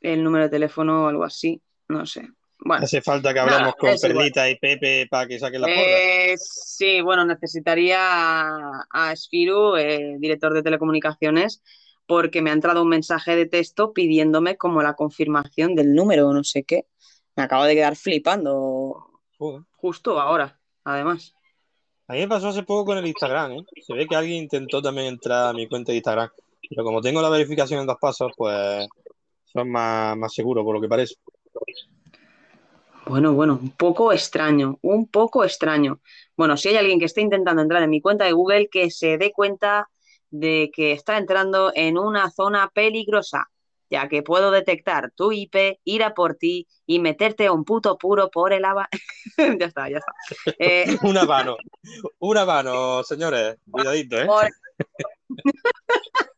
[0.00, 1.60] el número de teléfono o algo así.
[1.88, 2.28] No sé.
[2.58, 4.00] Bueno, Hace falta que nada, hablamos con igual.
[4.00, 5.80] Perlita y Pepe para que saquen la porra.
[5.80, 11.62] Eh, sí, bueno, necesitaría a, a Esfiru, eh, director de telecomunicaciones,
[12.06, 16.32] porque me ha entrado un mensaje de texto pidiéndome como la confirmación del número o
[16.32, 16.86] no sé qué.
[17.36, 19.62] Me acabo de quedar flipando Joder.
[19.76, 21.34] justo ahora, además.
[22.08, 23.64] A mí me pasó hace poco con el Instagram, ¿eh?
[23.86, 26.30] Se ve que alguien intentó también entrar a mi cuenta de Instagram.
[26.68, 28.88] Pero como tengo la verificación en dos pasos, pues
[29.44, 31.16] son más, más seguros, por lo que parece.
[33.06, 36.00] Bueno, bueno, un poco extraño, un poco extraño.
[36.36, 39.18] Bueno, si hay alguien que esté intentando entrar en mi cuenta de Google, que se
[39.18, 39.88] dé cuenta
[40.30, 43.48] de que está entrando en una zona peligrosa,
[43.90, 47.98] ya que puedo detectar tu IP, ir a por ti y meterte a un puto
[47.98, 48.88] puro por el ava.
[49.60, 50.12] Ya está, ya está.
[50.58, 51.56] Eh, Una mano,
[52.18, 53.56] una mano, señores.
[53.70, 54.26] Cuidadito, ¿eh?
[54.26, 54.48] por-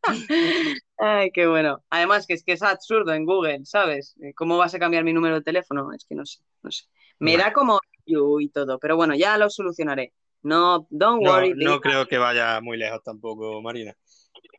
[0.99, 1.83] Ay, qué bueno.
[1.91, 4.15] Además, que es que es absurdo en Google, ¿sabes?
[4.23, 5.93] Eh, ¿Cómo vas a cambiar mi número de teléfono?
[5.93, 6.85] Es que no sé, no sé.
[7.19, 7.45] Me Bueno.
[7.45, 10.15] da como y todo, pero bueno, ya lo solucionaré.
[10.43, 11.51] No, don't No, worry.
[11.51, 11.81] no Lisa.
[11.81, 13.95] creo que vaya muy lejos tampoco, Marina.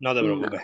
[0.02, 0.62] No te preocupes.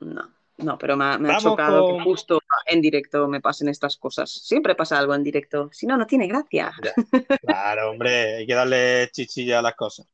[0.00, 0.37] No, no,
[0.78, 3.96] pero me ha, me ha Vamos chocado con- que justo en directo me pasen estas
[3.96, 4.30] cosas.
[4.30, 5.70] Siempre pasa algo en directo.
[5.72, 6.72] Si no, no tiene gracia.
[7.42, 10.06] Claro, hombre, hay que darle chichilla a las cosas.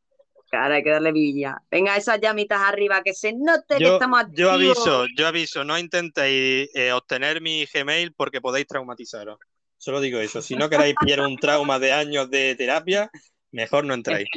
[0.50, 1.60] Claro, hay que darle villa.
[1.70, 4.78] Venga, esas llamitas arriba, que se note que Yo, estamos yo activos.
[4.78, 9.38] aviso, yo aviso, no intentéis eh, obtener mi Gmail porque podéis traumatizaros.
[9.76, 10.40] Solo digo eso.
[10.40, 13.10] Si no queréis pillar un trauma de años de terapia,
[13.50, 14.28] mejor no entráis.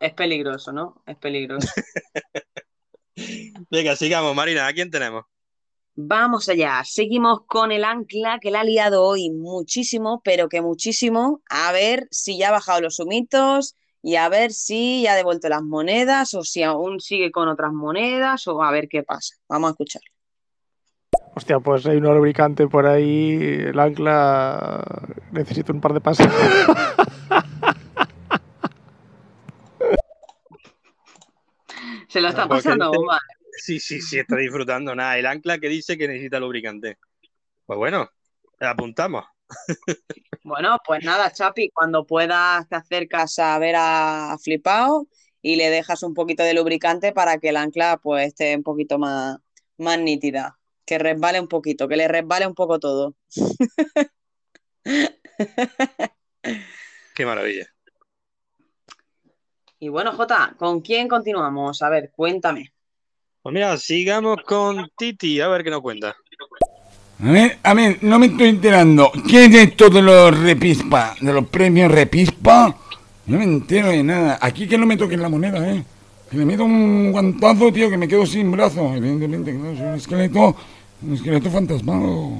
[0.00, 1.02] Es peligroso, ¿no?
[1.06, 1.68] Es peligroso.
[3.70, 5.24] Venga, sigamos, Marina, ¿a quién tenemos?
[5.98, 11.40] Vamos allá, seguimos con el ancla que la ha liado hoy muchísimo, pero que muchísimo.
[11.48, 15.48] A ver si ya ha bajado los humitos y a ver si ya ha devuelto
[15.48, 19.36] las monedas o si aún sigue con otras monedas o a ver qué pasa.
[19.48, 20.02] Vamos a escuchar.
[21.34, 24.84] Hostia, pues hay un lubricante por ahí, el ancla
[25.32, 26.26] necesito un par de pasos.
[32.08, 33.20] Se lo está porque pasando bomba.
[33.56, 34.94] Sí, sí, sí, está disfrutando.
[34.94, 36.98] Nada, el ancla que dice que necesita lubricante.
[37.64, 38.08] Pues bueno,
[38.60, 39.24] apuntamos.
[40.42, 45.08] Bueno, pues nada, Chapi, cuando puedas te acercas a ver a Flipao
[45.42, 48.98] y le dejas un poquito de lubricante para que el ancla pues esté un poquito
[48.98, 49.38] más,
[49.78, 53.14] más nítida, que resbale un poquito, que le resbale un poco todo.
[57.14, 57.66] Qué maravilla.
[59.78, 61.82] Y bueno, Jota, ¿con quién continuamos?
[61.82, 62.72] A ver, cuéntame.
[63.46, 66.16] Pues mira, sigamos con Titi, a ver qué nos cuenta.
[67.22, 69.12] A ver, a ver, no me estoy enterando.
[69.30, 71.14] ¿Qué es esto de los repispa?
[71.20, 72.76] ¿De los premios repispa?
[73.26, 74.36] No me entero de nada.
[74.42, 75.84] Aquí que no me toquen la moneda, ¿eh?
[76.28, 78.92] Que le meto un guantazo, tío, que me quedo sin brazo.
[78.96, 80.56] Evidentemente, claro, soy un esqueleto,
[81.02, 82.32] un esqueleto fantasmado.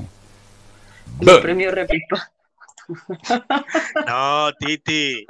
[1.21, 2.33] Los premios Repispa.
[4.09, 5.25] No, Titi.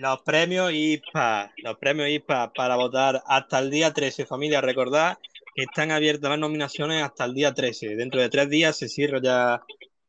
[0.00, 1.52] Los premios IPA.
[1.58, 4.24] Los premios IPA para votar hasta el día 13.
[4.24, 5.18] Familia, recordad
[5.54, 7.96] que están abiertas las nominaciones hasta el día 13.
[7.96, 9.62] Dentro de tres días se cierra ya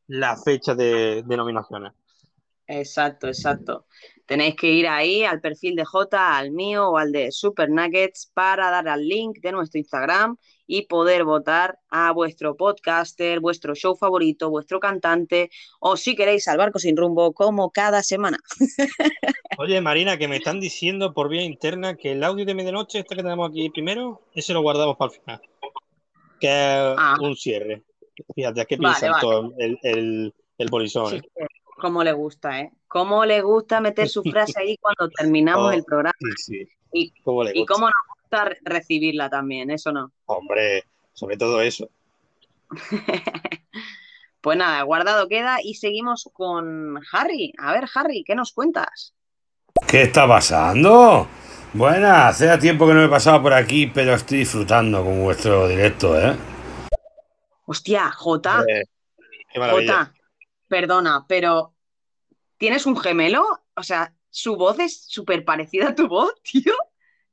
[0.07, 1.91] la fecha de, de nominaciones.
[2.67, 3.85] Exacto, exacto.
[4.25, 8.31] Tenéis que ir ahí al perfil de Jota, al mío o al de Super Nuggets
[8.33, 10.37] para dar al link de nuestro Instagram
[10.67, 15.49] y poder votar a vuestro podcaster, vuestro show favorito, vuestro cantante
[15.79, 18.37] o si queréis al barco sin rumbo como cada semana.
[19.57, 23.15] Oye, Marina, que me están diciendo por vía interna que el audio de medianoche, este
[23.15, 25.41] que tenemos aquí primero, ese lo guardamos para el final.
[26.39, 27.83] Que es un cierre.
[28.33, 31.09] Fíjate, ¿qué Vale, piensa todo el, el, el polizón?
[31.09, 31.45] Sí, eh?
[31.81, 32.71] Cómo le gusta, ¿eh?
[32.87, 36.13] Cómo le gusta meter su frase ahí cuando terminamos Oh, el programa.
[36.37, 36.69] Sí, sí.
[36.93, 37.73] Y, ¿Cómo le y gusta?
[37.73, 40.11] cómo nos gusta re- recibirla también, eso no.
[40.27, 40.83] Hombre,
[41.13, 41.89] sobre todo eso.
[44.41, 47.53] Pues nada, guardado queda y seguimos con Harry.
[47.59, 49.13] A ver, Harry, ¿qué nos cuentas?
[49.87, 51.27] ¿Qué está pasando?
[51.73, 55.67] Buenas, hace tiempo que no me he pasado por aquí, pero estoy disfrutando con vuestro
[55.67, 56.35] directo, ¿eh?
[57.67, 58.83] Hostia, Jota, Hombre,
[59.53, 59.97] qué maravilla.
[60.05, 60.13] Jota,
[60.67, 61.70] perdona, pero
[62.61, 63.43] ¿tienes un gemelo?
[63.75, 66.73] O sea, su voz es súper parecida a tu voz, tío.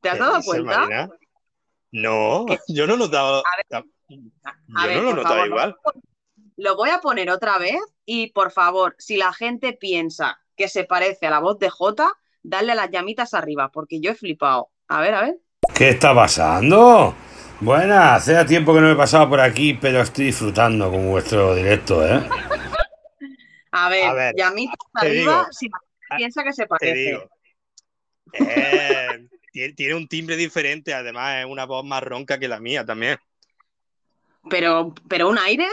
[0.01, 0.79] ¿Te has ¿Qué dado cuenta?
[0.81, 1.11] Marina?
[1.93, 3.43] No, yo no he notado.
[3.71, 5.77] A Yo ver, no lo notado favor, igual.
[6.57, 10.85] Lo voy a poner otra vez y por favor, si la gente piensa que se
[10.85, 12.11] parece a la voz de Jota,
[12.43, 14.71] dale a las llamitas arriba, porque yo he flipado.
[14.89, 15.37] A ver, a ver.
[15.75, 17.15] ¿Qué está pasando?
[17.61, 21.55] Buenas, hace tiempo que no me he pasado por aquí, pero estoy disfrutando con vuestro
[21.55, 22.23] directo, ¿eh?
[23.71, 24.35] A ver, A ver,
[24.95, 25.69] arriba digo, si
[26.17, 27.29] piensa que se parece.
[28.33, 32.85] Eh, tiene, tiene un timbre diferente, además es una voz más ronca que la mía
[32.85, 33.19] también.
[34.49, 35.67] Pero, pero un aire,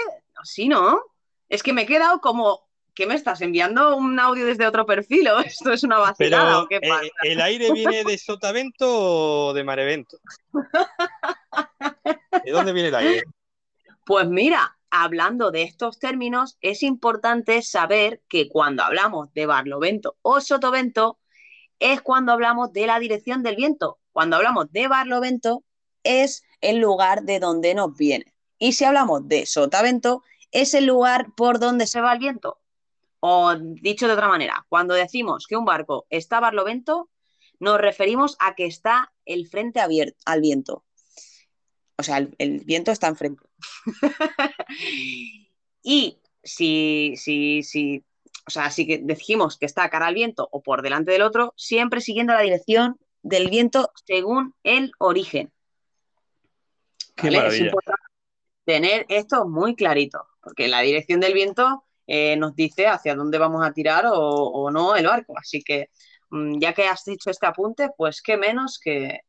[0.44, 1.02] sí, ¿no?
[1.50, 5.28] Es que me he quedado como, ¿qué me estás enviando un audio desde otro perfil
[5.28, 7.08] o esto es una vacilada o qué eh, pasa?
[7.24, 10.18] ¿el aire viene de Sotavento o de Marevento?
[12.46, 13.24] ¿De dónde viene el aire?
[14.06, 20.40] Pues mira, hablando de estos términos, es importante saber que cuando hablamos de barlovento o
[20.42, 21.20] sotovento,
[21.80, 24.00] es cuando hablamos de la dirección del viento.
[24.12, 25.64] Cuando hablamos de barlovento,
[26.04, 28.34] es el lugar de donde nos viene.
[28.58, 32.62] Y si hablamos de sotavento, es el lugar por donde se va el viento.
[33.20, 37.10] O dicho de otra manera, cuando decimos que un barco está barlovento,
[37.60, 40.86] nos referimos a que está el frente abierto al viento.
[41.98, 43.45] O sea, el, el viento está enfrente.
[45.84, 48.04] y si, si, si,
[48.48, 51.54] o sea, si que dijimos que está cara al viento o por delante del otro,
[51.58, 55.52] siempre siguiendo la dirección del viento según el origen.
[57.16, 57.48] Qué ¿vale?
[57.48, 58.04] Es importante
[58.66, 63.66] tener esto muy clarito, porque la dirección del viento eh, nos dice hacia dónde vamos
[63.66, 65.34] a tirar o, o no el barco.
[65.38, 65.90] Así que
[66.30, 69.22] mm, ya que has dicho este apunte, pues qué menos que,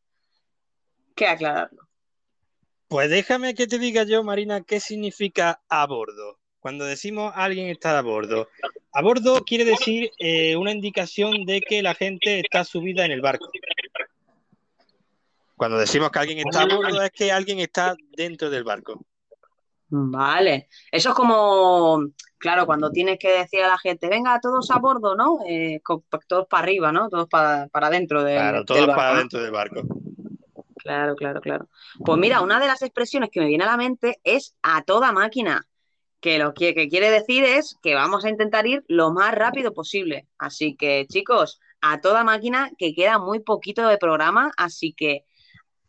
[1.14, 1.85] que aclararlo.
[2.88, 6.38] Pues déjame que te diga yo, Marina, qué significa a bordo.
[6.60, 8.48] Cuando decimos alguien está a bordo,
[8.92, 13.20] a bordo quiere decir eh, una indicación de que la gente está subida en el
[13.20, 13.48] barco.
[15.56, 19.04] Cuando decimos que alguien está a bordo es que alguien está dentro del barco.
[19.88, 22.04] Vale, eso es como,
[22.38, 25.38] claro, cuando tienes que decir a la gente, venga, todos a bordo, ¿no?
[25.46, 25.80] Eh,
[26.26, 27.08] todos para arriba, ¿no?
[27.08, 29.82] Todos para, para adentro del, Claro, del todos barco, para dentro del barco.
[30.86, 31.68] Claro, claro, claro.
[32.04, 35.10] Pues mira, una de las expresiones que me viene a la mente es a toda
[35.10, 35.66] máquina,
[36.20, 39.74] que lo que, que quiere decir es que vamos a intentar ir lo más rápido
[39.74, 40.28] posible.
[40.38, 45.24] Así que, chicos, a toda máquina, que queda muy poquito de programa, así que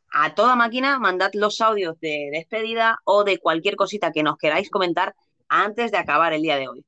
[0.10, 4.72] a toda máquina mandad los audios de despedida o de cualquier cosita que nos queráis
[4.72, 5.16] comentar
[5.48, 6.84] antes de acabar el día de hoy.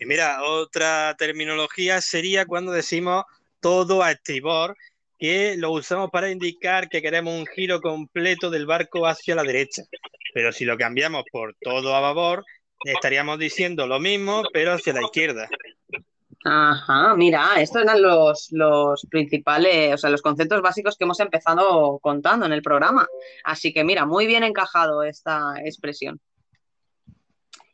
[0.00, 3.24] Y mira, otra terminología sería cuando decimos
[3.60, 4.76] todo a estribor,
[5.18, 9.82] que lo usamos para indicar que queremos un giro completo del barco hacia la derecha.
[10.32, 12.44] Pero si lo cambiamos por todo a babor,
[12.84, 15.48] estaríamos diciendo lo mismo, pero hacia la izquierda.
[16.44, 21.98] Ajá, mira, estos eran los, los principales, o sea, los conceptos básicos que hemos empezado
[21.98, 23.06] contando en el programa.
[23.42, 26.20] Así que mira, muy bien encajado esta expresión.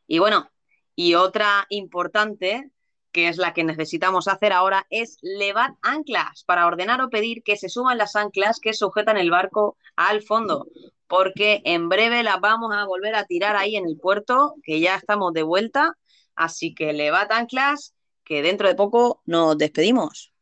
[0.07, 0.51] Y bueno,
[0.97, 2.71] y otra importante,
[3.15, 7.57] que es la que necesitamos hacer ahora, es levar anclas para ordenar o pedir que
[7.57, 10.67] se suban las anclas que sujetan el barco al fondo,
[11.07, 14.97] porque en breve las vamos a volver a tirar ahí en el puerto, que ya
[14.97, 15.97] estamos de vuelta.
[16.35, 20.33] Así que levad anclas, que dentro de poco nos despedimos.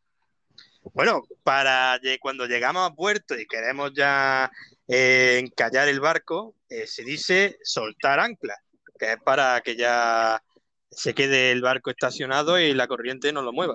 [0.95, 4.51] Bueno, para cuando llegamos a puerto y queremos ya
[4.89, 8.57] eh, encallar el barco, eh, se dice soltar ancla,
[8.99, 10.43] que es para que ya
[10.93, 13.75] se quede el barco estacionado y la corriente no lo mueva.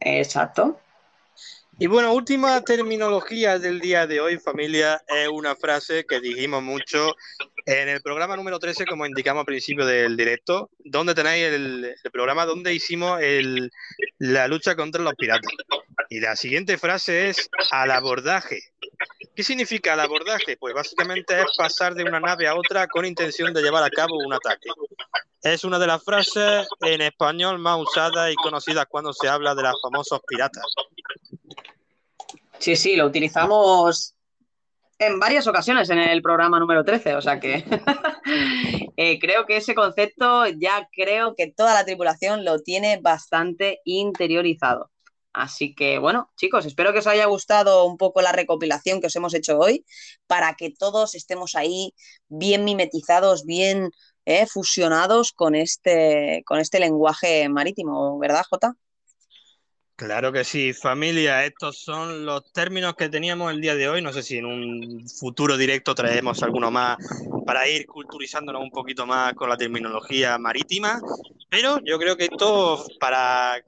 [0.00, 0.78] Exacto.
[1.78, 7.14] Y bueno, última terminología del día de hoy, familia, es una frase que dijimos mucho
[7.64, 12.10] en el programa número 13, como indicamos al principio del directo, donde tenéis el, el
[12.12, 13.70] programa donde hicimos el-
[14.18, 15.50] la lucha contra los piratas.
[16.12, 18.58] Y la siguiente frase es al abordaje.
[19.34, 20.58] ¿Qué significa el abordaje?
[20.58, 24.18] Pues básicamente es pasar de una nave a otra con intención de llevar a cabo
[24.18, 24.68] un ataque.
[25.40, 29.62] Es una de las frases en español más usadas y conocidas cuando se habla de
[29.62, 30.66] los famosos piratas.
[32.58, 34.14] Sí, sí, lo utilizamos
[34.98, 37.64] en varias ocasiones en el programa número 13, o sea que
[38.98, 44.91] eh, creo que ese concepto ya creo que toda la tripulación lo tiene bastante interiorizado.
[45.32, 49.16] Así que bueno, chicos, espero que os haya gustado un poco la recopilación que os
[49.16, 49.84] hemos hecho hoy
[50.26, 51.94] para que todos estemos ahí
[52.28, 53.90] bien mimetizados, bien
[54.26, 58.74] eh, fusionados con este, con este lenguaje marítimo, ¿verdad, Jota?
[59.96, 61.44] Claro que sí, familia.
[61.44, 64.02] Estos son los términos que teníamos el día de hoy.
[64.02, 66.96] No sé si en un futuro directo traemos alguno más
[67.46, 71.00] para ir culturizándonos un poquito más con la terminología marítima.
[71.48, 73.62] Pero yo creo que esto, para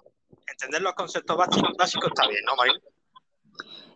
[0.46, 2.78] entender los conceptos básicos, básicos está bien, ¿no, Marina?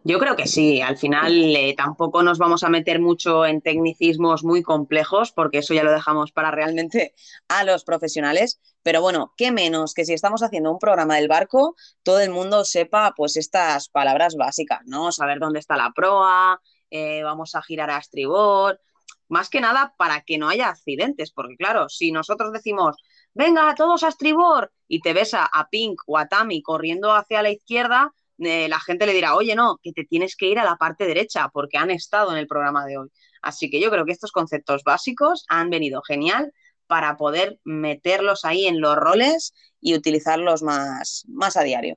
[0.05, 4.45] Yo creo que sí, al final eh, tampoco nos vamos a meter mucho en tecnicismos
[4.45, 7.15] muy complejos, porque eso ya lo dejamos para realmente
[7.49, 8.61] a los profesionales.
[8.83, 12.65] Pero bueno, qué menos que si estamos haciendo un programa del barco, todo el mundo
[12.65, 15.13] sepa pues estas palabras básicas, ¿no?
[15.13, 16.61] Saber dónde está la proa,
[16.91, 18.81] eh, vamos a girar a estribor,
[19.29, 22.97] más que nada para que no haya accidentes, porque claro, si nosotros decimos
[23.35, 27.51] venga, todos a estribor, y te ves a, Pink o a Tammy corriendo hacia la
[27.51, 30.77] izquierda, eh, la gente le dirá, oye, no, que te tienes que ir a la
[30.77, 33.09] parte derecha porque han estado en el programa de hoy.
[33.43, 36.53] Así que yo creo que estos conceptos básicos han venido genial
[36.87, 41.97] para poder meterlos ahí en los roles y utilizarlos más, más a diario.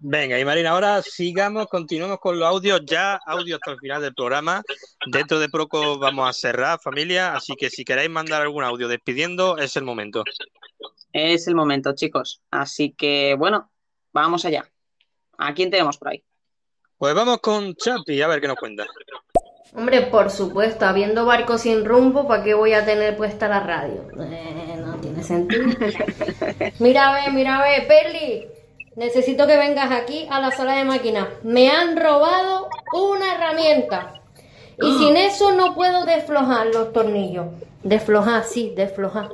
[0.00, 4.14] Venga, y Marina, ahora sigamos, continuamos con los audios, ya audio hasta el final del
[4.14, 4.62] programa.
[5.06, 9.58] Dentro de poco vamos a cerrar, familia, así que si queréis mandar algún audio despidiendo,
[9.58, 10.22] es el momento.
[11.12, 12.42] Es el momento, chicos.
[12.52, 13.72] Así que bueno,
[14.12, 14.70] vamos allá.
[15.36, 16.22] ¿A quién tenemos por ahí?
[16.96, 18.86] Pues vamos con Chapi, a ver qué nos cuenta.
[19.74, 24.06] Hombre, por supuesto, habiendo barco sin rumbo, ¿para qué voy a tener puesta la radio?
[24.20, 25.66] Eh, no tiene sentido.
[26.78, 28.57] mira, ve, mira, ve, Perli.
[28.98, 31.28] Necesito que vengas aquí a la sala de máquinas.
[31.44, 34.20] Me han robado una herramienta.
[34.76, 37.46] Y sin eso no puedo desflojar los tornillos.
[37.84, 39.28] Desflojar, sí, desflojar.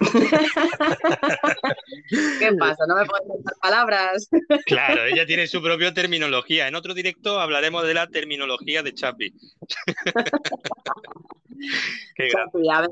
[2.38, 2.86] ¿Qué pasa?
[2.88, 4.30] ¿No me puedes contar palabras?
[4.64, 6.66] Claro, ella tiene su propia terminología.
[6.66, 9.32] En otro directo hablaremos de la terminología de Chapi.
[12.16, 12.30] Qué.
[12.30, 12.88] Chapi, a ver,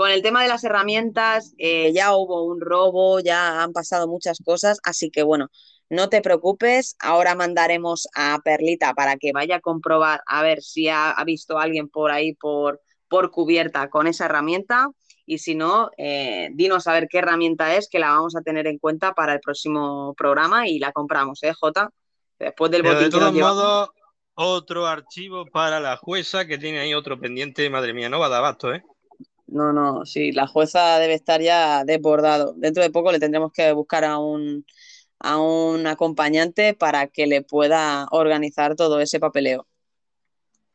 [0.00, 4.38] con el tema de las herramientas, eh, ya hubo un robo, ya han pasado muchas
[4.42, 5.48] cosas, así que bueno,
[5.90, 10.88] no te preocupes, ahora mandaremos a Perlita para que vaya a comprobar a ver si
[10.88, 14.88] ha, ha visto a alguien por ahí por, por cubierta con esa herramienta
[15.26, 18.66] y si no, eh, dinos a ver qué herramienta es que la vamos a tener
[18.68, 21.90] en cuenta para el próximo programa y la compramos, ¿eh, Jota?
[22.38, 23.90] Después del Pero botín de todos modos,
[24.32, 27.68] otro archivo para la jueza que tiene ahí otro pendiente.
[27.68, 28.82] Madre mía, no va a dar abasto, ¿eh?
[29.50, 32.54] No, no, sí, la jueza debe estar ya desbordado.
[32.56, 34.64] Dentro de poco le tendremos que buscar a un,
[35.18, 39.66] a un acompañante para que le pueda organizar todo ese papeleo.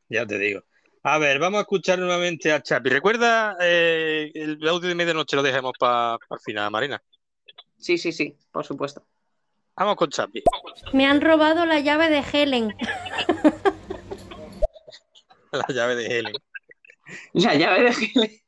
[0.10, 0.64] Ya te digo.
[1.04, 2.90] A ver, vamos a escuchar nuevamente a Chapi.
[2.90, 7.02] Recuerda, eh, el audio de medianoche lo dejemos para el final, Marina.
[7.78, 9.06] Sí, sí, sí, por supuesto.
[9.78, 10.44] Vamos con Chapi.
[10.94, 12.76] Me han robado la llave de Helen.
[15.52, 16.34] La llave de Helen.
[17.32, 18.45] La llave de Helen.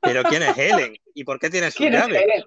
[0.00, 0.96] Pero ¿quién es Helen?
[1.14, 2.22] ¿Y por qué tiene su ¿Quién es llave?
[2.22, 2.44] Helen?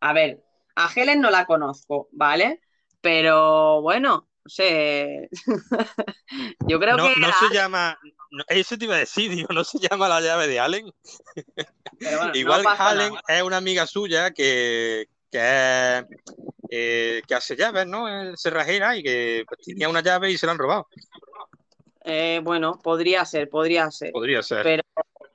[0.00, 0.44] A ver,
[0.76, 2.60] a Helen no la conozco, ¿vale?
[3.00, 5.28] Pero bueno, no sé.
[6.68, 7.98] Yo creo no, que no era- se llama.
[8.30, 10.90] no, eso te iba a decir, digo, no se llama la llave de Allen.
[11.98, 13.22] pero bueno, no Igual pasa Allen nada.
[13.28, 16.04] es una amiga suya que, que,
[16.70, 18.08] eh, que hace llaves, ¿no?
[18.32, 20.86] Es cerrajera y que pues, tenía una llave y se la han robado.
[22.04, 24.12] Eh, bueno, podría ser, podría ser.
[24.12, 24.62] Podría ser.
[24.62, 24.82] Pero,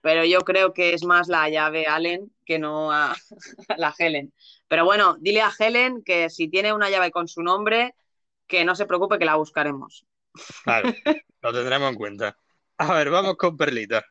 [0.04, 3.14] pero yo creo que es más la llave Allen que no a,
[3.70, 4.34] a la Helen.
[4.68, 7.96] Pero bueno, dile a Helen que si tiene una llave con su nombre,
[8.46, 10.06] que no se preocupe que la buscaremos.
[10.66, 10.94] Claro,
[11.42, 12.38] lo tendremos en cuenta.
[12.78, 14.04] A ver, vamos con Perlita.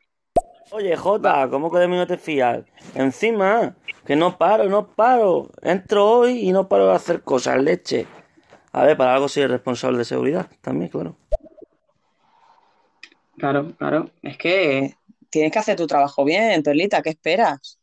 [0.71, 2.65] Oye, Jota, ¿cómo que de mí no te fías?
[2.95, 3.75] Encima,
[4.07, 5.51] que no paro, no paro.
[5.61, 8.07] Entro hoy y no paro de hacer cosas, leche.
[8.71, 11.15] A ver, para algo soy el responsable de seguridad, también, claro.
[13.37, 14.09] Claro, claro.
[14.23, 14.95] Es que
[15.33, 17.01] tienes que hacer tu trabajo bien, Perlita.
[17.01, 17.79] ¿Qué esperas?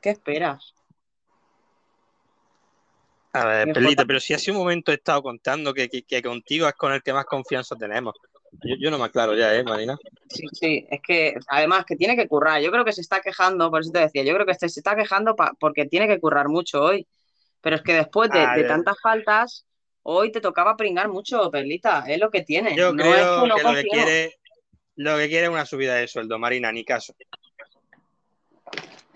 [0.00, 0.72] ¿Qué esperas?
[3.32, 6.68] A ver, Perlita, pero si hace un momento he estado contando que, que- que contigo
[6.68, 8.14] es con el que más confianza tenemos.
[8.64, 9.98] Yo, yo no me aclaro ya, ¿eh, Marina?
[10.30, 12.62] Sí, sí, es que además que tiene que currar.
[12.62, 14.94] Yo creo que se está quejando, por eso te decía, yo creo que se está
[14.94, 17.06] quejando pa- porque tiene que currar mucho hoy.
[17.60, 19.66] Pero es que después de, tantas faltas,
[20.02, 22.04] hoy te tocaba pringar mucho, Perlita.
[22.06, 22.76] Es lo que tiene.
[22.76, 24.37] Yo No es creo que no que lo que quiere,
[24.98, 27.14] lo que quiere es una subida de sueldo, Marina, ni caso.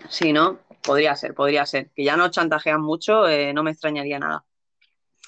[0.07, 0.59] Sí, ¿no?
[0.81, 1.89] Podría ser, podría ser.
[1.93, 4.45] Que ya no chantajean mucho, eh, no me extrañaría nada.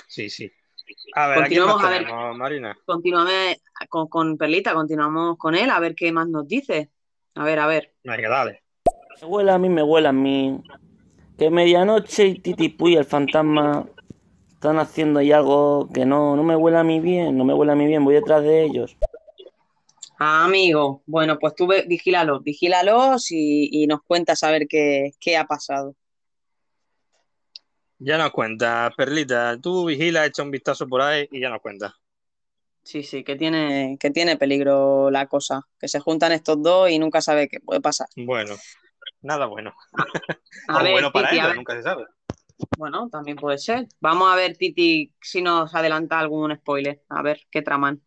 [0.07, 0.49] Sí, sí.
[1.13, 2.05] A ver, ¿a quién más Continuamos a ver.
[2.05, 2.77] tenemos, Marina?
[2.85, 3.59] Continuame
[3.89, 6.89] con, con Perlita, continuamos con él, a ver qué más nos dice.
[7.33, 7.93] A ver, a ver.
[8.03, 8.63] Venga, dale.
[9.21, 10.63] Me huele a mí, me huele a mí.
[11.37, 13.89] Que medianoche y Titipuy, el fantasma,
[14.53, 17.73] están haciendo ahí algo que no, no me huele a mí bien, no me huele
[17.73, 18.95] a mí bien, voy detrás de ellos.
[20.17, 25.37] Ah, amigo, bueno, pues tú vigílalos, vigílalos y, y nos cuentas a ver qué, qué
[25.37, 25.95] ha pasado.
[27.99, 29.59] Ya nos cuenta, Perlita.
[29.61, 31.93] Tú vigila, echa un vistazo por ahí y ya nos cuenta.
[32.83, 36.99] Sí, sí, que tiene, que tiene peligro la cosa, que se juntan estos dos y
[36.99, 38.07] nunca sabe qué puede pasar.
[38.15, 38.55] Bueno,
[39.21, 39.73] nada bueno.
[40.67, 41.55] A o ver, bueno para Titi, a ver.
[41.57, 42.05] nunca se sabe.
[42.77, 43.87] Bueno, también puede ser.
[43.99, 47.01] Vamos a ver, Titi, si nos adelanta algún spoiler.
[47.09, 48.01] A ver, qué traman.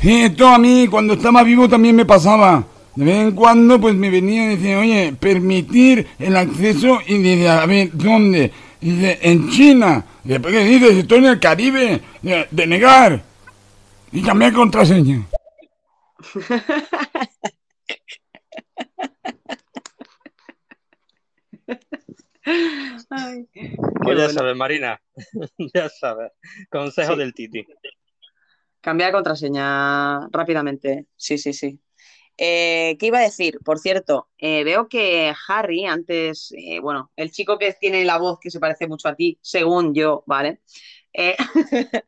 [0.00, 2.64] Sí, esto a mí cuando estaba vivo también me pasaba.
[2.94, 7.48] De vez en cuando pues me venía y decía, oye, permitir el acceso y dice,
[7.48, 8.52] a ver, ¿dónde?
[8.80, 10.04] Y dice, en China.
[10.24, 10.92] Y después, ¿qué dices?
[10.96, 12.00] Estoy en el Caribe.
[12.22, 13.22] De, de negar.
[14.12, 15.22] Y cambié contraseña.
[24.02, 24.28] Pues ya bueno.
[24.30, 25.00] sabes, Marina.
[25.74, 26.32] ya sabes.
[26.70, 27.18] Consejo Sí.
[27.18, 27.66] del Titi.
[28.80, 31.06] Cambiar contraseña rápidamente.
[31.16, 31.80] Sí, sí, sí.
[32.38, 33.58] Eh, ¿qué iba a decir?
[33.64, 38.38] Por cierto, eh, veo que Harry, antes, eh, bueno, el chico que tiene la voz
[38.40, 40.60] que se parece mucho a ti, según yo, ¿vale?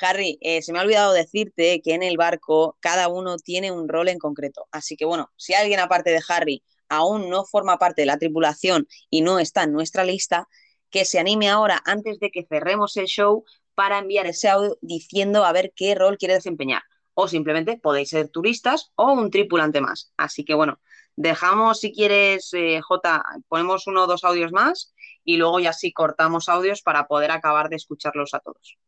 [0.00, 4.08] Harry, se me ha olvidado decirte que en el barco cada uno tiene un rol
[4.08, 4.66] en concreto.
[4.72, 8.86] Así que bueno, si alguien aparte de Harry aún no forma parte de la tripulación
[9.10, 10.48] y no está en nuestra lista,
[10.90, 13.44] que se anime ahora antes de que cerremos el show
[13.74, 16.82] para enviar ese audio diciendo a ver qué rol quiere desempeñar.
[17.14, 20.12] O simplemente podéis ser turistas o un tripulante más.
[20.16, 20.80] Así que bueno,
[21.16, 24.94] dejamos si quieres, eh, J, ponemos uno o dos audios más
[25.24, 28.78] y luego ya sí cortamos audios para poder acabar de escucharlos a todos.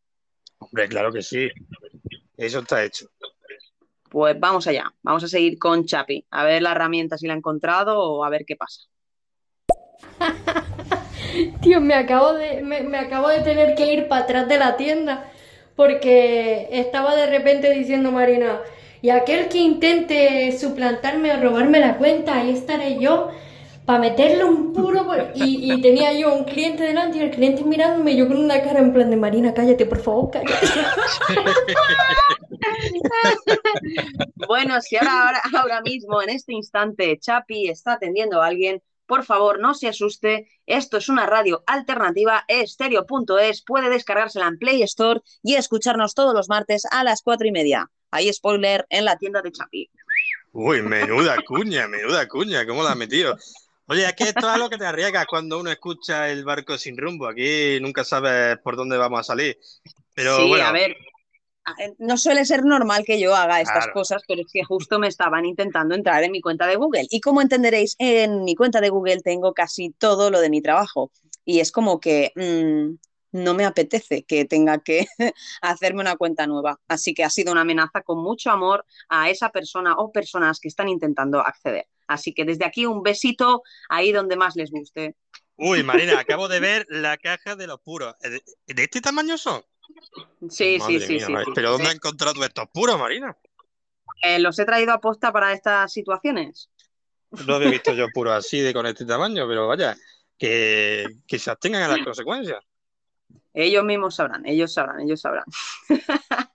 [0.59, 1.49] Hombre, claro que sí.
[2.37, 3.09] Eso está hecho.
[4.11, 7.37] Pues vamos allá, vamos a seguir con Chapi, a ver la herramienta si la ha
[7.37, 8.83] encontrado o a ver qué pasa.
[11.61, 14.77] Tío, me acabo de, me, me acabo de tener que ir para atrás de la
[14.77, 15.31] tienda
[15.75, 18.61] porque estaba de repente diciendo Marina,
[19.03, 23.29] y aquel que intente suplantarme o robarme la cuenta, ahí estaré yo
[23.85, 25.05] para meterle un puro...
[25.05, 25.33] por-".
[25.35, 28.81] Y, y tenía yo un cliente delante y el cliente mirándome yo con una cara
[28.81, 30.67] en plan de Marina, cállate, por favor, cállate.
[34.47, 39.25] Bueno, si ahora, ahora, ahora mismo, en este instante, Chapi está atendiendo a alguien, por
[39.25, 40.49] favor, no se asuste.
[40.67, 43.63] Esto es una radio alternativa, estéreo.es.
[43.63, 47.91] Puede descargársela en Play Store y escucharnos todos los martes a las cuatro y media.
[48.11, 49.91] Hay spoiler en la tienda de Chapi.
[50.53, 53.37] Uy, menuda cuña, menuda cuña, ¿cómo la has metido?
[53.89, 56.97] Oye, es que esto es lo que te arriesgas cuando uno escucha el barco sin
[56.97, 57.29] rumbo.
[57.29, 59.59] Aquí nunca sabes por dónde vamos a salir.
[60.15, 60.97] Pero sí, bueno, a ver,
[61.99, 63.93] no suele ser normal que yo haga estas Claro.
[63.93, 67.07] cosas, pero es que justo me estaban intentando entrar en mi cuenta de Google.
[67.11, 71.11] Y como entenderéis, en mi cuenta de Google tengo casi todo lo de mi trabajo.
[71.45, 72.97] Y es como que mm,
[73.33, 75.07] no me apetece que tenga que
[75.63, 76.81] hacerme una cuenta nueva.
[76.89, 80.69] Así que ha sido una amenaza con mucho amor a esa persona o personas que
[80.69, 81.87] están intentando acceder.
[82.07, 85.17] Así que desde aquí un besito ahí donde más les guste.
[85.57, 88.15] uy, Marina, acabo de ver la caja de los puros.
[88.21, 88.43] ¿De,
[88.75, 89.63] de este tamaño son?
[90.49, 91.51] Sí, Madre sí, sí, mía, sí.
[91.55, 93.37] ¿Pero dónde has encontrado estos puros, Marina?
[94.23, 96.71] Eh, los he traído a posta para estas situaciones.
[97.47, 99.97] No había visto yo puros así de con este tamaño, pero vaya,
[100.39, 102.61] que, que se abstengan a las consecuencias.
[103.53, 105.47] Ellos mismos sabrán, ellos sabrán, ellos sabrán.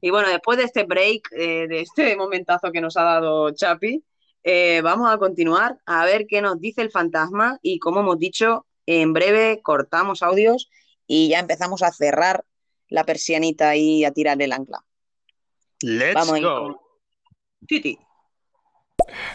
[0.00, 4.04] y bueno, después de este break, eh, de este momentazo que nos ha dado Chapi,
[4.44, 8.66] eh, vamos a continuar a ver qué nos dice el fantasma y como hemos dicho,
[8.86, 10.70] en breve cortamos audios
[11.08, 12.44] y ya empezamos a cerrar
[12.88, 14.84] la persianita y a tirar el ancla.
[15.80, 16.80] Let's Vamos a ir go.
[17.66, 17.98] Titi.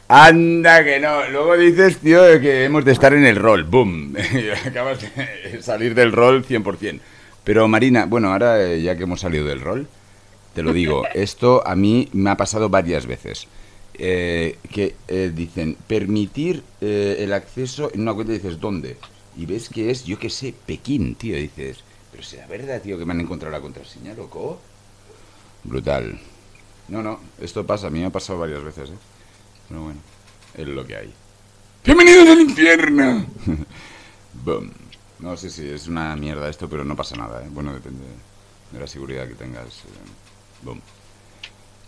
[0.08, 1.28] Anda que no.
[1.30, 3.64] Luego dices, tío, que hemos de estar en el rol.
[3.64, 4.16] ¡Boom!
[4.66, 7.00] Acabas de salir del rol 100%.
[7.44, 9.88] Pero Marina, bueno, ahora eh, ya que hemos salido del rol,
[10.54, 13.48] te lo digo, esto a mí me ha pasado varias veces.
[14.02, 18.96] Eh, que eh, dicen, permitir eh, el acceso en una cuenta, y dices, ¿dónde?
[19.36, 21.36] Y ves que es, yo qué sé, Pekín, tío.
[21.36, 21.84] Dices,
[22.20, 24.60] pero será verdad, tío, que me han encontrado la contraseña, loco.
[25.64, 26.20] Brutal.
[26.90, 28.98] No, no, esto pasa, a mí me ha pasado varias veces, ¿eh?
[29.70, 30.00] Pero bueno,
[30.54, 31.14] es lo que hay.
[31.86, 33.26] ¡Bienvenidos al infierno!
[34.44, 34.70] Boom.
[35.20, 37.48] No sé si es una mierda esto, pero no pasa nada, ¿eh?
[37.52, 38.04] Bueno, depende
[38.72, 39.68] de la seguridad que tengas.
[39.68, 40.62] eh.
[40.64, 40.82] Boom.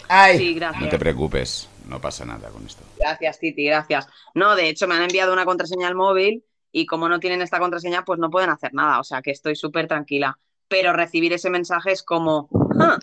[0.07, 0.37] ¡Ay!
[0.37, 0.81] Sí, gracias.
[0.81, 2.83] No te preocupes, no pasa nada con esto.
[2.97, 4.07] Gracias, Titi, gracias.
[4.33, 6.41] No, de hecho, me han enviado una contraseña al móvil
[6.71, 8.99] y como no tienen esta contraseña, pues no pueden hacer nada.
[8.99, 10.37] O sea que estoy súper tranquila.
[10.67, 12.47] Pero recibir ese mensaje es como,
[12.79, 12.97] "Ah,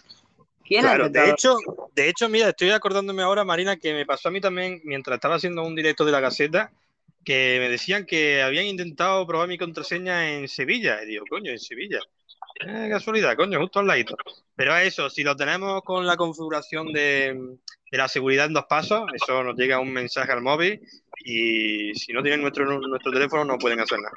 [0.65, 1.32] ¿quién ha Claro, de intentado?".
[1.35, 1.57] hecho,
[1.95, 5.35] de hecho, mira, estoy acordándome ahora, Marina, que me pasó a mí también mientras estaba
[5.36, 6.70] haciendo un directo de la Gaceta,
[7.24, 11.03] que me decían que habían intentado probar mi contraseña en Sevilla.
[11.03, 12.01] Y digo, coño, en Sevilla.
[12.66, 14.16] Eh, casualidad, coño, justo al ladito.
[14.57, 17.57] Pero a eso, si lo tenemos con la configuración de,
[17.90, 20.81] de la seguridad en dos pasos, eso nos llega un mensaje al móvil
[21.24, 24.15] y si no tienen nuestro, nuestro teléfono no pueden hacer nada.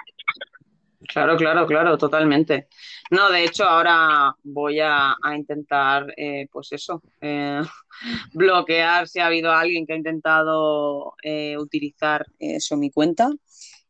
[1.07, 2.68] Claro, claro, claro, totalmente.
[3.10, 7.61] No, de hecho, ahora voy a, a intentar, eh, pues eso, eh,
[8.34, 13.30] bloquear si ha habido alguien que ha intentado eh, utilizar eso mi cuenta.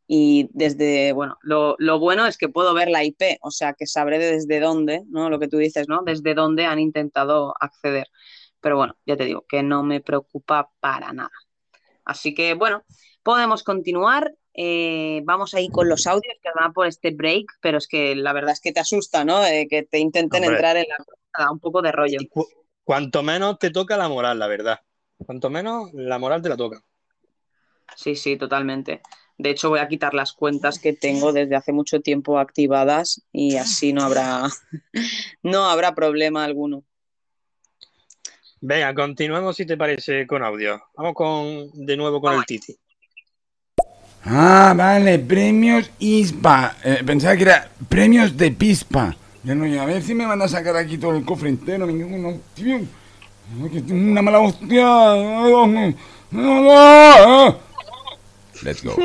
[0.08, 3.86] Y desde, bueno, lo, lo bueno es que puedo ver la IP, o sea que
[3.86, 5.30] sabré desde dónde, ¿no?
[5.30, 6.02] Lo que tú dices, ¿no?
[6.04, 8.08] Desde dónde han intentado acceder.
[8.62, 11.32] Pero bueno, ya te digo, que no me preocupa para nada.
[12.06, 12.84] Así que bueno,
[13.24, 14.34] podemos continuar.
[14.54, 18.34] Eh, vamos ahí con los audios que van por este break, pero es que la
[18.34, 19.46] verdad es que te asusta, ¿no?
[19.46, 20.56] Eh, que te intenten Hombre.
[20.56, 20.98] entrar en la
[21.46, 22.20] da un poco de rollo.
[22.84, 24.80] Cuanto menos te toca la moral, la verdad.
[25.26, 26.84] Cuanto menos la moral te la toca.
[27.96, 29.02] Sí, sí, totalmente.
[29.38, 33.56] De hecho, voy a quitar las cuentas que tengo desde hace mucho tiempo activadas y
[33.56, 34.44] así no habrá,
[35.44, 36.84] no habrá problema alguno.
[38.64, 40.80] Venga, continuemos si te parece con audio.
[40.96, 42.78] Vamos con de nuevo con el Titi.
[44.24, 46.78] Ah, vale, premios ISPA.
[46.84, 49.16] Eh, pensaba que era premios de pispa.
[49.44, 51.86] Ya no, a ver si me van a sacar aquí todo el cofre entero.
[53.90, 55.16] Una mala hostia.
[58.62, 58.96] Let's go.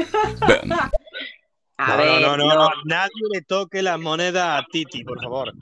[1.79, 2.55] A no, ver, no, no, no.
[2.55, 5.53] no, nadie le toque las monedas a Titi, por favor.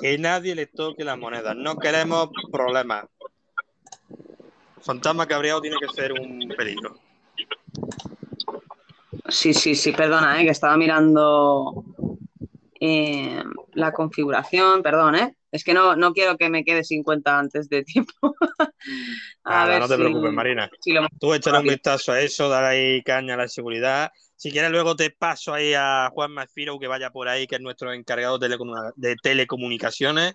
[0.00, 1.54] Que nadie le toque las monedas.
[1.54, 3.04] No queremos problemas.
[4.84, 6.94] Fantasma cabreado tiene que ser un peligro.
[9.28, 11.84] Sí, sí, sí, perdona, eh, que estaba mirando
[12.80, 13.42] eh,
[13.74, 15.36] la configuración, perdón, ¿eh?
[15.52, 18.12] Es que no, no quiero que me quede sin cuenta antes de tiempo.
[19.44, 20.70] A Nada, ver no te si- preocupes, Marina.
[20.80, 24.10] si lo- Tú échale un vistazo a eso, dale ahí caña a la seguridad.
[24.34, 27.60] Si quieres, luego te paso ahí a Juan Masfiro que vaya por ahí, que es
[27.60, 30.32] nuestro encargado de telecomunicaciones,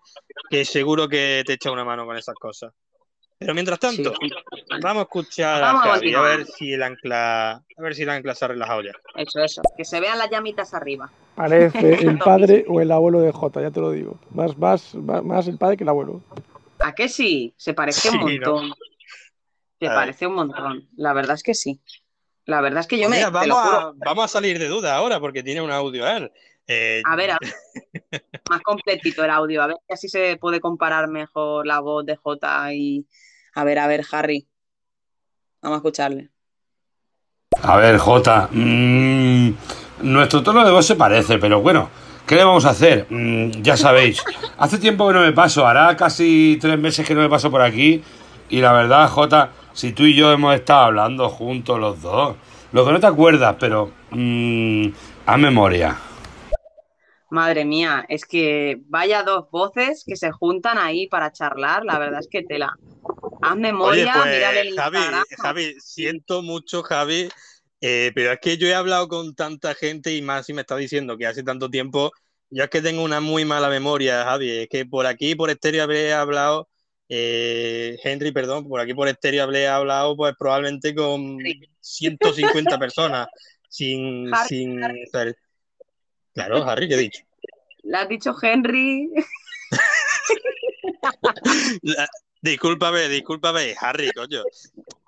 [0.50, 2.72] que seguro que te echa una mano con esas cosas.
[3.40, 4.14] Pero mientras tanto,
[4.82, 8.10] vamos a escuchar Vamos a Javi, a ver si el ancla, a ver si el
[8.10, 8.92] ancla se ha relajado ya.
[9.16, 9.62] Eso, eso.
[9.78, 11.12] Que se vean las llamitas arriba.
[11.36, 14.20] Parece el padre o el abuelo de Jota, ya te lo digo.
[14.32, 16.22] Más, más, más, más el padre que el abuelo.
[16.80, 17.54] ¿A qué sí?
[17.58, 18.52] Se parece un Sí, ¿no?
[18.54, 18.74] montón.
[19.80, 20.88] Se parece un montón.
[20.96, 21.80] La verdad es que sí.
[22.46, 23.40] La verdad es que yo Pues me.
[23.40, 23.78] te lo vamos, juro.
[23.90, 26.24] a, vamos a salir de duda ahora porque tiene un audio él.
[26.26, 26.32] Eh,
[26.70, 27.54] A ver, a ver,
[28.50, 32.18] más completito el audio, a ver si así se puede comparar mejor la voz de
[32.18, 33.06] Jota y.
[33.56, 34.48] A ver, a ver, Harry.
[35.62, 36.30] Vamos a escucharle.
[37.64, 38.50] A ver, Jota.
[38.52, 39.50] mm,
[40.02, 41.90] nuestro tono de voz se parece, pero bueno,
[42.28, 43.08] ¿qué le vamos a hacer?
[43.10, 44.24] Mm, ya sabéis,
[44.58, 47.62] hace tiempo que no me paso, hará casi tres meses que no me paso por
[47.62, 48.04] aquí.
[48.50, 52.36] Y la verdad, Jota, si tú y yo hemos estado hablando juntos los dos,
[52.74, 54.88] lo que no te acuerdas, pero mm,
[55.26, 55.98] a memoria.
[57.30, 62.22] Madre mía, es que vaya dos voces que se juntan ahí para charlar, la verdad
[62.22, 62.74] es que tela.
[63.42, 65.24] Haz Oye, memoria, pues mira el Javi, Instagram.
[65.38, 67.30] Javi, siento mucho, Javi,
[67.82, 70.78] eh, pero es que yo he hablado con tanta gente y más si me está
[70.78, 72.12] diciendo que hace tanto tiempo,
[72.50, 75.84] yo es que tengo una muy mala memoria, Javi, es que por aquí, por estéreo,
[75.84, 76.70] habré hablado,
[77.10, 81.38] eh, Henry, perdón, por aquí por estéreo habré hablado pues probablemente con
[81.80, 83.28] 150 personas,
[83.70, 85.38] sin, Harry, sin ser-
[86.38, 87.24] Claro, Harry, ¿qué he dicho?
[87.84, 89.10] Le has dicho Henry.
[91.82, 92.08] La-
[92.40, 94.44] Discúlpame, discúlpame, Harry, coño.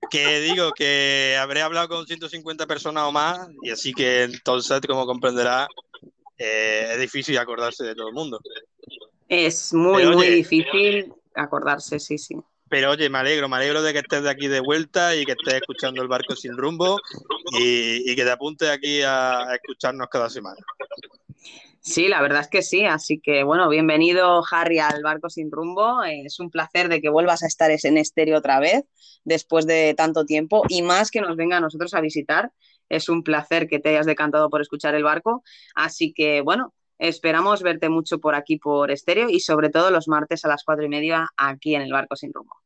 [0.09, 5.05] Que digo que habré hablado con 150 personas o más, y así que entonces, como
[5.05, 5.67] comprenderá,
[6.39, 8.41] eh, es difícil acordarse de todo el mundo.
[9.27, 12.35] Es muy, Pero, muy oye, difícil acordarse, sí, sí.
[12.69, 15.33] Pero oye, me alegro, me alegro de que estés de aquí de vuelta y que
[15.33, 16.99] estés escuchando el barco sin rumbo
[17.59, 20.57] y, que te apuntes aquí a, a escucharnos cada semana.
[21.81, 22.85] Sí, la verdad es que sí.
[22.85, 26.03] Así que bueno, bienvenido Harry al barco sin rumbo.
[26.03, 28.83] Eh, Es un placer de que vuelvas a estar en estéreo otra vez
[29.23, 32.51] después de tanto tiempo y más que nos venga a nosotros a visitar.
[32.89, 35.43] Es un placer que te hayas decantado por escuchar el barco.
[35.75, 40.45] Así que bueno, esperamos verte mucho por aquí por estéreo y sobre todo los martes
[40.45, 42.58] a las cuatro y media aquí en el barco sin rumbo.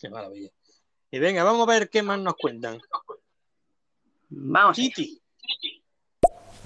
[0.00, 0.50] Qué maravilla.
[1.10, 2.78] Y venga, vamos a ver qué más nos cuentan.
[4.28, 4.76] Vamos.
[4.76, 5.20] Titi.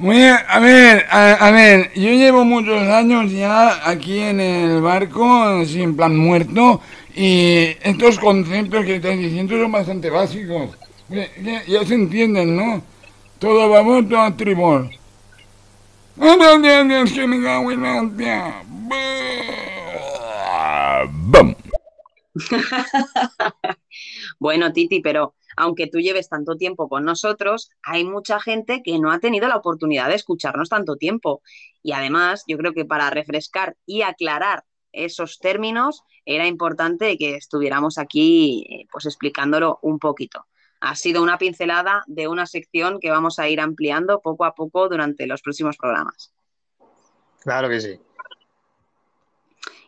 [0.02, 5.60] Oye, a ver, a, a ver, yo llevo muchos años ya aquí en el barco,
[5.60, 6.80] en plan muerto,
[7.14, 10.70] y estos conceptos que estás diciendo son bastante básicos.
[11.10, 12.82] Ya, ya- ya se entienden, ¿no?
[13.38, 14.88] Todo vapor, todo a tribor.
[16.18, 18.62] ¡Ah, Dios, Dios, Dios, que me cago en la hostia!
[21.10, 21.54] ¡Bum!
[24.38, 29.10] Bueno, Titi, pero aunque tú lleves tanto tiempo con nosotros, hay mucha gente que no
[29.10, 31.42] ha tenido la oportunidad de escucharnos tanto tiempo.
[31.82, 37.98] Y además, yo creo que para refrescar y aclarar esos términos, era importante que estuviéramos
[37.98, 40.46] aquí eh, pues explicándolo un poquito.
[40.80, 44.88] Ha sido una pincelada de una sección que vamos a ir ampliando poco a poco
[44.88, 46.32] durante los próximos programas.
[47.40, 48.00] Claro que sí.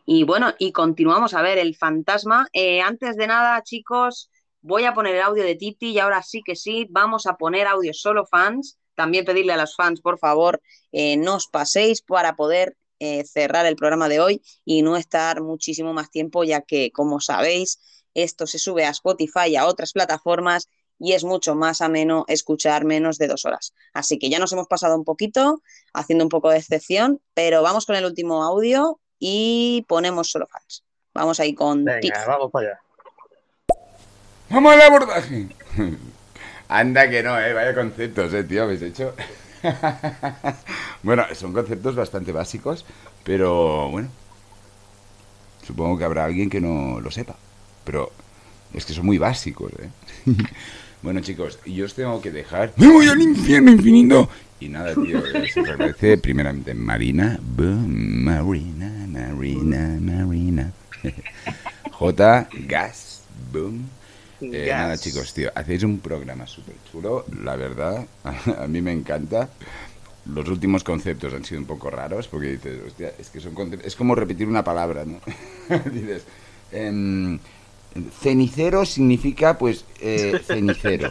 [0.05, 2.49] Y bueno, y continuamos a ver el fantasma.
[2.53, 4.31] Eh, antes de nada, chicos,
[4.61, 7.67] voy a poner el audio de Titi y ahora sí que sí, vamos a poner
[7.67, 8.79] audio solo fans.
[8.95, 10.61] También pedirle a los fans, por favor,
[10.93, 15.41] eh, no os paséis para poder eh, cerrar el programa de hoy y no estar
[15.41, 17.81] muchísimo más tiempo, ya que, como sabéis,
[18.15, 20.69] esto se sube a Spotify y a otras plataformas
[20.99, 23.73] y es mucho más ameno escuchar menos de dos horas.
[23.93, 25.63] Así que ya nos hemos pasado un poquito,
[25.93, 30.83] haciendo un poco de excepción, pero vamos con el último audio y ponemos solo fans.
[31.15, 31.85] Vamos ahí con.
[31.85, 32.81] Venga, vamos para allá.
[34.51, 35.47] Vamos al abordaje.
[36.69, 37.53] Anda que no, eh.
[37.53, 39.15] Vaya conceptos, eh, tío, habéis hecho.
[41.05, 42.85] bueno, son conceptos bastante básicos,
[43.23, 44.09] pero bueno.
[45.65, 47.37] Supongo que habrá alguien que no lo sepa.
[47.85, 48.11] Pero
[48.75, 49.91] es que son muy básicos, eh.
[51.03, 52.73] bueno, chicos, yo os tengo que dejar.
[52.77, 54.29] ¡Me voy al infierno infinito!
[54.59, 60.73] Y nada, tío, eh, se os agradece primeramente Marina, boom, Marina, Marina, Marina.
[61.93, 63.23] J, Gas,
[63.53, 63.89] boom.
[64.41, 64.79] Eh, Gas.
[64.79, 69.51] nada, chicos, tío, hacéis un programa súper chulo, la verdad, a mí me encanta.
[70.25, 73.87] Los últimos conceptos han sido un poco raros porque dices, hostia, es que son conceptos,
[73.87, 75.21] es como repetir una palabra, ¿no?
[75.93, 76.25] dices,
[76.71, 77.39] em,
[78.21, 81.11] cenicero significa, pues, eh, cenicero.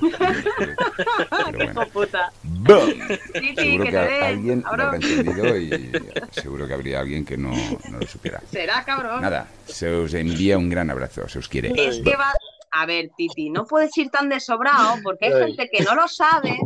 [1.29, 1.87] Pero bueno.
[1.91, 2.31] puta.
[2.43, 2.89] ¡Bum!
[3.33, 5.91] Sí, sí, Seguro que alguien lo habrá entendido y
[6.31, 7.51] seguro que habría alguien que no,
[7.89, 8.41] no lo supiera.
[8.51, 9.21] Será cabrón.
[9.21, 11.73] Nada, se os envía un gran abrazo, se os quiere.
[11.75, 12.33] Es que va.
[12.73, 15.39] A ver, Titi, no puedes ir tan desobrado porque hay Ay.
[15.47, 16.57] gente que no lo sabe,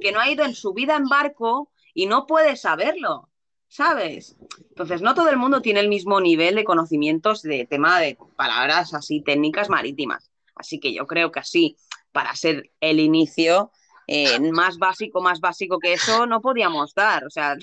[0.00, 3.28] que no ha ido en su vida en barco y no puede saberlo,
[3.72, 4.36] ¿sabes?
[4.68, 8.92] Entonces, no todo el mundo tiene el mismo nivel de conocimientos de tema de palabras
[8.92, 10.30] así técnicas marítimas.
[10.54, 11.78] Así que yo creo que así,
[12.12, 13.72] para ser el inicio,
[14.08, 17.24] eh, más básico, más básico que eso, no podíamos dar.
[17.24, 17.56] O sea,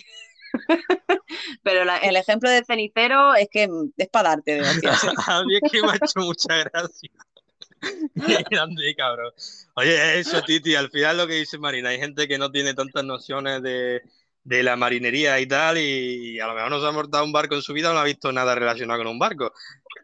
[1.61, 4.61] pero el ejemplo de cenicero es que es para darte de.
[5.27, 7.11] A mí es que me ha hecho mucha gracia.
[8.25, 9.31] Qué grande, cabrón.
[9.75, 13.05] Oye, eso, Titi, al final lo que dice Marina, hay gente que no tiene tantas
[13.05, 14.01] nociones de,
[14.43, 17.55] de la marinería y tal, y, a lo mejor no se ha montado un barco
[17.55, 19.51] en su vida no ha visto nada relacionado con un barco.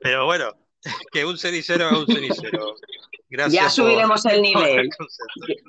[0.02, 0.52] Pero bueno,
[1.12, 2.76] que un cenicero es un cenicero.
[3.30, 4.90] Gracias Ya por- subiremos el nivel.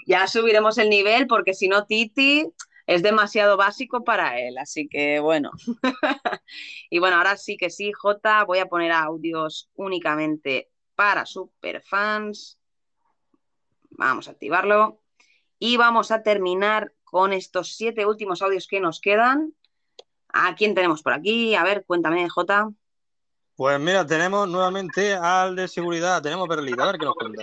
[0.07, 2.45] Ya subiremos el nivel porque si no, Titi
[2.87, 4.59] es demasiado básico para él.
[4.59, 5.51] Así que bueno.
[6.91, 12.59] y bueno, ahora sí que sí, Jota, voy a poner audios únicamente para superfans.
[13.91, 15.01] Vamos a activarlo.
[15.59, 19.55] Y vamos a terminar con estos siete últimos audios que nos quedan.
[20.29, 21.55] ¿A quién tenemos por aquí?
[21.55, 22.69] A ver, cuéntame, Jota.
[23.55, 27.43] Pues mira, tenemos nuevamente al de seguridad, tenemos Perlita, a ver qué nos cuenta.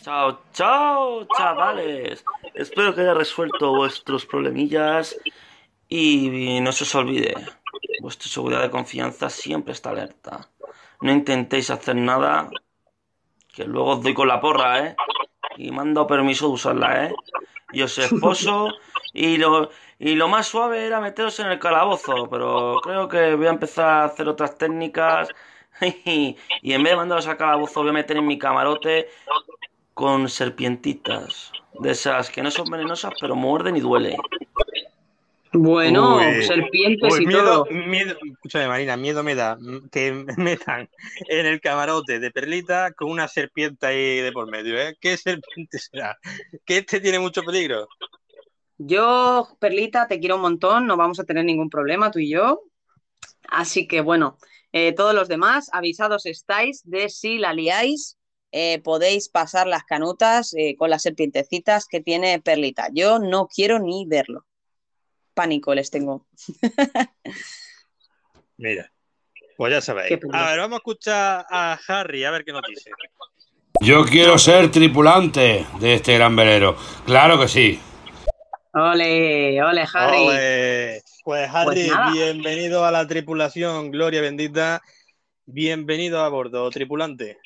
[0.00, 2.24] Chao, chao, chavales.
[2.54, 5.18] Espero que haya resuelto vuestros problemillas
[5.88, 7.34] y no se os olvide,
[8.00, 10.48] vuestra seguridad de confianza siempre está alerta.
[11.00, 12.48] No intentéis hacer nada,
[13.52, 14.96] que luego os doy con la porra, ¿eh?
[15.56, 17.14] Y mando permiso de usarla, ¿eh?
[17.72, 18.68] Y os esposo
[19.12, 23.46] y lo, y lo más suave era meteros en el calabozo, pero creo que voy
[23.46, 25.28] a empezar a hacer otras técnicas
[25.80, 29.08] y en vez de mandaros al calabozo voy a meter en mi camarote
[29.94, 31.52] con serpientitas.
[31.80, 34.16] De esas que no son venenosas, pero muerden y duele.
[35.54, 37.66] Bueno, Uy, serpientes uy, y miedo, todo.
[37.70, 39.58] miedo, escúchame, Marina, miedo me da
[39.90, 40.88] que me metan
[41.28, 44.96] en el camarote de Perlita con una serpiente ahí de por medio, ¿eh?
[45.00, 46.18] ¿Qué serpiente será?
[46.64, 47.86] Que este tiene mucho peligro.
[48.78, 52.62] Yo, Perlita, te quiero un montón, no vamos a tener ningún problema tú y yo.
[53.48, 54.38] Así que bueno,
[54.72, 58.18] eh, todos los demás, avisados estáis de si la liáis,
[58.52, 62.88] eh, podéis pasar las canutas eh, con las serpientecitas que tiene Perlita.
[62.92, 64.46] Yo no quiero ni verlo.
[65.34, 66.26] Pánico les tengo.
[68.58, 68.92] Mira,
[69.56, 70.18] pues ya sabéis.
[70.32, 72.90] A ver, vamos a escuchar a Harry, a ver qué nos dice.
[73.80, 76.76] Yo quiero ser tripulante de este gran velero.
[77.04, 77.80] Claro que sí.
[78.74, 80.26] Ole, ole, Harry.
[80.28, 81.02] Ole.
[81.24, 82.12] Pues Harry, Pues nada.
[82.12, 84.82] bienvenido a la tripulación, Gloria bendita.
[85.46, 87.38] Bienvenido a bordo, tripulante.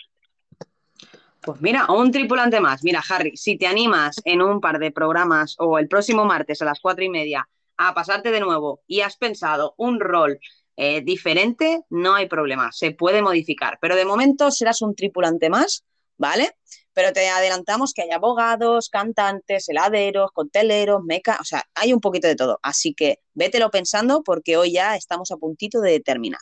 [1.40, 2.82] Pues mira, un tripulante más.
[2.82, 6.64] Mira, Harry, si te animas en un par de programas o el próximo martes a
[6.64, 10.39] las cuatro y media a pasarte de nuevo y has pensado un rol
[10.77, 13.78] eh, diferente, no hay problema, se puede modificar.
[13.81, 15.85] Pero de momento serás un tripulante más,
[16.19, 16.57] ¿vale?
[16.93, 22.27] Pero te adelantamos que hay abogados, cantantes, heladeros, cocteleros, meca, o sea, hay un poquito
[22.27, 22.59] de todo.
[22.62, 26.40] Así que vételo pensando porque hoy ya estamos a puntito de terminar.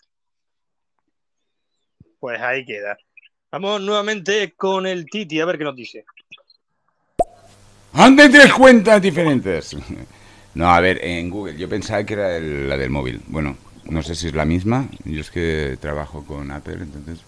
[2.19, 2.97] Pues ahí queda.
[3.53, 6.05] Vamos nuevamente con el Titi, a ver qué nos dice.
[7.93, 9.77] Ande tres cuentas diferentes.
[10.55, 11.57] No, a ver, en Google.
[11.57, 13.21] Yo pensaba que era el- la del móvil.
[13.27, 14.89] Bueno, no sé si es la misma.
[15.05, 17.21] Yo es que trabajo con Apple, entonces.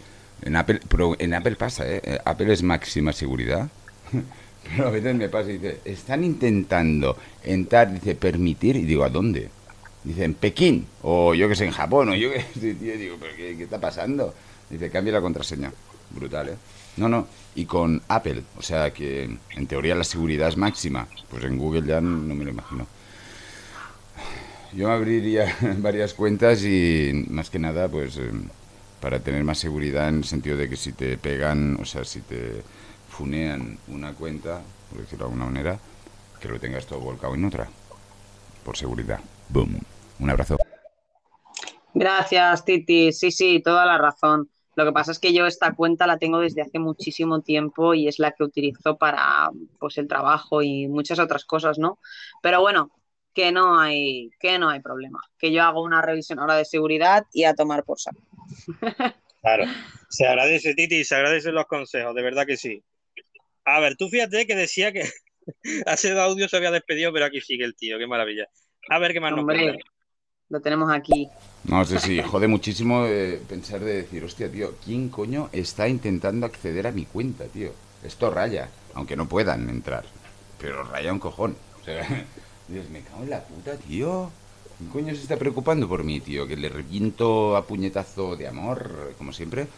[0.43, 2.01] En Apple, pero en Apple pasa, ¿eh?
[2.05, 3.69] Eh, Apple es máxima seguridad.
[4.69, 9.09] Pero a veces me pasa y dice, están intentando entrar, dice, permitir, y digo, ¿a
[9.09, 9.48] dónde?
[10.03, 13.16] Dice, en Pekín, o yo que sé, en Japón, o yo que sé, tío, digo,
[13.20, 14.35] ¿pero qué, qué está pasando?
[14.69, 15.73] Dice, cambia la contraseña.
[16.11, 16.57] Brutal, ¿eh?
[16.97, 21.44] No, no, y con Apple, o sea que en teoría la seguridad es máxima, pues
[21.44, 22.89] en Google ya no, no me lo imagino.
[24.77, 28.31] Yo abriría varias cuentas y más que nada, pues eh,
[29.01, 32.20] para tener más seguridad en el sentido de que si te pegan, o sea, si
[32.20, 32.62] te
[33.09, 35.78] funean una cuenta, por decirlo de alguna manera,
[36.39, 37.66] que lo tengas todo volcado en otra.
[38.65, 39.20] Por seguridad.
[39.48, 39.81] Boom.
[40.19, 40.59] Un abrazo.
[41.94, 43.12] Gracias, Titi.
[43.12, 44.51] Sí, sí, toda la razón.
[44.74, 48.09] Lo que pasa es que yo esta cuenta la tengo desde hace muchísimo tiempo y
[48.09, 51.98] es la que utilizo para pues el trabajo y muchas otras cosas, ¿no?
[52.43, 52.90] Pero bueno,
[53.37, 55.21] que no hay, que no hay problema.
[55.39, 58.23] Que yo hago una revisión ahora de seguridad y a tomar por saco.
[59.43, 59.65] Claro.
[60.09, 62.83] Se agradece, Titi, se agradecen los consejos, de verdad que sí.
[63.65, 65.09] A ver, tú fíjate que decía que
[65.87, 68.49] hace dos audios se había despedido, pero aquí sigue el tío, qué maravilla.
[68.89, 69.85] A ver qué más nos Hombre, cuenta.
[70.49, 71.29] lo tenemos aquí.
[71.63, 76.45] No sé si jode muchísimo eh, pensar de decir, hostia, tío, ¿quién coño está intentando
[76.45, 77.71] acceder a mi cuenta, tío?
[78.03, 80.07] Esto raya, aunque no puedan entrar.
[80.59, 81.57] Pero raya un cojón.
[81.81, 82.05] O sea,
[82.68, 84.30] Dios, me cago en la puta, tío.
[84.78, 86.47] ¿Quién coño se está preocupando por mí, tío?
[86.47, 89.68] Que le reviento a puñetazo de amor, como siempre.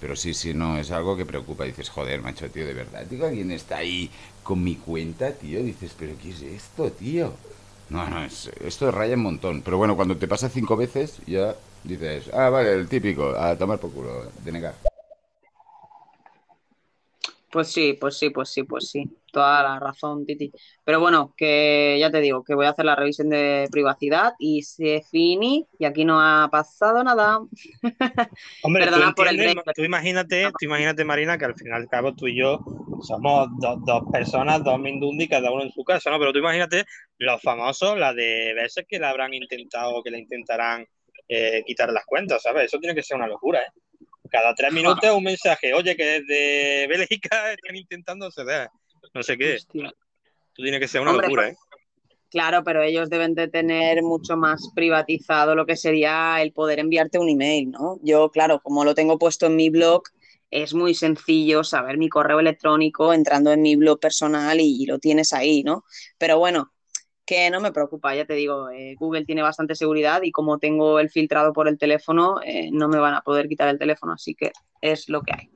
[0.00, 1.64] Pero sí, sí, no, es algo que preocupa.
[1.64, 4.10] Dices, joder, macho, tío, de verdad, tío, alguien está ahí
[4.42, 5.62] con mi cuenta, tío.
[5.62, 7.32] Dices, pero ¿qué es esto, tío?
[7.88, 9.62] No, no, es, esto raya un montón.
[9.62, 11.54] Pero bueno, cuando te pasa cinco veces, ya
[11.84, 14.74] dices, ah, vale, el típico, a tomar por culo, denegar.
[17.56, 19.08] Pues sí, pues sí, pues sí, pues sí.
[19.32, 20.52] Toda la razón, Titi.
[20.84, 24.60] Pero bueno, que ya te digo, que voy a hacer la revisión de privacidad y
[24.60, 27.38] se fini y aquí no ha pasado nada.
[28.62, 29.72] Hombre, Perdona tú, por el break.
[29.74, 32.60] tú imagínate, tú imagínate, Marina, que al fin y al cabo tú y yo
[33.00, 36.18] somos dos, dos personas, dos Mindundi, cada uno en su casa, ¿no?
[36.18, 36.84] Pero tú imagínate
[37.16, 40.84] los famosos, la de veces que le habrán intentado, que le intentarán
[41.26, 42.66] eh, quitar las cuentas, ¿sabes?
[42.66, 43.70] Eso tiene que ser una locura, ¿eh?
[44.30, 48.68] Cada tres minutos un mensaje, oye, que desde Bélgica están intentando acceder,
[49.14, 49.54] no sé qué.
[49.54, 49.92] Hostia.
[50.52, 51.56] Tú tiene que ser una Hombre, locura, ¿eh?
[52.30, 57.18] Claro, pero ellos deben de tener mucho más privatizado lo que sería el poder enviarte
[57.18, 57.98] un email, ¿no?
[58.02, 60.02] Yo, claro, como lo tengo puesto en mi blog,
[60.50, 64.98] es muy sencillo saber mi correo electrónico entrando en mi blog personal y, y lo
[64.98, 65.84] tienes ahí, ¿no?
[66.18, 66.72] Pero bueno,
[67.26, 71.00] que no me preocupa, ya te digo, eh, Google tiene bastante seguridad y como tengo
[71.00, 74.34] el filtrado por el teléfono, eh, no me van a poder quitar el teléfono, así
[74.34, 75.50] que es lo que hay.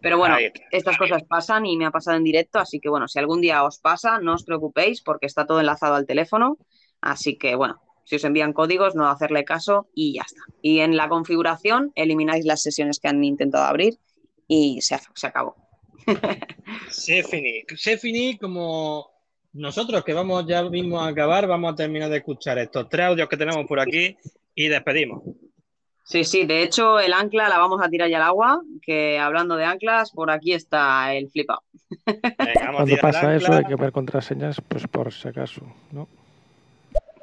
[0.00, 0.36] Pero bueno,
[0.70, 3.62] estas cosas pasan y me ha pasado en directo, así que bueno, si algún día
[3.64, 6.56] os pasa, no os preocupéis porque está todo enlazado al teléfono,
[7.02, 10.40] así que bueno, si os envían códigos, no hacerle caso y ya está.
[10.62, 13.98] Y en la configuración elimináis las sesiones que han intentado abrir
[14.48, 15.54] y se, se acabó.
[16.88, 17.64] Se finí.
[17.76, 19.19] Se finí como
[19.52, 23.28] nosotros que vamos ya mismo a acabar, vamos a terminar de escuchar estos tres audios
[23.28, 24.16] que tenemos por aquí
[24.54, 25.22] y despedimos.
[26.04, 29.56] Sí, sí, de hecho el ancla la vamos a tirar ya al agua, que hablando
[29.56, 31.62] de anclas, por aquí está el flipado.
[32.06, 35.62] Venga, vamos a Cuando pasa eso hay que ver contraseñas, pues por si acaso,
[35.92, 36.08] ¿no?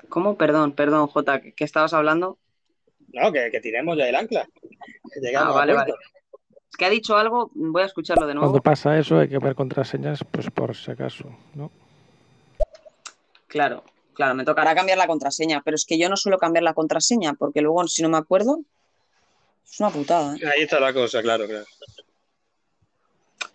[0.07, 0.37] ¿Cómo?
[0.37, 2.37] Perdón, perdón, Jota, ¿qué, estabas hablando?
[3.11, 4.47] No, que, que tiremos ya el ancla.
[4.47, 5.93] Ah, llegamos a vale, vale.
[6.71, 8.47] Es que ha dicho algo, voy a escucharlo de nuevo.
[8.47, 11.71] Cuando pasa eso hay que ver contraseñas, pues por si acaso, ¿no?
[13.47, 16.73] Claro, claro, me tocará cambiar la contraseña, pero es que yo no suelo cambiar la
[16.73, 18.59] contraseña, porque luego si no me acuerdo,
[19.65, 20.39] es una putada, ¿eh?
[20.47, 21.65] Ahí está la cosa, claro, claro.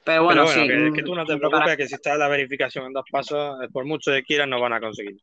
[0.04, 0.68] Pero bueno, Pero bueno, sí.
[0.68, 3.62] que, mm, que tú no te preocupes, que si está la verificación en dos pasos,
[3.62, 5.16] eh, por mucho que quieran, no van a conseguir.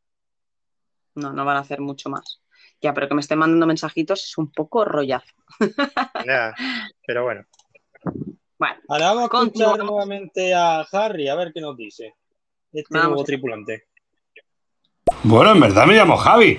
[1.14, 2.40] No, no van a hacer mucho más.
[2.80, 5.34] Ya, pero que me estén mandando mensajitos es un poco rollazo.
[6.26, 6.54] Ya,
[7.06, 7.44] pero bueno.
[8.58, 12.14] Bueno, Ahora vamos a escuchar nuevamente a Harry, a ver qué nos dice.
[12.72, 13.08] Este Vamos.
[13.10, 13.88] nuevo tripulante.
[15.22, 16.58] Bueno, en verdad me llamo Javi.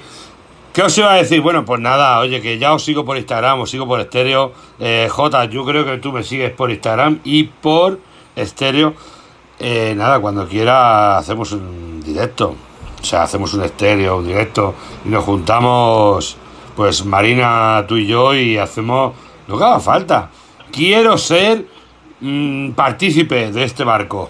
[0.73, 1.41] ¿Qué os iba a decir?
[1.41, 4.53] Bueno, pues nada, oye, que ya os sigo por Instagram, os sigo por estéreo.
[4.79, 7.99] Eh, J, yo creo que tú me sigues por Instagram y por
[8.35, 8.93] estéreo.
[9.59, 12.55] Eh, nada, cuando quiera hacemos un directo.
[13.01, 14.75] O sea, hacemos un estéreo, un directo.
[15.03, 16.37] Y nos juntamos,
[16.75, 19.13] pues Marina, tú y yo, y hacemos
[19.47, 20.29] lo que haga falta.
[20.71, 21.65] Quiero ser
[22.21, 24.29] mm, partícipe de este barco.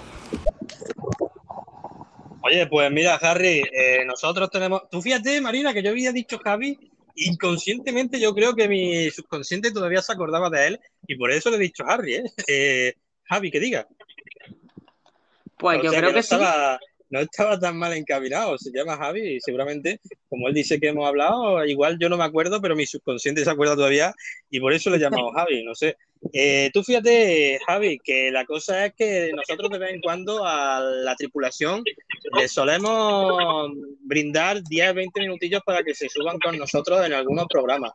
[2.44, 4.90] Oye, pues mira, Harry, eh, nosotros tenemos.
[4.90, 6.78] Tú fíjate, Marina, que yo había dicho Javi,
[7.16, 11.58] inconscientemente yo creo que mi subconsciente todavía se acordaba de él y por eso le
[11.58, 12.24] he dicho Harry, ¿eh?
[12.48, 13.88] Eh, Javi, que diga.
[15.58, 16.36] Pues O yo creo que sí.
[17.12, 18.58] No estaba tan mal encaminado.
[18.58, 20.00] Se llama Javi y seguramente,
[20.30, 23.50] como él dice que hemos hablado, igual yo no me acuerdo, pero mi subconsciente se
[23.50, 24.14] acuerda todavía
[24.50, 25.98] y por eso le llamamos Javi, no sé.
[26.34, 30.80] Eh, tú fíjate, Javi, que la cosa es que nosotros de vez en cuando a
[30.80, 31.84] la tripulación
[32.38, 37.92] le solemos brindar 10, 20 minutillos para que se suban con nosotros en algunos programas.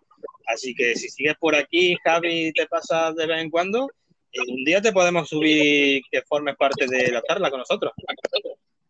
[0.47, 3.89] Así que si sigues por aquí, Javi, te pasas de vez en cuando,
[4.33, 7.93] eh, un día te podemos subir que formes parte de la charla con nosotros.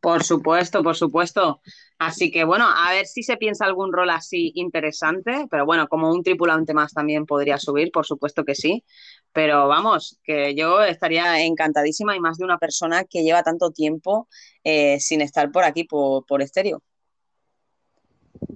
[0.07, 1.60] Por supuesto, por supuesto.
[1.99, 6.12] Así que bueno, a ver si se piensa algún rol así interesante, pero bueno, como
[6.12, 8.85] un tripulante más también podría subir, por supuesto que sí.
[9.33, 14.28] Pero vamos, que yo estaría encantadísima y más de una persona que lleva tanto tiempo
[14.62, 16.85] eh, sin estar por aquí, por, por estéreo.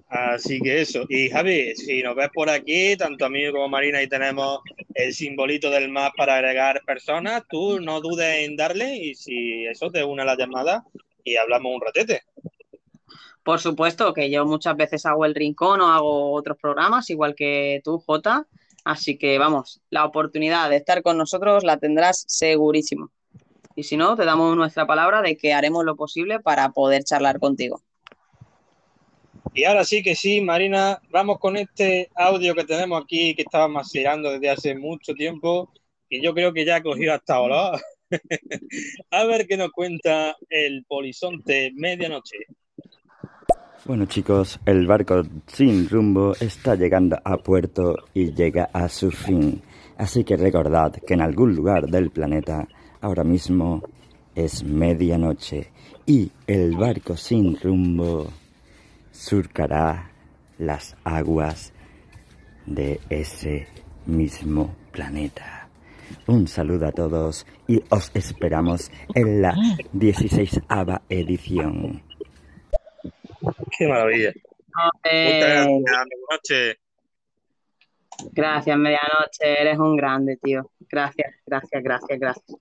[0.07, 1.05] Así que eso.
[1.09, 4.61] Y Javi, si nos ves por aquí, tanto a mí como a Marina, ahí tenemos
[4.95, 7.43] el simbolito del más para agregar personas.
[7.49, 10.85] Tú no dudes en darle y si eso te une a la llamada
[11.25, 12.23] y hablamos un ratete.
[13.43, 17.81] Por supuesto que yo muchas veces hago el rincón o hago otros programas, igual que
[17.83, 18.47] tú, Jota.
[18.85, 23.11] Así que vamos, la oportunidad de estar con nosotros la tendrás segurísimo.
[23.77, 27.39] Y si no, te damos nuestra palabra de que haremos lo posible para poder charlar
[27.39, 27.83] contigo.
[29.53, 33.69] Y ahora sí que sí, Marina, vamos con este audio que tenemos aquí que estaba
[33.69, 35.73] macerando desde hace mucho tiempo
[36.09, 37.81] y yo creo que ya ha cogido hasta olor.
[39.11, 42.39] a ver qué nos cuenta el polizonte medianoche.
[43.85, 49.63] Bueno chicos, el barco sin rumbo está llegando a puerto y llega a su fin.
[49.97, 52.69] Así que recordad que en algún lugar del planeta
[53.01, 53.83] ahora mismo
[54.35, 55.71] es medianoche
[56.07, 58.31] y el barco sin rumbo
[59.13, 60.11] surcará
[60.59, 61.73] las aguas
[62.67, 63.67] de ese
[64.07, 65.60] mismo planeta.
[66.27, 69.55] Un saludo a todos y os esperamos en la
[69.93, 70.61] 16
[71.09, 72.03] edición.
[73.77, 74.33] Qué maravilla.
[75.05, 76.77] Eh, Muchas gracias,
[78.33, 80.71] Gracias, medianoche, eres un grande, tío.
[80.89, 82.61] Gracias, gracias, gracias, gracias.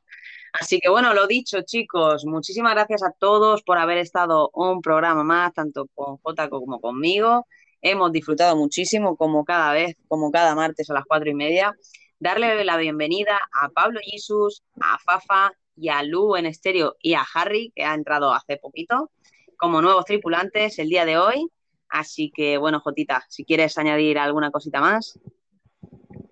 [0.54, 5.24] Así que bueno, lo dicho, chicos, muchísimas gracias a todos por haber estado un programa
[5.24, 7.46] más, tanto con Jota como conmigo.
[7.82, 11.76] Hemos disfrutado muchísimo, como cada vez, como cada martes a las cuatro y media.
[12.22, 17.26] Darle la bienvenida a Pablo Jesus, a Fafa y a Lu en estéreo y a
[17.34, 19.10] Harry, que ha entrado hace poquito,
[19.56, 21.48] como nuevos tripulantes el día de hoy.
[21.88, 25.18] Así que bueno, Jotita, si quieres añadir alguna cosita más.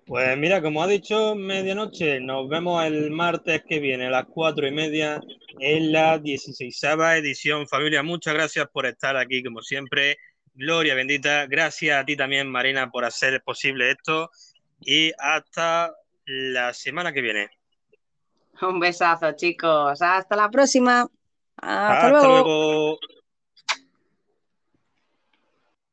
[0.06, 4.66] Pues mira, como ha dicho Medianoche, nos vemos el martes que viene a las cuatro
[4.66, 5.22] y media
[5.58, 6.82] en la 16
[7.16, 7.66] edición.
[7.66, 10.18] Familia, muchas gracias por estar aquí, como siempre.
[10.52, 11.46] Gloria bendita.
[11.46, 14.30] Gracias a ti también, Marina, por hacer posible esto.
[14.80, 15.94] Y hasta
[16.26, 17.50] la semana que viene.
[18.62, 20.00] Un besazo, chicos.
[20.02, 21.06] Hasta la próxima.
[21.56, 22.28] Hasta, Hasta luego.
[22.28, 22.98] luego.